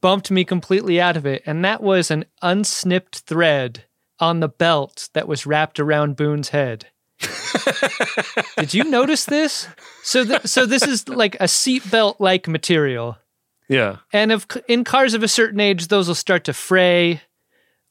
bumped 0.01 0.31
me 0.31 0.43
completely 0.43 0.99
out 0.99 1.17
of 1.17 1.25
it, 1.25 1.43
and 1.45 1.63
that 1.65 1.81
was 1.81 2.11
an 2.11 2.25
unsnipped 2.41 3.19
thread 3.19 3.85
on 4.19 4.39
the 4.39 4.49
belt 4.49 5.09
that 5.13 5.27
was 5.27 5.45
wrapped 5.45 5.79
around 5.79 6.15
Boone's 6.15 6.49
head. 6.49 6.87
Did 8.57 8.73
you 8.73 8.85
notice 8.85 9.25
this? 9.25 9.67
So, 10.03 10.25
th- 10.25 10.45
so 10.45 10.65
this 10.65 10.83
is 10.83 11.07
like 11.07 11.35
a 11.35 11.45
seatbelt 11.45 12.15
like 12.19 12.47
material. 12.47 13.17
Yeah. 13.67 13.97
And 14.11 14.31
if 14.31 14.47
in 14.67 14.83
cars 14.83 15.13
of 15.13 15.23
a 15.23 15.27
certain 15.27 15.59
age, 15.59 15.87
those 15.87 16.07
will 16.07 16.15
start 16.15 16.45
to 16.45 16.53
fray 16.53 17.21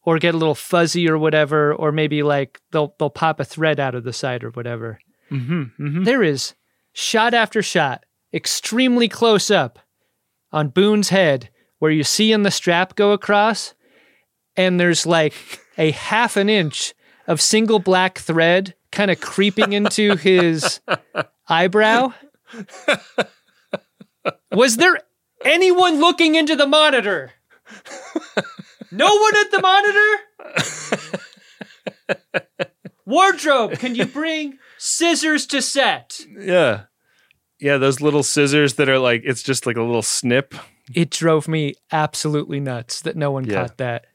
or 0.09 0.19
get 0.19 0.35
a 0.35 0.39
little 0.39 0.55
fuzzy 0.55 1.07
or 1.07 1.19
whatever, 1.19 1.75
or 1.75 1.93
maybe 1.93 2.23
like 2.23 2.63
they'll 2.73 2.95
they'll 2.99 3.11
pop 3.11 3.41
a 3.41 3.45
thread 3.45 3.79
out 3.79 3.95
of 3.95 4.05
the 4.05 4.13
side 4.15 4.43
or 4.43 4.49
whatever. 4.49 4.99
Mm-hmm. 5.31 6.05
There 6.05 6.23
is 6.23 6.55
shot 6.95 7.35
after 7.35 7.61
shot, 7.61 8.05
extremely 8.33 9.07
close 9.07 9.51
up 9.51 9.79
on 10.51 10.71
Boone's 10.71 11.11
head, 11.11 11.51
where 11.79 11.91
you 11.91 12.05
see 12.05 12.33
in 12.33 12.43
the 12.43 12.51
strap 12.51 12.95
go 12.95 13.13
across, 13.13 13.75
and 14.57 14.81
there's 14.81 15.05
like 15.05 15.35
a 15.77 15.91
half 15.91 16.39
an 16.39 16.49
inch 16.49 16.95
of 17.27 17.39
single 17.39 17.79
black 17.79 18.17
thread 18.17 18.75
kind 18.91 19.11
of 19.11 19.21
creeping 19.21 19.75
into 19.75 20.17
his 20.17 20.81
eyebrow. 21.51 22.15
Was 24.53 24.79
there 24.79 25.03
anyone 25.45 26.01
looking 26.01 26.35
into 26.35 26.57
the 26.57 26.67
monitor? 26.67 27.33
No 28.91 29.15
one 29.17 29.37
at 29.37 29.51
the 29.51 29.61
monitor? 29.61 31.19
Wardrobe, 33.07 33.73
can 33.79 33.95
you 33.95 34.07
bring 34.07 34.59
scissors 34.77 35.47
to 35.47 35.63
set? 35.63 36.21
Yeah. 36.39 36.83
Yeah, 37.61 37.77
those 37.79 38.01
little 38.01 38.23
scissors 38.23 38.75
that 38.75 38.89
are 38.89 38.99
like 38.99 39.23
it's 39.25 39.43
just 39.43 39.67
like 39.67 39.77
a 39.77 39.83
little 39.83 40.03
snip 40.03 40.55
It 40.95 41.11
drove 41.11 41.49
me 41.49 41.75
absolutely 41.91 42.61
nuts 42.61 43.01
that 43.03 43.17
no 43.17 43.31
one 43.31 43.45
Yeah. 43.45 43.55
caught 43.63 43.79
that. 43.79 44.07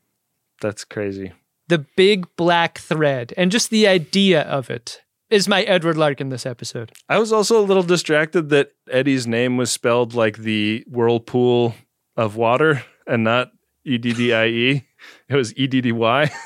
That's 0.61 0.85
crazy. 0.85 1.33
The 1.67 1.79
big 1.97 2.27
black 2.35 2.77
thread 2.77 3.33
and 3.35 3.51
just 3.51 3.69
the 3.69 3.87
idea 3.87 4.41
of 4.43 4.69
it 4.69 5.01
is 5.29 5.47
my 5.47 5.63
Edward 5.63 5.97
Larkin 5.97 6.29
this 6.29 6.45
episode. 6.45 6.91
I 7.09 7.17
was 7.17 7.33
also 7.33 7.59
a 7.59 7.65
little 7.65 7.83
distracted 7.83 8.49
that 8.49 8.71
Eddie's 8.89 9.25
name 9.25 9.57
was 9.57 9.71
spelled 9.71 10.13
like 10.13 10.37
the 10.37 10.83
whirlpool 10.87 11.73
of 12.15 12.35
water 12.35 12.83
and 13.07 13.23
not 13.23 13.51
E 13.85 13.97
D 13.97 14.13
D 14.13 14.33
I 14.33 14.45
E. 14.47 14.87
It 15.29 15.35
was 15.35 15.55
E 15.57 15.67
D 15.67 15.81
D 15.81 15.91
Y. 15.91 16.31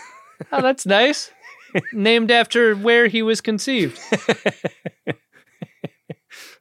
Oh, 0.52 0.62
that's 0.62 0.86
nice. 0.86 1.32
Named 1.92 2.30
after 2.30 2.76
where 2.76 3.08
he 3.08 3.24
was 3.24 3.42
conceived. 3.42 4.00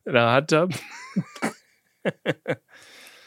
In 0.06 0.16
a 0.16 0.20
hot 0.20 0.48
tub. 0.48 0.72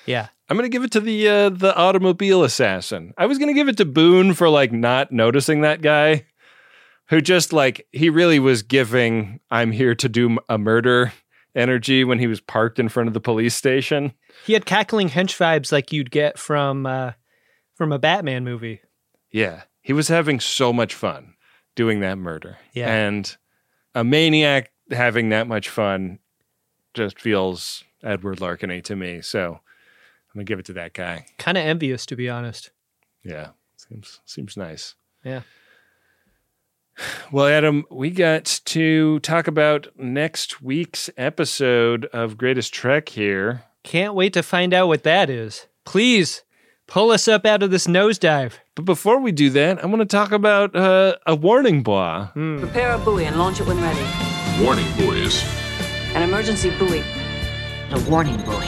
Yeah. 0.05 0.29
I'm 0.49 0.57
gonna 0.57 0.69
give 0.69 0.83
it 0.83 0.91
to 0.93 0.99
the 0.99 1.27
uh, 1.29 1.49
the 1.49 1.75
automobile 1.75 2.43
assassin. 2.43 3.13
I 3.15 3.27
was 3.27 3.37
gonna 3.37 3.53
give 3.53 3.69
it 3.69 3.77
to 3.77 3.85
Boone 3.85 4.33
for 4.33 4.49
like 4.49 4.71
not 4.71 5.11
noticing 5.11 5.61
that 5.61 5.83
guy, 5.83 6.25
who 7.09 7.21
just 7.21 7.53
like 7.53 7.85
he 7.91 8.09
really 8.09 8.39
was 8.39 8.63
giving 8.63 9.39
"I'm 9.51 9.71
here 9.71 9.93
to 9.93 10.09
do 10.09 10.39
a 10.49 10.57
murder" 10.57 11.13
energy 11.55 12.03
when 12.03 12.17
he 12.17 12.25
was 12.25 12.41
parked 12.41 12.79
in 12.79 12.89
front 12.89 13.07
of 13.07 13.13
the 13.13 13.19
police 13.19 13.53
station. 13.53 14.13
He 14.47 14.53
had 14.53 14.65
cackling 14.65 15.09
hench 15.09 15.37
vibes 15.37 15.71
like 15.71 15.93
you'd 15.93 16.09
get 16.09 16.39
from 16.39 16.87
uh, 16.87 17.11
from 17.79 17.93
a 17.93 17.97
Batman 17.97 18.43
movie. 18.43 18.81
Yeah, 19.31 19.63
he 19.81 19.93
was 19.93 20.09
having 20.09 20.41
so 20.41 20.73
much 20.73 20.93
fun 20.93 21.35
doing 21.75 22.01
that 22.01 22.17
murder. 22.17 22.57
Yeah. 22.73 22.93
and 22.93 23.37
a 23.95 24.03
maniac 24.03 24.71
having 24.91 25.29
that 25.29 25.47
much 25.47 25.69
fun 25.69 26.19
just 26.93 27.21
feels 27.21 27.85
Edward 28.03 28.41
Larkin 28.41 28.81
to 28.81 28.95
me. 28.97 29.21
So 29.21 29.53
I'm 29.53 29.59
gonna 30.35 30.43
give 30.43 30.59
it 30.59 30.65
to 30.65 30.73
that 30.73 30.93
guy. 30.93 31.25
Kind 31.37 31.57
of 31.57 31.63
envious, 31.63 32.05
to 32.07 32.17
be 32.17 32.29
honest. 32.29 32.71
Yeah, 33.23 33.51
seems 33.77 34.19
seems 34.25 34.55
nice. 34.57 34.93
Yeah. 35.23 35.41
Well, 37.31 37.47
Adam, 37.47 37.85
we 37.89 38.09
got 38.09 38.59
to 38.65 39.19
talk 39.19 39.47
about 39.47 39.87
next 39.97 40.61
week's 40.61 41.09
episode 41.15 42.07
of 42.07 42.37
Greatest 42.37 42.73
Trek 42.73 43.07
here. 43.07 43.63
Can't 43.83 44.15
wait 44.15 44.33
to 44.33 44.43
find 44.43 44.73
out 44.73 44.87
what 44.89 45.03
that 45.03 45.29
is. 45.29 45.67
Please 45.85 46.43
pull 46.89 47.11
us 47.11 47.27
up 47.27 47.45
out 47.45 47.63
of 47.63 47.71
this 47.71 47.87
nosedive. 47.87 48.53
But 48.75 48.85
before 48.85 49.19
we 49.19 49.31
do 49.31 49.49
that, 49.51 49.81
I 49.83 49.85
want 49.85 50.01
to 50.01 50.05
talk 50.05 50.31
about 50.31 50.75
uh, 50.75 51.15
a 51.25 51.35
warning 51.35 51.83
buoy. 51.83 52.23
Hmm. 52.33 52.59
Prepare 52.59 52.93
a 52.93 52.97
buoy 52.97 53.25
and 53.25 53.37
launch 53.37 53.61
it 53.61 53.67
when 53.67 53.79
ready. 53.81 54.03
Warning 54.63 54.87
buoys. 54.97 55.43
An 56.15 56.23
emergency 56.23 56.71
buoy. 56.77 57.03
A 57.91 57.99
warning 58.09 58.41
buoy. 58.41 58.67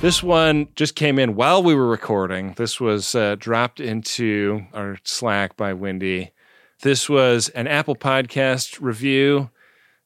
This 0.00 0.22
one 0.22 0.68
just 0.74 0.94
came 0.94 1.18
in 1.18 1.34
while 1.34 1.62
we 1.62 1.74
were 1.74 1.86
recording. 1.86 2.54
This 2.56 2.80
was 2.80 3.14
uh, 3.14 3.36
dropped 3.38 3.80
into 3.80 4.66
our 4.74 4.98
Slack 5.04 5.56
by 5.56 5.72
Wendy. 5.72 6.32
This 6.82 7.08
was 7.08 7.48
an 7.50 7.66
Apple 7.66 7.94
Podcast 7.96 8.78
review 8.80 9.50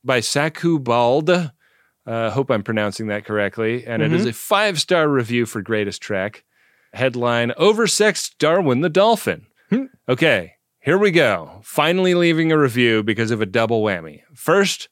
by 0.05 0.21
Saku 0.21 0.79
Bald. 0.79 1.31
Uh, 1.31 2.31
hope 2.31 2.51
I'm 2.51 2.63
pronouncing 2.63 3.09
that 3.09 3.25
correctly. 3.25 3.85
And 3.87 4.03
it 4.03 4.13
is 4.13 4.27
a 4.27 4.33
five 4.33 4.79
star 4.79 5.09
review 5.09 5.47
for 5.47 5.63
Greatest 5.63 6.01
Trek. 6.01 6.45
Headline 6.97 7.53
Oversexed 7.59 8.39
Darwin 8.39 8.81
the 8.81 8.89
Dolphin. 8.89 9.47
Hmm. 9.71 9.85
Okay, 10.09 10.55
here 10.81 10.99
we 10.99 11.11
go. 11.11 11.61
Finally 11.63 12.15
leaving 12.15 12.51
a 12.51 12.59
review 12.59 13.03
because 13.03 13.31
of 13.31 13.41
a 13.41 13.47
double 13.47 13.83
whammy. 13.83 14.23
First, 14.35 14.89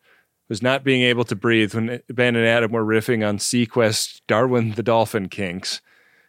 was 0.49 0.63
not 0.63 0.85
being 0.85 1.03
able 1.03 1.25
to 1.25 1.35
breathe 1.35 1.75
when 1.75 2.03
Ben 2.09 2.37
and 2.37 2.47
Adam 2.47 2.73
were 2.73 2.85
riffing 2.85 3.27
on 3.27 3.39
SeaQuest 3.39 4.21
Darwin 4.27 4.73
the 4.73 4.83
Dolphin 4.83 5.29
kinks. 5.29 5.81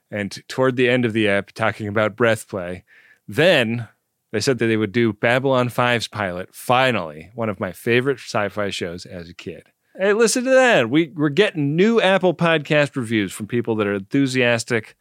And 0.10 0.42
toward 0.48 0.78
the 0.78 0.90
end 0.90 1.04
of 1.04 1.14
the 1.14 1.28
app, 1.28 1.52
talking 1.52 1.88
about 1.88 2.16
breath 2.16 2.48
play. 2.48 2.86
Then 3.28 3.90
they 4.32 4.40
said 4.40 4.60
that 4.60 4.68
they 4.68 4.78
would 4.78 4.92
do 4.92 5.14
Babylon 5.14 5.70
5's 5.70 6.08
pilot. 6.08 6.56
Finally, 6.56 7.32
one 7.36 7.50
of 7.50 7.60
my 7.60 7.72
favorite 7.72 8.20
sci 8.20 8.50
fi 8.50 8.70
shows 8.70 9.06
as 9.06 9.30
a 9.30 9.34
kid. 9.34 9.68
Hey, 9.98 10.14
listen 10.14 10.44
to 10.44 10.50
that. 10.52 10.90
We, 10.90 11.12
we're 11.16 11.30
getting 11.30 11.76
new 11.76 12.00
Apple 12.02 12.34
podcast 12.34 12.96
reviews 12.96 13.34
from 13.34 13.48
people 13.48 13.76
that 13.76 13.88
are 13.88 13.96
enthusiastic 13.96 14.96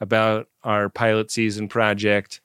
about 0.00 0.48
our 0.62 0.88
pilot 0.88 1.30
season 1.30 1.68
project. 1.68 2.40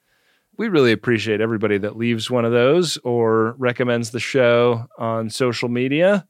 We 0.57 0.67
really 0.69 0.91
appreciate 0.91 1.41
everybody 1.41 1.77
that 1.79 1.97
leaves 1.97 2.31
one 2.31 2.45
of 2.45 2.51
those 2.51 2.97
or 2.97 3.55
recommends 3.57 4.11
the 4.11 4.19
show 4.19 4.87
on 4.97 5.29
social 5.29 5.69
media. 5.69 6.27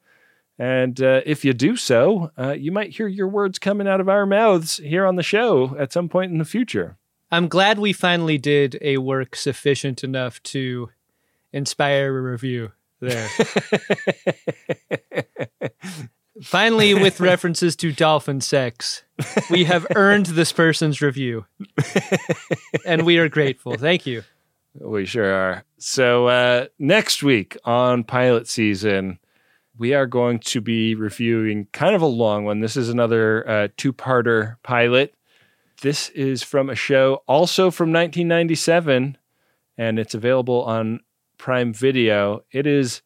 And 0.57 1.01
uh, 1.01 1.21
if 1.25 1.43
you 1.43 1.53
do 1.53 1.75
so, 1.75 2.31
uh, 2.37 2.53
you 2.53 2.71
might 2.71 2.91
hear 2.91 3.07
your 3.07 3.27
words 3.27 3.59
coming 3.59 3.87
out 3.87 3.99
of 3.99 4.09
our 4.09 4.25
mouths 4.25 4.77
here 4.77 5.05
on 5.05 5.15
the 5.15 5.23
show 5.23 5.75
at 5.77 5.91
some 5.91 6.09
point 6.09 6.31
in 6.31 6.37
the 6.37 6.45
future. 6.45 6.97
I'm 7.31 7.47
glad 7.47 7.77
we 7.77 7.91
finally 7.91 8.37
did 8.37 8.77
a 8.81 8.97
work 8.97 9.35
sufficient 9.35 10.03
enough 10.03 10.41
to 10.43 10.89
inspire 11.51 12.17
a 12.17 12.21
review 12.21 12.71
there. 13.01 13.29
finally, 16.41 16.93
with 16.93 17.19
references 17.19 17.75
to 17.77 17.91
dolphin 17.91 18.41
sex, 18.41 19.03
we 19.49 19.65
have 19.65 19.85
earned 19.95 20.27
this 20.27 20.51
person's 20.51 21.01
review. 21.01 21.45
and 22.85 23.05
we 23.05 23.17
are 23.17 23.29
grateful. 23.29 23.75
Thank 23.77 24.05
you. 24.05 24.23
We 24.79 25.05
sure 25.05 25.33
are. 25.33 25.63
So, 25.77 26.27
uh, 26.27 26.65
next 26.77 27.23
week 27.23 27.57
on 27.63 28.03
pilot 28.03 28.47
season, 28.47 29.19
we 29.77 29.93
are 29.93 30.05
going 30.05 30.39
to 30.39 30.61
be 30.61 30.95
reviewing 30.95 31.67
kind 31.71 31.95
of 31.95 32.01
a 32.01 32.07
long 32.07 32.45
one. 32.45 32.59
This 32.59 32.77
is 32.77 32.89
another 32.89 33.47
uh, 33.47 33.67
two 33.77 33.93
parter 33.93 34.55
pilot. 34.63 35.13
This 35.81 36.09
is 36.09 36.43
from 36.43 36.69
a 36.69 36.75
show 36.75 37.23
also 37.27 37.71
from 37.71 37.89
1997, 37.89 39.17
and 39.77 39.99
it's 39.99 40.13
available 40.13 40.63
on 40.63 41.01
Prime 41.37 41.73
Video. 41.73 42.43
It 42.51 42.65
is 42.65 43.01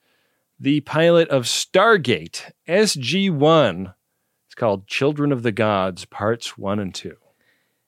the 0.59 0.81
pilot 0.81 1.29
of 1.29 1.43
Stargate 1.43 2.51
SG1. 2.67 3.93
It's 4.47 4.55
called 4.55 4.87
Children 4.87 5.31
of 5.31 5.43
the 5.43 5.51
Gods, 5.51 6.05
Parts 6.05 6.57
1 6.57 6.79
and 6.79 6.93
2. 6.93 7.15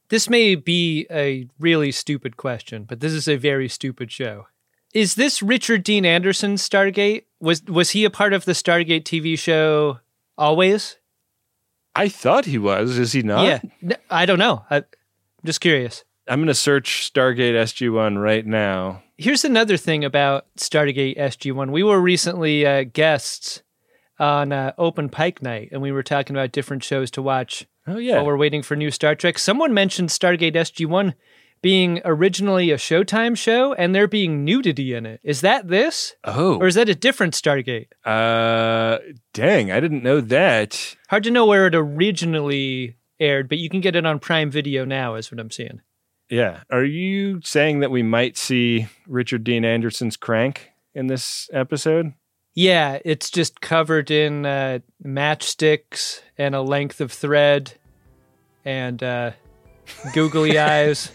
This 0.10 0.30
may 0.30 0.56
be 0.56 1.06
a 1.10 1.48
really 1.60 1.92
stupid 1.92 2.38
question, 2.38 2.84
but 2.84 3.00
this 3.00 3.14
is 3.14 3.28
a 3.28 3.38
very 3.38 3.68
stupid 3.68 4.12
show. 4.12 4.48
Is 4.94 5.16
this 5.16 5.42
Richard 5.42 5.84
Dean 5.84 6.06
Anderson's 6.06 6.68
Stargate? 6.68 7.24
Was 7.40 7.64
was 7.64 7.92
he 7.92 8.04
a 8.04 8.10
part 8.10 8.34
of 8.34 8.44
the 8.44 8.52
Stargate 8.52 9.04
TV 9.04 9.40
show 9.40 10.00
always? 10.38 10.98
I 11.96 12.10
thought 12.10 12.46
he 12.46 12.58
was. 12.58 12.98
Is 12.98 13.14
he 13.14 13.22
not? 13.22 13.46
Yeah, 13.46 13.96
I 14.10 14.26
don't 14.26 14.40
know. 14.40 14.66
I, 14.70 14.78
I'm 14.78 14.84
just 15.46 15.62
curious. 15.62 16.04
I'm 16.28 16.40
going 16.40 16.48
to 16.48 16.54
search 16.54 17.12
Stargate 17.14 17.54
SG1 17.54 18.22
right 18.22 18.46
now. 18.46 19.04
Here's 19.22 19.46
another 19.46 19.78
thing 19.78 20.04
about 20.04 20.48
Stargate 20.58 21.16
SG1. 21.16 21.70
We 21.70 21.84
were 21.84 22.02
recently 22.02 22.66
uh, 22.66 22.86
guests 22.86 23.62
on 24.18 24.52
uh, 24.52 24.74
Open 24.80 25.10
Pike 25.10 25.44
Night, 25.44 25.70
and 25.72 25.80
we 25.80 25.92
were 25.92 26.02
talking 26.02 26.36
about 26.36 26.52
different 26.52 26.84
shows 26.84 27.12
to 27.12 27.22
watch. 27.22 27.68
Oh 27.86 28.00
yeah. 28.00 28.16
While 28.16 28.26
we're 28.26 28.38
waiting 28.38 28.64
for 28.64 28.76
new 28.76 28.90
Star 28.90 29.14
Trek, 29.14 29.38
someone 29.38 29.76
mentioned 29.76 30.10
Stargate 30.10 30.56
SG1 30.56 31.14
being 31.62 32.02
originally 32.04 32.72
a 32.72 32.78
Showtime 32.78 33.38
show, 33.38 33.76
and 33.76 33.94
there 33.94 34.08
being 34.08 34.44
nudity 34.44 34.96
in 34.96 35.06
it. 35.06 35.20
Is 35.24 35.42
that 35.42 35.68
this? 35.68 36.16
Oh. 36.24 36.58
Or 36.58 36.66
is 36.66 36.74
that 36.74 36.90
a 36.90 36.96
different 36.96 37.36
Stargate? 37.36 37.90
Uh, 38.04 38.98
dang, 39.36 39.72
I 39.72 39.80
didn't 39.80 40.02
know 40.02 40.20
that. 40.22 40.96
Hard 41.10 41.26
to 41.26 41.32
know 41.32 41.46
where 41.46 41.68
it 41.68 41.76
originally 41.76 42.98
aired, 43.20 43.50
but 43.50 43.60
you 43.60 43.70
can 43.70 43.82
get 43.82 43.96
it 43.96 44.04
on 44.04 44.18
Prime 44.18 44.50
Video 44.50 44.84
now, 44.84 45.14
is 45.14 45.32
what 45.32 45.40
I'm 45.40 45.52
seeing. 45.52 45.82
Yeah. 46.32 46.62
Are 46.72 46.86
you 46.86 47.42
saying 47.44 47.82
that 47.82 47.92
we 47.92 48.04
might 48.04 48.38
see 48.38 48.88
Richard 49.06 49.44
Dean 49.44 49.66
Anderson's 49.66 50.16
crank 50.16 50.72
in 50.96 51.08
this 51.08 51.50
episode? 51.52 52.14
Yeah, 52.56 53.00
it's 53.04 53.30
just 53.30 53.60
covered 53.60 54.10
in 54.10 54.46
uh, 54.46 54.80
matchsticks 55.04 56.22
and 56.38 56.56
a 56.56 56.62
length 56.62 57.02
of 57.02 57.12
thread 57.12 57.74
and 58.64 59.04
uh, 59.04 59.32
googly 60.14 60.58
eyes 60.58 61.12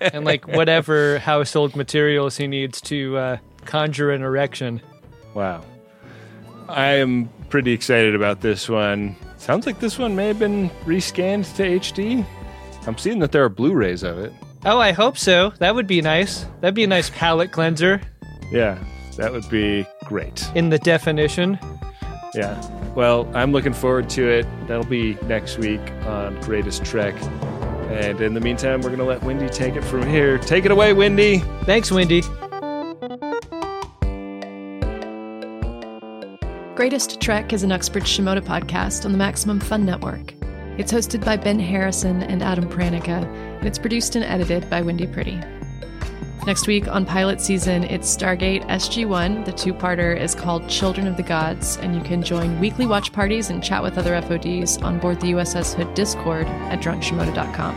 and 0.00 0.26
like 0.26 0.46
whatever 0.46 1.18
household 1.18 1.74
materials 1.74 2.36
he 2.36 2.46
needs 2.46 2.82
to 2.82 3.16
uh, 3.16 3.36
conjure 3.64 4.10
an 4.10 4.22
erection. 4.22 4.82
Wow. 5.32 5.64
I 6.68 6.88
am 6.96 7.30
pretty 7.48 7.72
excited 7.72 8.14
about 8.14 8.42
this 8.42 8.68
one. 8.68 9.16
Sounds 9.38 9.64
like 9.64 9.80
this 9.80 9.98
one 9.98 10.14
may 10.14 10.26
have 10.26 10.38
been 10.38 10.68
rescanned 10.84 11.54
to 11.56 11.62
HD. 11.62 12.26
I'm 12.86 12.98
seeing 12.98 13.18
that 13.20 13.32
there 13.32 13.42
are 13.44 13.48
Blu 13.48 13.72
rays 13.72 14.02
of 14.02 14.18
it. 14.18 14.32
Oh, 14.64 14.78
I 14.78 14.92
hope 14.92 15.16
so. 15.16 15.50
That 15.58 15.74
would 15.74 15.86
be 15.86 16.00
nice. 16.02 16.44
That'd 16.60 16.74
be 16.74 16.84
a 16.84 16.88
nice 16.88 17.10
palate 17.10 17.52
cleanser 17.52 18.00
Yeah, 18.50 18.78
that 19.16 19.32
would 19.32 19.48
be 19.48 19.86
great. 20.04 20.48
in 20.54 20.70
the 20.70 20.78
definition. 20.78 21.58
Yeah. 22.34 22.60
Well, 22.94 23.30
I'm 23.34 23.52
looking 23.52 23.72
forward 23.72 24.08
to 24.10 24.28
it. 24.28 24.46
That'll 24.66 24.84
be 24.84 25.14
next 25.24 25.58
week 25.58 25.80
on 26.04 26.40
Greatest 26.40 26.84
Trek. 26.84 27.14
And 27.90 28.20
in 28.20 28.34
the 28.34 28.40
meantime, 28.40 28.80
we're 28.82 28.88
going 28.88 28.98
to 28.98 29.04
let 29.04 29.22
Wendy 29.22 29.48
take 29.48 29.76
it 29.76 29.84
from 29.84 30.06
here. 30.08 30.36
Take 30.38 30.64
it 30.66 30.70
away, 30.70 30.92
Wendy. 30.92 31.38
Thanks, 31.64 31.90
Wendy. 31.90 32.22
Greatest 36.74 37.20
Trek 37.20 37.52
is 37.52 37.62
an 37.64 37.72
Uxbridge 37.72 38.04
Shimoda 38.04 38.40
podcast 38.40 39.04
on 39.04 39.12
the 39.12 39.18
Maximum 39.18 39.58
Fun 39.58 39.84
Network. 39.84 40.32
It's 40.78 40.92
hosted 40.92 41.24
by 41.24 41.36
Ben 41.36 41.58
Harrison 41.58 42.22
and 42.22 42.40
Adam 42.42 42.68
Pranica, 42.68 43.24
and 43.58 43.66
it's 43.66 43.78
produced 43.78 44.16
and 44.16 44.24
edited 44.24 44.68
by 44.70 44.82
Wendy 44.82 45.06
Pretty. 45.06 45.40
Next 46.46 46.66
week 46.66 46.88
on 46.88 47.04
pilot 47.04 47.42
season, 47.42 47.84
it's 47.84 48.16
Stargate 48.16 48.66
SG1. 48.68 49.44
The 49.44 49.52
two 49.52 49.74
parter 49.74 50.18
is 50.18 50.34
called 50.34 50.66
Children 50.68 51.06
of 51.06 51.18
the 51.18 51.22
Gods, 51.22 51.76
and 51.78 51.94
you 51.94 52.00
can 52.00 52.22
join 52.22 52.58
weekly 52.58 52.86
watch 52.86 53.12
parties 53.12 53.50
and 53.50 53.62
chat 53.62 53.82
with 53.82 53.98
other 53.98 54.18
FODs 54.22 54.82
on 54.82 54.98
board 54.98 55.20
the 55.20 55.32
USS 55.32 55.74
Hood 55.74 55.92
Discord 55.94 56.46
at 56.46 56.80
drunkshimoda.com. 56.80 57.74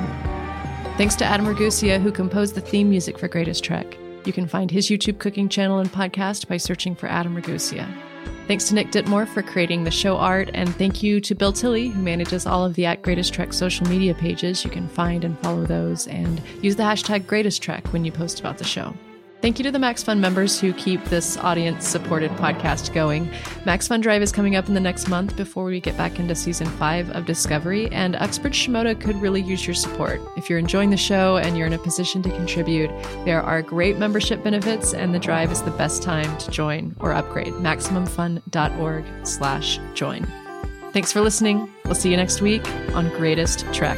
Thanks 0.98 1.16
to 1.16 1.26
Adam 1.26 1.45
Ragusea, 1.48 2.02
who 2.02 2.12
composed 2.14 2.56
the 2.56 2.62
theme 2.62 2.90
music 2.90 3.18
for 3.18 3.28
Greatest 3.28 3.64
Trek. 3.64 3.98
You 4.24 4.32
can 4.32 4.48
find 4.48 4.72
his 4.72 4.88
YouTube 4.88 5.20
cooking 5.20 5.49
channel 5.49 5.80
and 5.80 5.91
podcast 5.91 6.48
by 6.48 6.58
searching 6.58 6.95
for 6.95 7.08
Adam 7.08 7.36
Ragusea. 7.36 8.11
Thanks 8.48 8.68
to 8.68 8.76
Nick 8.76 8.91
Ditmore 8.91 9.26
for 9.26 9.41
creating 9.41 9.85
the 9.85 9.91
show 9.91 10.18
art, 10.18 10.49
and 10.53 10.76
thank 10.76 11.02
you 11.02 11.22
to 11.22 11.34
Bill 11.34 11.53
Tilley, 11.53 11.88
who 11.88 12.02
manages 12.02 12.45
all 12.45 12.65
of 12.65 12.73
the 12.73 12.85
at 12.85 13.02
Greatest 13.02 13.34
Trek 13.34 13.53
social 13.53 13.88
media 13.88 14.14
pages. 14.14 14.65
You 14.65 14.72
can 14.72 14.89
find 14.89 15.23
and 15.23 15.39
follow 15.39 15.65
those, 15.65 16.07
and 16.07 16.41
use 16.61 16.76
the 16.76 16.84
hashtag 16.84 17.27
Greatest 17.27 17.61
Trek 17.61 17.88
when 17.93 18.03
you 18.03 18.11
post 18.11 18.39
about 18.39 18.57
the 18.57 18.65
show. 18.65 18.93
Thank 19.41 19.57
you 19.57 19.63
to 19.63 19.72
the 19.72 19.80
Max 19.80 20.03
Fun 20.03 20.22
members 20.22 20.59
who 20.59 20.72
keep 20.72 21.03
this 21.05 21.35
audience 21.38 21.88
supported 21.88 22.30
podcast 22.31 22.93
going. 22.93 23.27
Max 23.65 23.88
Fun 23.88 23.99
Drive 23.99 24.22
is 24.22 24.31
coming 24.31 24.55
up 24.55 24.68
in 24.68 24.76
the 24.76 24.80
next 24.80 25.07
month 25.07 25.35
before 25.35 25.63
we 25.63 25.80
get 25.80 25.97
back 25.97 26.19
into 26.19 26.35
season 26.35 26.68
five 26.68 27.09
of 27.09 27.26
Discovery, 27.26 27.91
and 27.91 28.15
Uxbridge 28.18 28.68
Shimoda 28.68 28.99
could 29.01 29.19
really 29.19 29.41
use 29.41 29.65
your 29.65 29.73
support. 29.73 30.22
If 30.38 30.47
you're 30.47 30.59
enjoying 30.59 30.91
the 30.91 30.97
show 30.97 31.38
and 31.38 31.57
you're 31.57 31.65
in 31.65 31.73
a 31.73 31.80
position 31.80 32.22
to 32.22 32.30
contribute, 32.30 32.91
there 33.26 33.41
are 33.41 33.63
great 33.63 33.97
membership 33.97 34.43
benefits, 34.43 34.93
and 34.93 35.13
the 35.13 35.19
drive 35.19 35.51
is 35.51 35.63
the 35.63 35.72
best 35.72 36.03
time 36.03 36.38
to 36.38 36.51
join 36.51 36.95
or 36.99 37.11
upgrade. 37.11 37.53
MaximumFun.org 37.53 39.05
slash 39.23 39.80
join. 39.95 40.27
Thanks 40.93 41.11
for 41.11 41.22
listening. 41.22 41.68
We'll 41.85 41.95
see 41.95 42.11
you 42.11 42.18
next 42.18 42.41
week 42.41 42.68
on 42.93 43.09
Greatest 43.09 43.65
Trek. 43.73 43.97